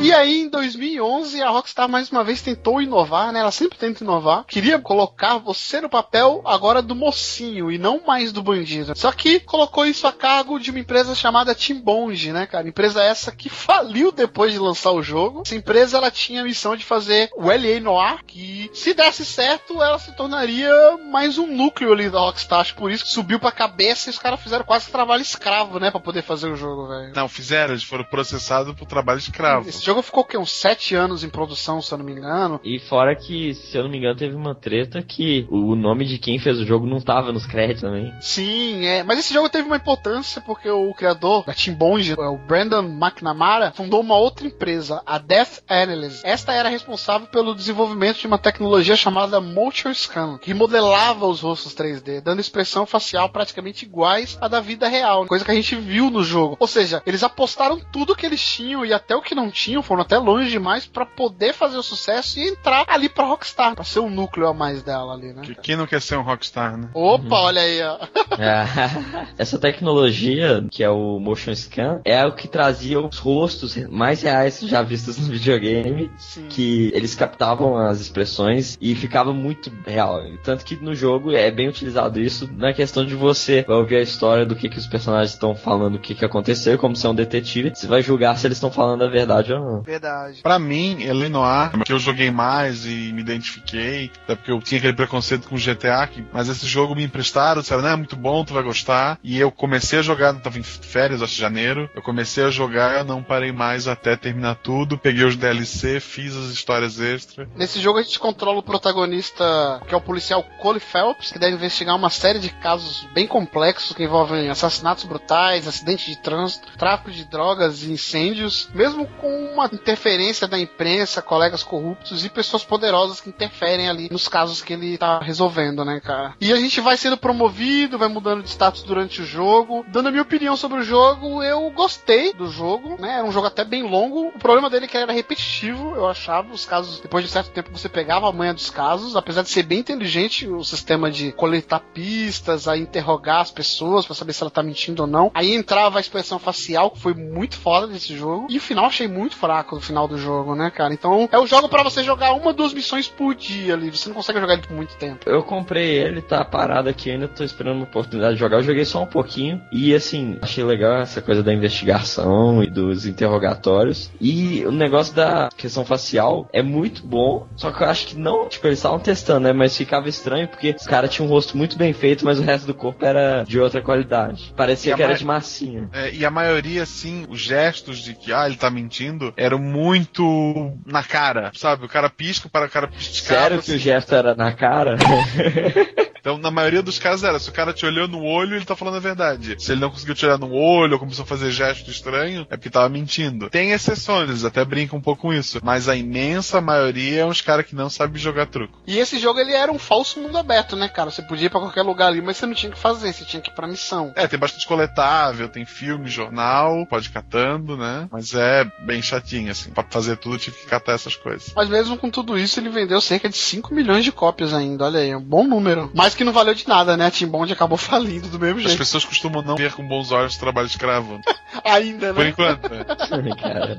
[0.00, 3.38] E aí, em 2011, a Rockstar mais uma vez tentou inovar, né?
[3.38, 4.44] Ela sempre tenta inovar.
[4.46, 8.94] Queria colocar você no papel agora do mocinho e não mais do bandido.
[8.96, 12.68] Só que colocou isso a cargo de uma empresa chamada Team Bond, né, cara?
[12.68, 15.42] Empresa essa que faliu depois de lançar o jogo.
[15.46, 19.80] Essa empresa ela tinha a missão de fazer o LA Noir, que se desse certo,
[19.80, 20.72] ela se tornaria
[21.12, 22.58] mais um núcleo ali da Rockstar.
[22.60, 25.92] Acho por isso que subiu pra cabeça e os caras fizeram quase trabalho escravo, né,
[25.92, 27.12] pra poder fazer o jogo, velho.
[27.14, 28.31] Não, fizeram, eles foram processados
[28.76, 29.68] por trabalho escravo.
[29.68, 30.36] Esse jogo ficou o quê?
[30.38, 32.60] Uns sete anos em produção, se eu não me engano.
[32.64, 36.18] E fora que, se eu não me engano, teve uma treta que o nome de
[36.18, 38.12] quem fez o jogo não tava nos créditos também.
[38.20, 39.02] Sim, é.
[39.02, 43.72] Mas esse jogo teve uma importância porque o criador da Team Bond, o Brandon McNamara,
[43.72, 46.22] fundou uma outra empresa, a Death Analyst.
[46.24, 51.74] Esta era responsável pelo desenvolvimento de uma tecnologia chamada Motion Scan, que modelava os rostos
[51.74, 56.10] 3D, dando expressão facial praticamente iguais à da vida real, coisa que a gente viu
[56.10, 56.56] no jogo.
[56.58, 60.02] Ou seja, eles apostaram tudo que eles tinham e até o que não tinham, foram
[60.02, 63.98] até longe demais pra poder fazer o sucesso e entrar ali pra Rockstar, pra ser
[63.98, 65.42] o núcleo a mais dela ali, né?
[65.42, 66.88] Que- Quem não quer ser um rockstar, né?
[66.94, 67.98] Opa, olha aí, ó.
[68.38, 68.64] É.
[69.36, 74.60] Essa tecnologia, que é o Motion Scan, é o que trazia os rostos mais reais
[74.60, 76.46] já vistos no videogame, Sim.
[76.48, 80.20] que eles captavam as expressões e ficava muito real.
[80.44, 84.02] Tanto que no jogo é bem utilizado isso na questão de você vai ouvir a
[84.02, 87.10] história do que, que os personagens estão falando, o que, que aconteceu, como você é
[87.10, 89.82] um detetive, você vai julgar se eles estão falando a verdade ou não.
[89.82, 90.40] Verdade.
[90.42, 94.92] Pra mim, Elenoir, que eu joguei mais e me identifiquei, até porque eu tinha aquele
[94.92, 98.54] preconceito com GTA, que, mas esse jogo me emprestaram, disseram, não, é muito bom, tu
[98.54, 99.18] vai gostar.
[99.22, 102.98] E eu comecei a jogar, tava em férias, acho que janeiro, eu comecei a jogar,
[102.98, 107.48] eu não parei mais até terminar tudo, peguei os DLC, fiz as histórias extras.
[107.56, 111.56] Nesse jogo a gente controla o protagonista, que é o policial Cole Phelps, que deve
[111.56, 117.10] investigar uma série de casos bem complexos que envolvem assassinatos brutais, acidentes de trânsito, tráfico
[117.10, 123.20] de drogas e incêndios, mesmo com uma interferência da imprensa, colegas corruptos e pessoas poderosas
[123.20, 126.34] que interferem ali nos casos que ele tá resolvendo, né, cara?
[126.40, 129.84] E a gente vai sendo promovido, vai mudando de status durante o jogo.
[129.88, 133.18] Dando a minha opinião sobre o jogo, eu gostei do jogo, né?
[133.18, 134.28] Era um jogo até bem longo.
[134.28, 136.52] O problema dele é que era repetitivo, eu achava.
[136.52, 139.62] Os casos, depois de certo tempo, você pegava a manha dos casos, apesar de ser
[139.62, 144.50] bem inteligente o sistema de coletar pistas, a interrogar as pessoas pra saber se ela
[144.50, 145.30] tá mentindo ou não.
[145.34, 148.46] Aí entrava a expressão facial, que foi muito foda desse jogo.
[148.50, 150.92] E o final achei muito fraco no final do jogo, né, cara?
[150.92, 153.90] Então é o jogo pra você jogar uma, duas missões por dia ali.
[153.90, 155.28] Você não consegue jogar ele por muito tempo.
[155.28, 158.58] Eu comprei ele, tá parado aqui ainda, tô esperando uma oportunidade de jogar.
[158.58, 163.06] Eu joguei só um pouquinho e assim, achei legal essa coisa da investigação e dos
[163.06, 164.10] interrogatórios.
[164.20, 168.48] E o negócio da questão facial é muito bom, só que eu acho que não,
[168.48, 169.52] tipo, eles estavam testando, né?
[169.52, 172.66] Mas ficava estranho porque os caras tinham um rosto muito bem feito, mas o resto
[172.66, 174.52] do corpo era de outra qualidade.
[174.56, 175.88] Parecia que era ma- de massinha.
[175.92, 177.40] É, e a maioria, assim, os
[177.82, 181.84] gestos de que, ah, ele tá mentindo, eram muito na cara, sabe?
[181.84, 183.42] O cara pisca para o cara piscar.
[183.42, 184.96] Sério que o gesto era na cara?
[186.22, 188.76] Então, na maioria dos casos era, se o cara te olhou no olho, ele tá
[188.76, 189.56] falando a verdade.
[189.58, 192.56] Se ele não conseguiu te olhar no olho ou começou a fazer gesto estranho, é
[192.56, 193.50] porque tava mentindo.
[193.50, 195.58] Tem exceções, eles até brincam um pouco com isso.
[195.64, 198.78] Mas a imensa maioria é uns caras que não sabem jogar truco.
[198.86, 201.10] E esse jogo ele era um falso mundo aberto, né, cara?
[201.10, 203.42] Você podia ir pra qualquer lugar ali, mas você não tinha que fazer, você tinha
[203.42, 204.12] que ir pra missão.
[204.14, 208.08] É, tem bastante coletável, tem filme, jornal, pode ir catando, né?
[208.10, 209.70] Mas é bem chatinho, assim.
[209.70, 211.52] Pra fazer tudo, tive que catar essas coisas.
[211.54, 214.84] Mas mesmo com tudo isso, ele vendeu cerca de 5 milhões de cópias ainda.
[214.84, 215.90] Olha aí, é um bom número.
[215.94, 217.06] Mas que não valeu de nada, né?
[217.06, 218.78] A Team Bond acabou falindo do mesmo As jeito.
[218.78, 221.20] pessoas costumam não ver com bons olhos o trabalho escravo.
[221.64, 222.30] Ainda, Por né?
[222.30, 222.84] enquanto, né?
[223.40, 223.78] cara.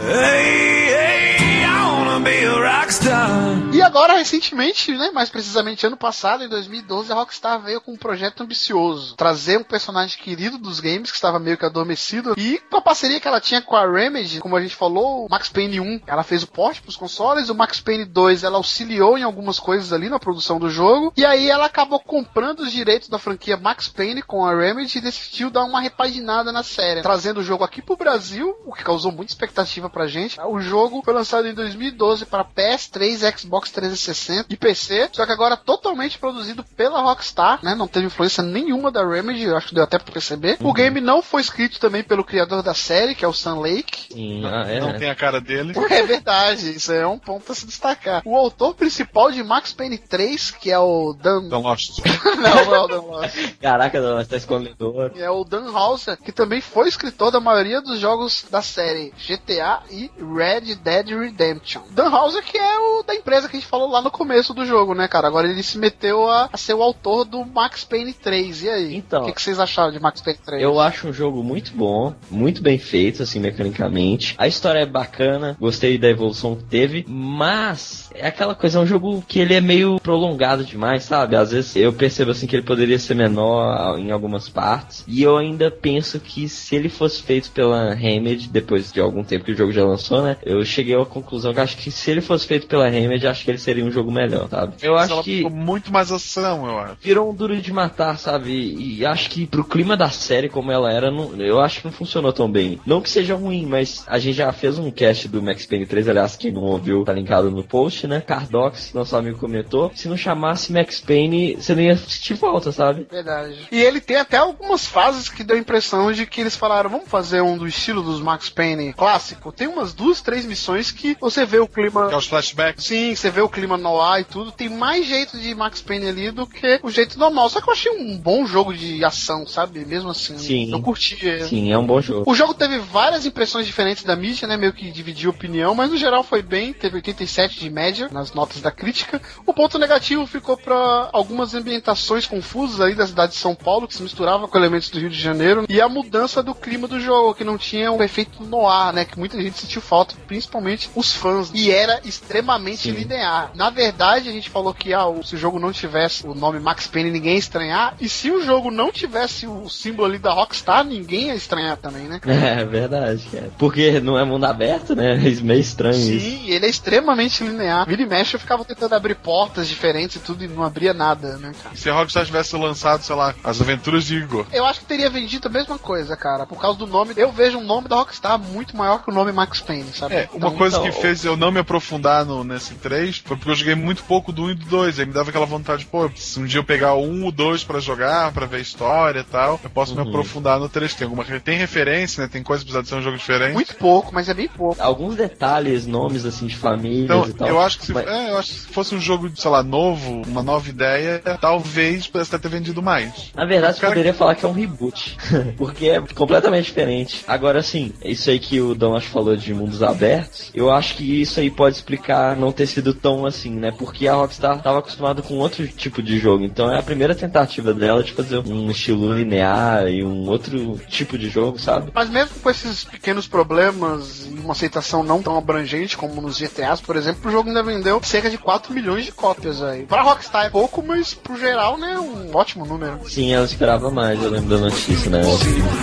[0.00, 3.48] Hey, hey, I wanna be a rock star.
[3.78, 7.96] E agora, recentemente, né, mais precisamente ano passado, em 2012, a Rockstar veio com um
[7.96, 9.14] projeto ambicioso.
[9.14, 13.20] Trazer um personagem querido dos games, que estava meio que adormecido, e com a parceria
[13.20, 16.24] que ela tinha com a Remedy, como a gente falou, o Max Payne 1, ela
[16.24, 20.08] fez o porte pros consoles, o Max Payne 2, ela auxiliou em algumas coisas ali
[20.08, 24.22] na produção do jogo, e aí ela acabou comprando os direitos da franquia Max Payne
[24.22, 27.96] com a Remedy e decidiu dar uma repaginada na série, trazendo o jogo aqui pro
[27.96, 30.38] Brasil, o que causou muita expectativa pra gente.
[30.40, 35.56] O jogo foi lançado em 2012 para PS3, Xbox 360 e PC, só que agora
[35.56, 37.74] totalmente produzido pela Rockstar, né?
[37.74, 40.56] Não teve influência nenhuma da Remedy, eu acho que deu até pra perceber.
[40.60, 44.12] O game não foi escrito também pelo criador da série, que é o Sam Lake.
[44.12, 44.80] Sim, ah, é.
[44.80, 45.74] Não tem a cara dele.
[45.98, 48.22] É verdade, isso é um ponto a se destacar.
[48.24, 51.44] O autor principal de Max Payne 3, que é o Dan.
[51.46, 51.98] Então, Lost.
[52.36, 53.54] não, não é o Dan Lost.
[53.60, 55.12] Caraca, não, tá escondedor.
[55.16, 59.67] É o Dan Houser, que também foi escritor da maioria dos jogos da série GTA
[59.90, 61.82] e Red Dead Redemption.
[61.90, 64.64] Dan Houser, que é o da empresa que a gente falou lá no começo do
[64.64, 65.28] jogo, né, cara?
[65.28, 68.62] Agora ele se meteu a, a ser o autor do Max Payne 3.
[68.62, 68.96] E aí?
[68.96, 69.22] Então.
[69.22, 70.62] o que, que vocês acharam de Max Payne 3?
[70.62, 74.34] Eu acho um jogo muito bom, muito bem feito, assim, mecanicamente.
[74.38, 78.86] A história é bacana, gostei da evolução que teve, mas é aquela coisa, é um
[78.86, 81.36] jogo que ele é meio prolongado demais, sabe?
[81.36, 85.36] Às vezes eu percebo, assim, que ele poderia ser menor em algumas partes, e eu
[85.36, 89.56] ainda penso que se ele fosse feito pela Remedy, depois de algum tempo que o
[89.58, 90.36] jogo já lançou, né?
[90.44, 93.50] Eu cheguei à conclusão que acho que se ele fosse feito pela Remedy, acho que
[93.50, 94.74] ele seria um jogo melhor, sabe?
[94.82, 96.96] Eu Mas acho que muito mais ação, eu acho.
[97.00, 98.50] virou um duro de matar, sabe?
[98.52, 101.92] E acho que pro clima da série como ela era, não- eu acho que não
[101.92, 102.80] funcionou tão bem.
[102.86, 106.08] Não que seja ruim, mas a gente já fez um cast do Max Payne 3,
[106.08, 108.20] aliás, quem não ouviu, tá linkado no post, né?
[108.20, 113.06] Cardox, nosso amigo comentou, se não chamasse Max Payne, você nem ia assistir volta, sabe?
[113.10, 113.56] Verdade.
[113.72, 117.08] E ele tem até algumas fases que deu a impressão de que eles falaram, vamos
[117.08, 119.47] fazer um do estilo dos Max Payne clássico.
[119.52, 122.08] Tem umas duas, três missões que você vê o clima.
[122.08, 122.84] Que é os flashbacks.
[122.84, 124.52] Sim, você vê o clima no ar e tudo.
[124.52, 127.48] Tem mais jeito de Max Payne ali do que o jeito normal.
[127.48, 129.84] Só que eu achei um bom jogo de ação, sabe?
[129.84, 130.38] Mesmo assim.
[130.38, 130.72] Sim.
[130.72, 131.18] Eu curti.
[131.26, 131.44] ele.
[131.44, 132.30] Sim, é um bom jogo.
[132.30, 134.56] O jogo teve várias impressões diferentes da mídia, né?
[134.56, 136.72] Meio que dividiu opinião, mas no geral foi bem.
[136.72, 139.20] Teve 87 de média nas notas da crítica.
[139.46, 143.94] O ponto negativo ficou para algumas ambientações confusas aí da cidade de São Paulo, que
[143.94, 147.34] se misturava com elementos do Rio de Janeiro, e a mudança do clima do jogo,
[147.34, 149.04] que não tinha um efeito no ar, né?
[149.04, 151.50] Que muita gente sentiu falta, principalmente os fãs.
[151.54, 152.92] E era extremamente Sim.
[152.92, 153.50] linear.
[153.54, 156.86] Na verdade, a gente falou que ah, se o jogo não tivesse o nome Max
[156.86, 157.94] Payne, ninguém ia estranhar.
[158.00, 162.04] E se o jogo não tivesse o símbolo ali da Rockstar, ninguém ia estranhar também,
[162.04, 162.20] né?
[162.58, 163.50] É verdade, cara.
[163.58, 165.18] Porque não é mundo aberto, né?
[165.28, 166.30] É meio estranho isso.
[166.30, 167.86] Sim, ele é extremamente linear.
[167.86, 171.36] Vira e mexe, eu ficava tentando abrir portas diferentes e tudo e não abria nada,
[171.36, 171.76] né, cara?
[171.76, 174.46] Se a Rockstar tivesse lançado, sei lá, as aventuras de Igor.
[174.52, 176.46] Eu acho que teria vendido a mesma coisa, cara.
[176.46, 179.27] Por causa do nome, eu vejo um nome da Rockstar muito maior que o nome
[179.32, 180.14] Max Payne, sabe?
[180.14, 183.36] É, uma Então, coisa que então- fez eu não me aprofundar no, nesse 3 foi
[183.36, 184.98] porque eu joguei muito pouco do 1 e do 2.
[184.98, 187.64] Aí me dava aquela vontade, pô, se um dia eu pegar o 1 ou 2
[187.64, 190.08] pra jogar, pra ver a história e tal, eu posso me Uhum.
[190.08, 190.94] aprofundar no 3.
[190.94, 192.28] Tem alguma tem referência, né?
[192.30, 193.52] Tem coisa que precisa de ser um jogo diferente.
[193.54, 194.80] Muito pouco, mas é bem pouco.
[194.82, 197.48] Alguns detalhes, nomes assim de famílias Então, e tal.
[197.48, 199.62] eu acho que se, Mas- é, eu acho que se fosse um jogo, sei lá,
[199.62, 203.30] novo, uma nova ideia, talvez pudesse até ter vendido mais.
[203.34, 205.16] Na verdade, você poderia falar que é um reboot.
[205.56, 207.24] porque é completamente diferente.
[207.26, 210.94] Agora, sim, isso aí que o Dom acho que falou de mundos abertos, eu acho
[210.94, 213.72] que isso aí pode explicar não ter sido tão assim, né?
[213.76, 216.44] Porque a Rockstar estava acostumada com outro tipo de jogo.
[216.44, 221.18] Então é a primeira tentativa dela de fazer um estilo linear e um outro tipo
[221.18, 221.90] de jogo, sabe?
[221.92, 226.80] Mas mesmo com esses pequenos problemas e uma aceitação não tão abrangente como nos GTAs,
[226.80, 229.82] por exemplo, o jogo ainda vendeu cerca de 4 milhões de cópias aí.
[229.84, 233.00] Pra Rockstar é pouco, mas pro geral, né, é um ótimo número.
[233.08, 235.22] Sim, ela esperava mais, eu lembro da notícia, né?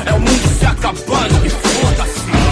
[0.06, 2.45] É o mundo se acabando e foda-se.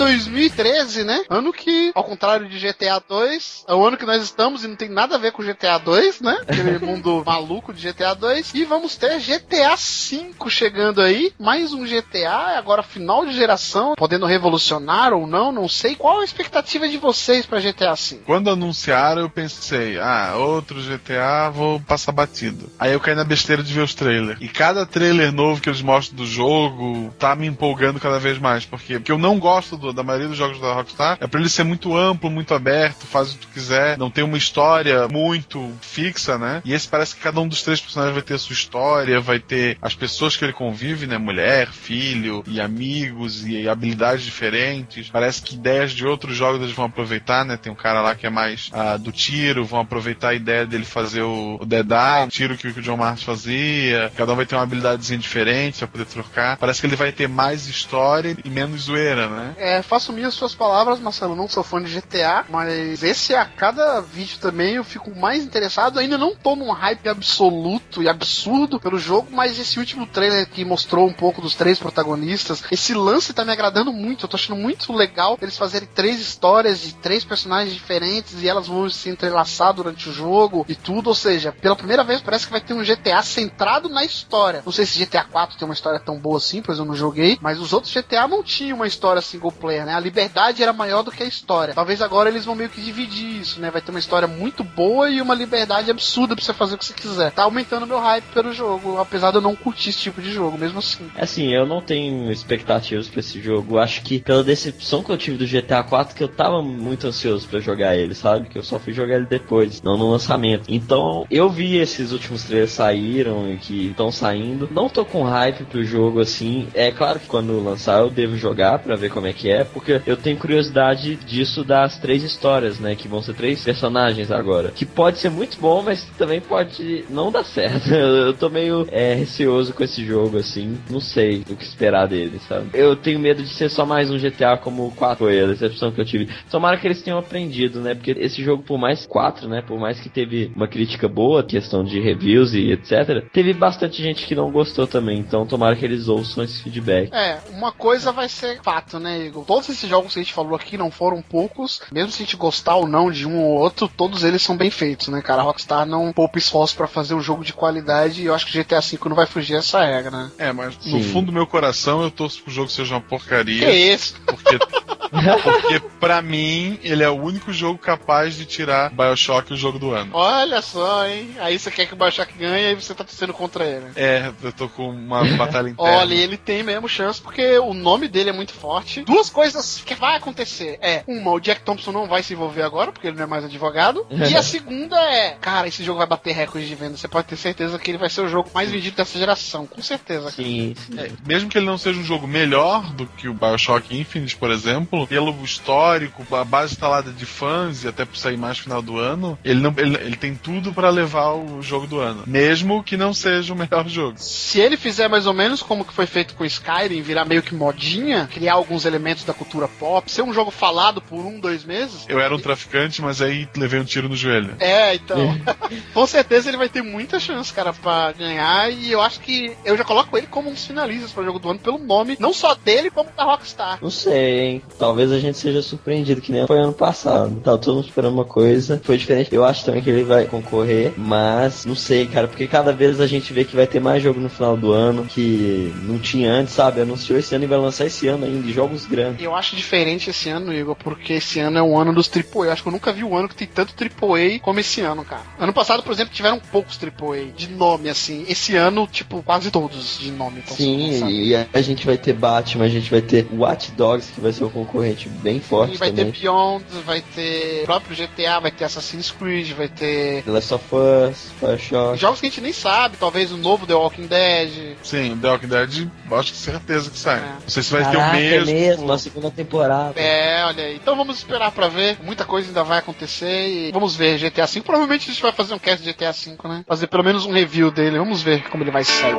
[0.00, 1.24] 2000 2013, né?
[1.28, 4.76] Ano que, ao contrário de GTA 2, é o ano que nós estamos e não
[4.76, 6.38] tem nada a ver com GTA 2, né?
[6.42, 8.54] Aquele mundo maluco de GTA 2.
[8.54, 11.32] E vamos ter GTA 5 chegando aí.
[11.38, 15.94] Mais um GTA, agora final de geração, podendo revolucionar ou não, não sei.
[15.94, 18.24] Qual a expectativa de vocês pra GTA 5?
[18.24, 22.70] Quando anunciaram, eu pensei, ah, outro GTA, vou passar batido.
[22.78, 24.38] Aí eu caí na besteira de ver os trailers.
[24.40, 28.64] E cada trailer novo que eles mostram do jogo tá me empolgando cada vez mais.
[28.64, 31.38] Porque o que eu não gosto do- da maioria dos jogos da Rockstar é pra
[31.40, 35.06] ele ser muito amplo, muito aberto, faz o que tu quiser, não tem uma história
[35.08, 36.62] muito fixa, né?
[36.64, 39.38] E esse parece que cada um dos três personagens vai ter a sua história, vai
[39.38, 41.18] ter as pessoas que ele convive, né?
[41.18, 45.08] Mulher, filho e amigos e habilidades diferentes.
[45.10, 47.56] Parece que ideias de outros jogos eles vão aproveitar, né?
[47.56, 50.84] Tem um cara lá que é mais ah, do tiro, vão aproveitar a ideia dele
[50.84, 54.10] fazer o, o Dead Eye, o tiro que, o- que o John Martins fazia.
[54.16, 56.56] Cada um vai ter uma habilidadezinha diferente pra poder trocar.
[56.56, 59.54] Parece que ele vai ter mais história e menos zoeira, né?
[59.58, 61.36] É, faço minhas suas palavras, Marcelo.
[61.36, 65.98] Não sou fã de GTA, mas esse a cada vídeo também eu fico mais interessado.
[65.98, 70.64] Ainda não tô num hype absoluto e absurdo pelo jogo, mas esse último trailer que
[70.64, 74.24] mostrou um pouco dos três protagonistas, esse lance tá me agradando muito.
[74.24, 78.66] Eu tô achando muito legal eles fazerem três histórias de três personagens diferentes e elas
[78.66, 81.08] vão se entrelaçar durante o jogo e tudo.
[81.08, 84.62] Ou seja, pela primeira vez parece que vai ter um GTA centrado na história.
[84.64, 87.38] Não sei se GTA 4 tem uma história tão boa assim, pois eu não joguei,
[87.42, 89.92] mas os outros GTA não tinham uma história single player, né?
[89.92, 90.29] A liberdade
[90.62, 91.74] era maior do que a história.
[91.74, 93.70] Talvez agora eles vão meio que dividir isso, né?
[93.70, 96.84] Vai ter uma história muito boa e uma liberdade absurda pra você fazer o que
[96.84, 97.32] você quiser.
[97.32, 100.58] Tá aumentando meu hype pelo jogo, apesar de eu não curtir esse tipo de jogo,
[100.58, 101.10] mesmo assim.
[101.16, 103.78] Assim, eu não tenho expectativas pra esse jogo.
[103.78, 107.48] Acho que pela decepção que eu tive do GTA 4, que eu tava muito ansioso
[107.48, 108.48] pra jogar ele, sabe?
[108.48, 110.64] Que eu só fui jogar ele depois, não no lançamento.
[110.68, 114.68] Então, eu vi esses últimos trailers saíram e que estão saindo.
[114.70, 116.68] Não tô com hype pro jogo assim.
[116.74, 120.00] É claro que quando lançar eu devo jogar pra ver como é que é, porque
[120.06, 122.94] eu tenho curiosidade disso das três histórias, né?
[122.94, 124.70] Que vão ser três personagens agora.
[124.70, 127.90] Que pode ser muito bom, mas também pode não dar certo.
[127.94, 130.78] Eu tô meio é, receoso com esse jogo, assim.
[130.88, 132.70] Não sei o que esperar dele, sabe?
[132.74, 135.92] Eu tenho medo de ser só mais um GTA como o 4 foi, a decepção
[135.92, 136.28] que eu tive.
[136.50, 137.94] Tomara que eles tenham aprendido, né?
[137.94, 139.60] Porque esse jogo, por mais 4, né?
[139.60, 144.26] Por mais que teve uma crítica boa, questão de reviews e etc., teve bastante gente
[144.26, 145.18] que não gostou também.
[145.18, 147.12] Então, tomara que eles ouçam esse feedback.
[147.12, 149.44] É, uma coisa vai ser fato, né, Igor?
[149.44, 152.36] Todos esses jogos que a gente falou aqui não foram poucos, mesmo se a gente
[152.36, 155.42] gostar ou não de um ou outro, todos eles são bem feitos, né, cara?
[155.42, 158.58] A Rockstar não poupa esforço pra fazer um jogo de qualidade e eu acho que
[158.58, 160.30] GTA V não vai fugir dessa regra, né?
[160.38, 161.12] É, mas no Sim.
[161.12, 163.66] fundo do meu coração eu torço pro jogo seja uma porcaria.
[163.66, 164.14] Que isso?
[164.26, 164.58] Porque
[165.10, 169.90] Porque, pra mim, ele é o único jogo capaz de tirar Bioshock o jogo do
[169.92, 170.10] ano.
[170.14, 171.34] Olha só, hein?
[171.40, 173.86] Aí você quer que o Bioshock ganhe e você tá torcendo contra ele.
[173.96, 175.98] É, eu tô com uma batalha interna.
[175.98, 179.02] Olha, ele tem mesmo chance porque o nome dele é muito forte.
[179.02, 182.92] Duas coisas que vai acontecer é: uma, o Jack Thompson não vai se envolver agora
[182.92, 184.06] porque ele não é mais advogado.
[184.10, 186.96] e a segunda é: cara, esse jogo vai bater recorde de venda.
[186.96, 189.82] Você pode ter certeza que ele vai ser o jogo mais vendido dessa geração, com
[189.82, 190.30] certeza.
[190.30, 190.98] Sim, sim.
[190.98, 194.50] É, mesmo que ele não seja um jogo melhor do que o Bioshock Infinite, por
[194.50, 198.82] exemplo, pelo histórico, a base instalada de fãs e até por sair mais no final
[198.82, 202.24] do ano, ele, não, ele, ele tem tudo pra levar o jogo do ano.
[202.26, 204.14] Mesmo que não seja o melhor jogo.
[204.18, 207.54] Se ele fizer mais ou menos como que foi feito com Skyrim, virar meio que
[207.54, 212.04] modinha, criar alguns elementos da cultura pop, ser um jogo falado por um, dois meses.
[212.08, 214.54] Eu era um traficante, mas aí levei um tiro no joelho.
[214.58, 215.18] É, então.
[215.92, 218.70] com certeza ele vai ter muita chance, cara, pra ganhar.
[218.72, 221.38] E eu acho que eu já coloco ele como um dos finalistas para o jogo
[221.38, 223.78] do ano pelo nome, não só dele, como da Rockstar.
[223.80, 224.62] Não sei, hein?
[224.90, 227.40] Talvez a gente seja surpreendido, que nem foi ano passado.
[227.44, 229.32] Tava todo mundo esperando uma coisa, foi diferente.
[229.32, 233.06] Eu acho também que ele vai concorrer, mas não sei, cara, porque cada vez a
[233.06, 236.54] gente vê que vai ter mais jogo no final do ano que não tinha antes,
[236.54, 236.80] sabe?
[236.80, 239.22] Anunciou esse ano e vai lançar esse ano ainda, jogos grandes.
[239.22, 242.46] Eu acho diferente esse ano, Igor, porque esse ano é o ano dos AAA.
[242.46, 245.04] Eu acho que eu nunca vi um ano que tem tanto AAA como esse ano,
[245.04, 245.22] cara.
[245.38, 248.24] Ano passado, por exemplo, tiveram poucos AAA de nome, assim.
[248.28, 250.40] Esse ano, tipo, quase todos de nome.
[250.44, 254.10] Então, Sim, e a a gente vai ter Batman, a gente vai ter Watch Dogs,
[254.12, 254.79] que vai ser um concorrente
[255.22, 256.10] bem forte E vai também.
[256.12, 260.64] ter Beyond, vai ter próprio GTA, vai ter Assassin's Creed, vai ter The Last of
[260.74, 261.98] Us, Bioshock.
[261.98, 264.76] jogos que a gente nem sabe, talvez o novo The Walking Dead.
[264.82, 267.18] Sim, The Walking Dead, acho que certeza que sai.
[267.18, 267.22] É.
[267.42, 268.50] Não sei se vai Caraca, ter o mesmo.
[268.50, 270.00] é mesmo, a segunda temporada.
[270.00, 270.76] É, olha aí.
[270.76, 271.98] Então vamos esperar pra ver.
[272.02, 274.60] Muita coisa ainda vai acontecer e vamos ver GTA V.
[274.62, 276.64] Provavelmente a gente vai fazer um cast de GTA V, né?
[276.66, 277.98] Fazer pelo menos um review dele.
[277.98, 279.14] Vamos ver como ele vai sair.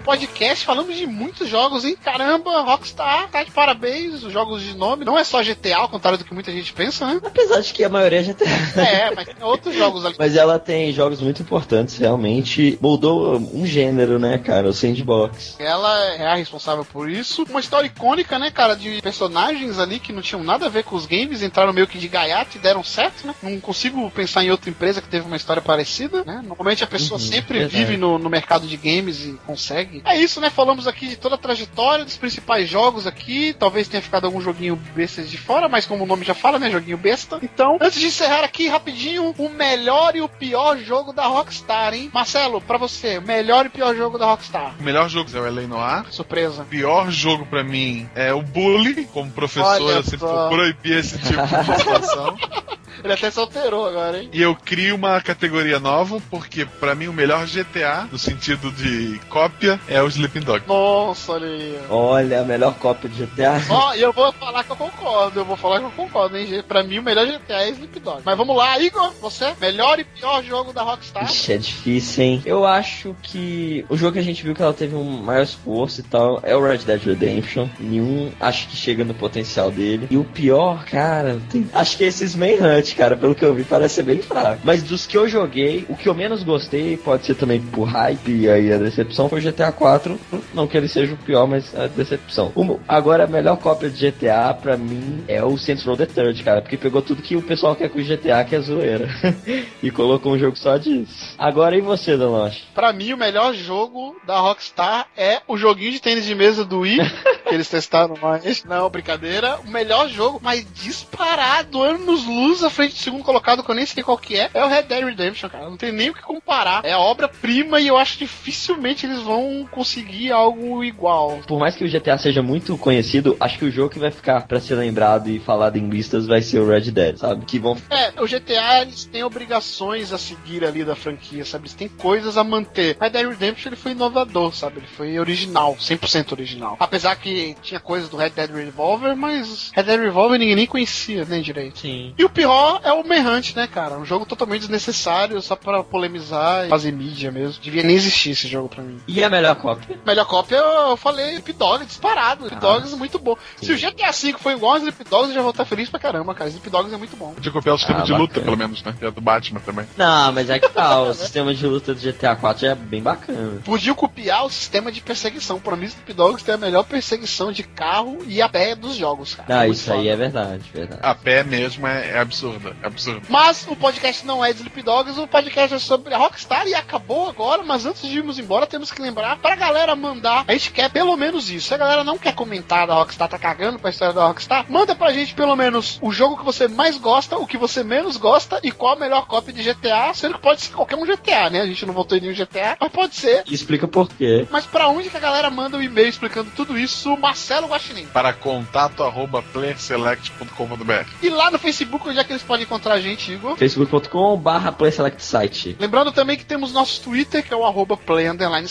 [0.00, 1.96] Podcast, falamos de muitos jogos, hein?
[2.02, 4.22] Caramba, Rockstar, tá de parabéns.
[4.22, 5.04] Os jogos de nome.
[5.04, 7.20] Não é só GTA, ao contrário do que muita gente pensa, né?
[7.24, 8.48] Apesar de que a maioria já tem.
[8.76, 10.14] É, mas tem outros jogos ali.
[10.18, 12.78] Mas ela tem jogos muito importantes, realmente.
[12.80, 14.68] Mudou um gênero, né, cara?
[14.68, 15.56] O sandbox.
[15.58, 17.44] Ela é a responsável por isso.
[17.48, 20.96] Uma história icônica, né, cara, de personagens ali que não tinham nada a ver com
[20.96, 23.34] os games, entraram meio que de gaiato e deram certo, né?
[23.42, 26.40] Não consigo pensar em outra empresa que teve uma história parecida, né?
[26.44, 27.76] Normalmente a pessoa Uhum, sempre verdade.
[27.84, 29.81] vive no, no mercado de games e consegue.
[30.04, 30.50] É isso, né?
[30.50, 33.54] Falamos aqui de toda a trajetória dos principais jogos aqui.
[33.58, 36.70] Talvez tenha ficado algum joguinho besta de fora, mas como o nome já fala, né?
[36.70, 37.38] Joguinho besta.
[37.42, 42.10] Então, antes de encerrar aqui rapidinho, o melhor e o pior jogo da Rockstar, hein?
[42.12, 44.74] Marcelo, pra você, o melhor e pior jogo da Rockstar.
[44.78, 45.66] O melhor jogo é o L.A.
[45.66, 46.06] Noir.
[46.10, 46.62] Surpresa.
[46.62, 49.04] O pior jogo pra mim é o Bully.
[49.06, 52.36] Como professor, Olha eu sempre proibir esse tipo de situação.
[53.02, 54.30] Ele até se alterou agora, hein?
[54.32, 59.20] E eu crio uma categoria nova, porque pra mim o melhor GTA, no sentido de
[59.28, 60.62] cópia, é o Sleeping Dog.
[60.66, 61.78] Nossa, olha aí.
[61.88, 63.60] Olha, a melhor cópia de GTA.
[63.70, 66.62] Ó, e eu vou falar que eu concordo, eu vou falar que eu concordo, hein?
[66.66, 68.22] Pra mim, o melhor GTA é Sleep Dog.
[68.24, 69.52] Mas vamos lá, Igor, você?
[69.60, 71.24] Melhor e pior jogo da Rockstar?
[71.24, 72.42] Ixi, é difícil, hein?
[72.44, 76.00] Eu acho que o jogo que a gente viu que ela teve um maior esforço
[76.00, 77.68] e tal é o Red Dead Redemption.
[77.78, 80.06] Nenhum acho que chega no potencial dele.
[80.10, 83.96] E o pior, cara, tem- acho que esses Manhunt, cara, pelo que eu vi, parece
[83.96, 84.60] ser bem fraco.
[84.64, 88.28] Mas dos que eu joguei, o que eu menos gostei, pode ser também por hype
[88.32, 90.18] e aí a decepção, foi o GTA 4.
[90.54, 92.50] Não que ele seja o pior, mas a decepção.
[92.56, 96.42] O- agora, a melhor cópia de GTA, pra mim, é o Saints Row The Third,
[96.42, 99.08] cara, porque pegou tudo que o pessoal quer com o GTA, que é zoeira.
[99.82, 101.34] e colocou um jogo só disso.
[101.38, 102.62] Agora, e você, Danoche?
[102.74, 106.80] Pra mim, o melhor jogo da Rockstar é o joguinho de tênis de mesa do
[106.80, 106.98] Wii,
[107.46, 108.64] que eles testaram mais.
[108.64, 109.58] Não, brincadeira.
[109.66, 113.84] O melhor jogo, mas disparado, anos luz à frente do segundo colocado, que eu nem
[113.86, 115.68] sei qual que é, é o Red Dead Redemption, cara.
[115.68, 116.84] Não tem nem o que comparar.
[116.84, 121.40] É a obra-prima e eu acho que dificilmente eles vão conseguir algo igual.
[121.46, 124.46] Por mais que o GTA seja muito conhecido, acho que o jogo que vai ficar
[124.46, 127.44] pra ser lembrado e falado em listas vai ser o Red Dead, sabe?
[127.44, 131.64] Que vão É, o GTA eles têm obrigações a seguir ali da franquia, sabe?
[131.64, 132.96] Eles têm coisas a manter.
[133.00, 134.78] Red Dead Redemption ele foi inovador, sabe?
[134.78, 136.76] Ele foi original, 100% original.
[136.78, 141.24] Apesar que tinha coisas do Red Dead Revolver, mas Red Dead Revolver ninguém nem conhecia,
[141.24, 141.80] nem direito.
[141.80, 142.14] Sim.
[142.18, 143.98] E o pior é o Manhunt, né, cara?
[143.98, 147.62] Um jogo totalmente desnecessário, só pra polemizar e fazer mídia mesmo.
[147.62, 148.98] Devia nem existir esse jogo pra mim.
[149.06, 149.98] E a melhor cópia?
[150.06, 152.44] Melhor cópia, eu, falei Sleep Dog, disparado.
[152.46, 153.36] Sleep Ah, Dogs é muito bom.
[153.60, 155.98] Se o GTA V foi igual a Sleep Dogs, eu já vou estar feliz pra
[156.00, 156.48] caramba, cara.
[156.50, 157.32] Sleep Dogs é muito bom.
[157.34, 158.94] Podia copiar o sistema Ah, de luta, pelo menos, né?
[158.98, 159.86] Que é do Batman também.
[159.96, 163.60] Não, mas é que tá, o sistema de luta do GTA 4 é bem bacana.
[163.64, 165.58] Podiam copiar o sistema de perseguição.
[165.60, 169.34] Pra mim, Sleep Dogs tem a melhor perseguição de carro e a pé dos jogos,
[169.34, 169.60] cara.
[169.60, 171.00] Ah, isso aí é verdade, verdade.
[171.02, 172.74] A pé mesmo é, é absurdo.
[172.82, 173.22] É absurdo.
[173.28, 176.74] Mas o podcast não é de Sleep Dogs, o podcast é sobre a Rockstar e
[176.74, 180.44] acabou agora, mas antes de irmos embora, temos que lembrar pra galera mandar.
[180.46, 181.68] A gente quer pelo menos isso.
[181.68, 184.94] Se a galera não quer comentar da Rockstar, tá cagando pra história da Rockstar, manda
[184.94, 188.60] pra gente pelo menos o jogo que você mais gosta, o que você menos gosta
[188.62, 191.60] e qual a melhor cópia de GTA, sendo que pode ser qualquer um GTA, né?
[191.60, 193.44] A gente não votou em nenhum GTA, mas pode ser.
[193.46, 194.46] E explica por quê.
[194.50, 197.16] Mas pra onde que a galera manda um e-mail explicando tudo isso?
[197.16, 198.06] Marcelo Guaxinim.
[198.06, 201.08] Para contato arroba playerselect.com.br.
[201.22, 203.56] E lá no Facebook, onde é que eles podem encontrar a gente, Igor?
[203.56, 205.76] facebook.com barra PlaySelectSite.
[205.78, 208.68] Lembrando também que temos nosso Twitter, que é o arroba play underline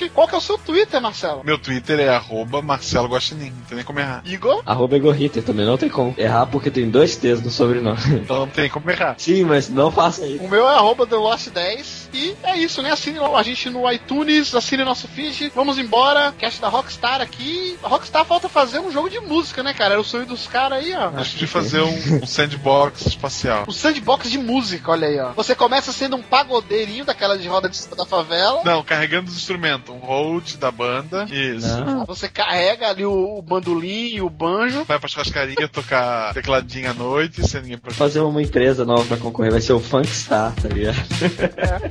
[0.00, 0.08] select.
[0.10, 1.42] Qual que é o seu Twitter, Marcelo?
[1.44, 3.50] Meu Twitter é arroba Marcelo Guaxinim.
[3.50, 4.22] Não tem nem como errar.
[4.24, 4.62] Igor?
[4.64, 8.00] Arroba Igor Ritter também, não tem como errar porque tem dois T's no sobrenome.
[8.30, 9.14] Então não tem como errar.
[9.18, 10.44] Sim, mas não faça isso.
[10.44, 12.08] O meu é arroba TheLost10.
[12.12, 12.90] E é isso, né?
[12.92, 15.50] Assine a gente no iTunes, assine nosso feed.
[15.54, 16.32] Vamos embora.
[16.38, 17.76] Cast da Rockstar aqui.
[17.82, 19.94] A Rockstar falta fazer um jogo de música, né, cara?
[19.94, 21.10] Era o sonho dos caras aí, ó.
[21.16, 23.64] Acho de fazer um, um sandbox espacial.
[23.66, 25.32] O sandbox de música, olha aí, ó.
[25.32, 28.62] Você começa sendo um pagodeirinho daquela de roda de cima da favela.
[28.64, 29.79] Não, carregando os instrumentos.
[29.88, 31.24] Um hold da banda.
[31.30, 31.78] Isso.
[31.84, 32.04] Não.
[32.06, 34.84] Você carrega ali o, o bandolim e o banjo.
[34.84, 39.16] Vai pra churrascaria tocar tecladinho à noite, sem ninguém pra Fazer uma empresa nova pra
[39.16, 40.96] concorrer vai ser o Funkstar, tá ligado?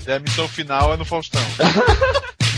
[0.07, 1.41] E a missão final é no Faustão.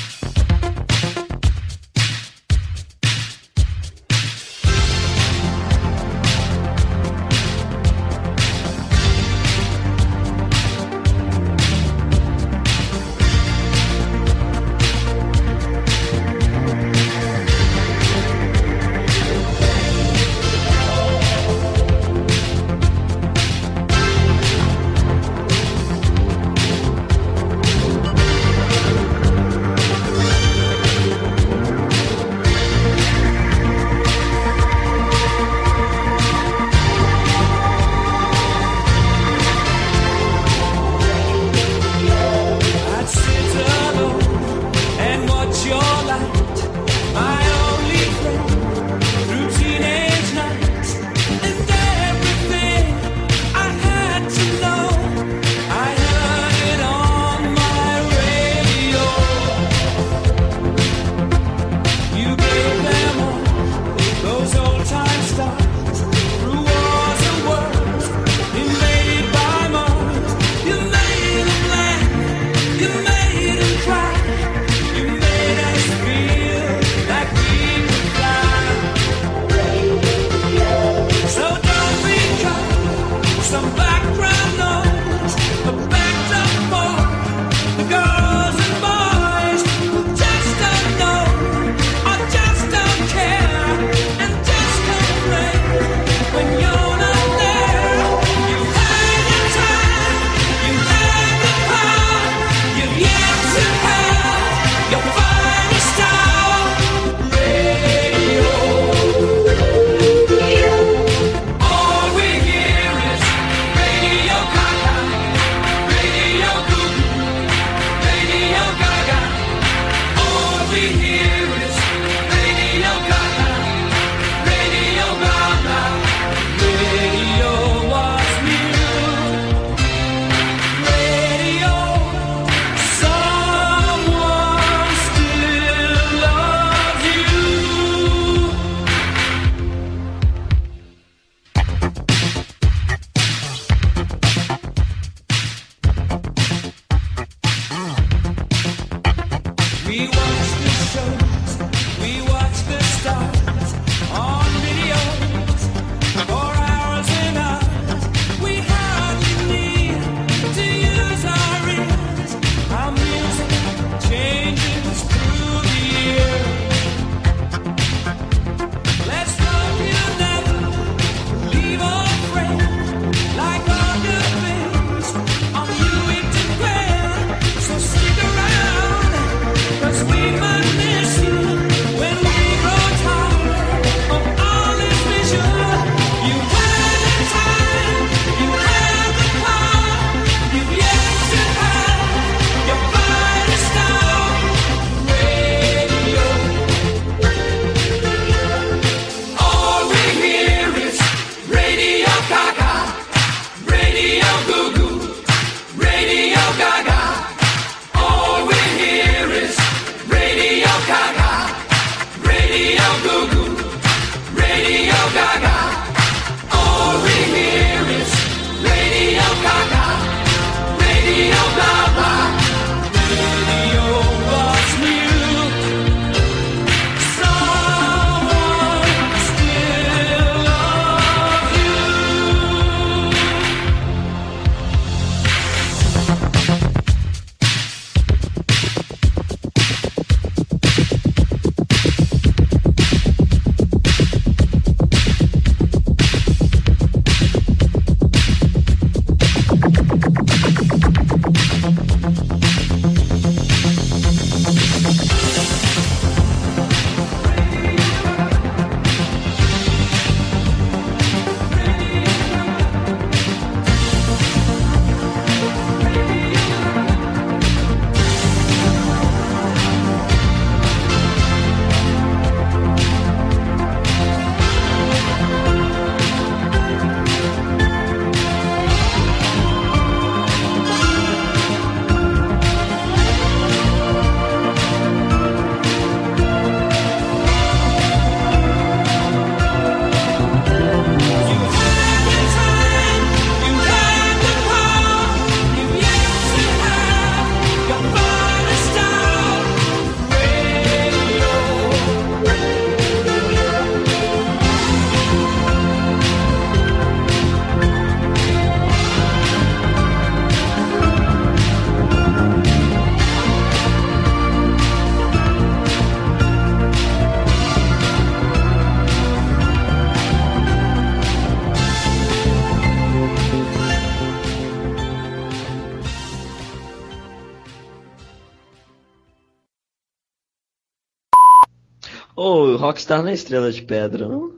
[332.92, 334.36] Rockstar não é estrela de pedra, não?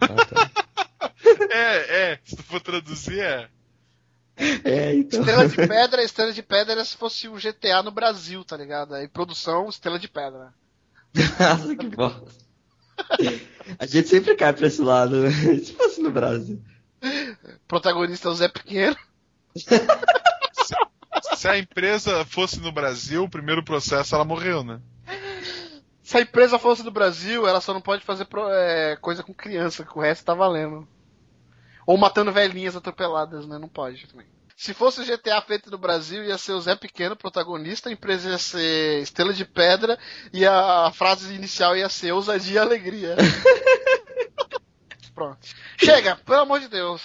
[0.00, 0.50] Ah, tá.
[1.50, 3.48] É, é, se tu for traduzir, é.
[4.64, 5.20] É, então.
[5.20, 8.94] Estrela de Pedra, Estrela de Pedra era se fosse o GTA no Brasil, tá ligado?
[8.94, 10.52] Aí produção, Estrela de Pedra.
[11.40, 12.46] Nossa, que bosta.
[13.78, 15.30] A gente sempre cai pra esse lado, né?
[15.58, 16.62] Se fosse no Brasil.
[17.66, 18.96] Protagonista é o Zé Pequeno.
[21.36, 24.80] Se a empresa fosse no Brasil, o primeiro processo ela morreu, né?
[26.06, 29.34] Se a empresa fosse do Brasil, ela só não pode fazer pro- é, coisa com
[29.34, 30.86] criança, que o resto tá valendo.
[31.84, 33.58] Ou matando velhinhas atropeladas, né?
[33.58, 34.24] Não pode também.
[34.56, 38.30] Se fosse o GTA feito no Brasil, ia ser o Zé Pequeno protagonista, a empresa
[38.30, 39.98] ia ser Estrela de Pedra
[40.32, 43.16] e a frase inicial ia ser ousadia e alegria.
[45.12, 45.38] Pronto.
[45.76, 47.02] Chega, pelo amor de Deus.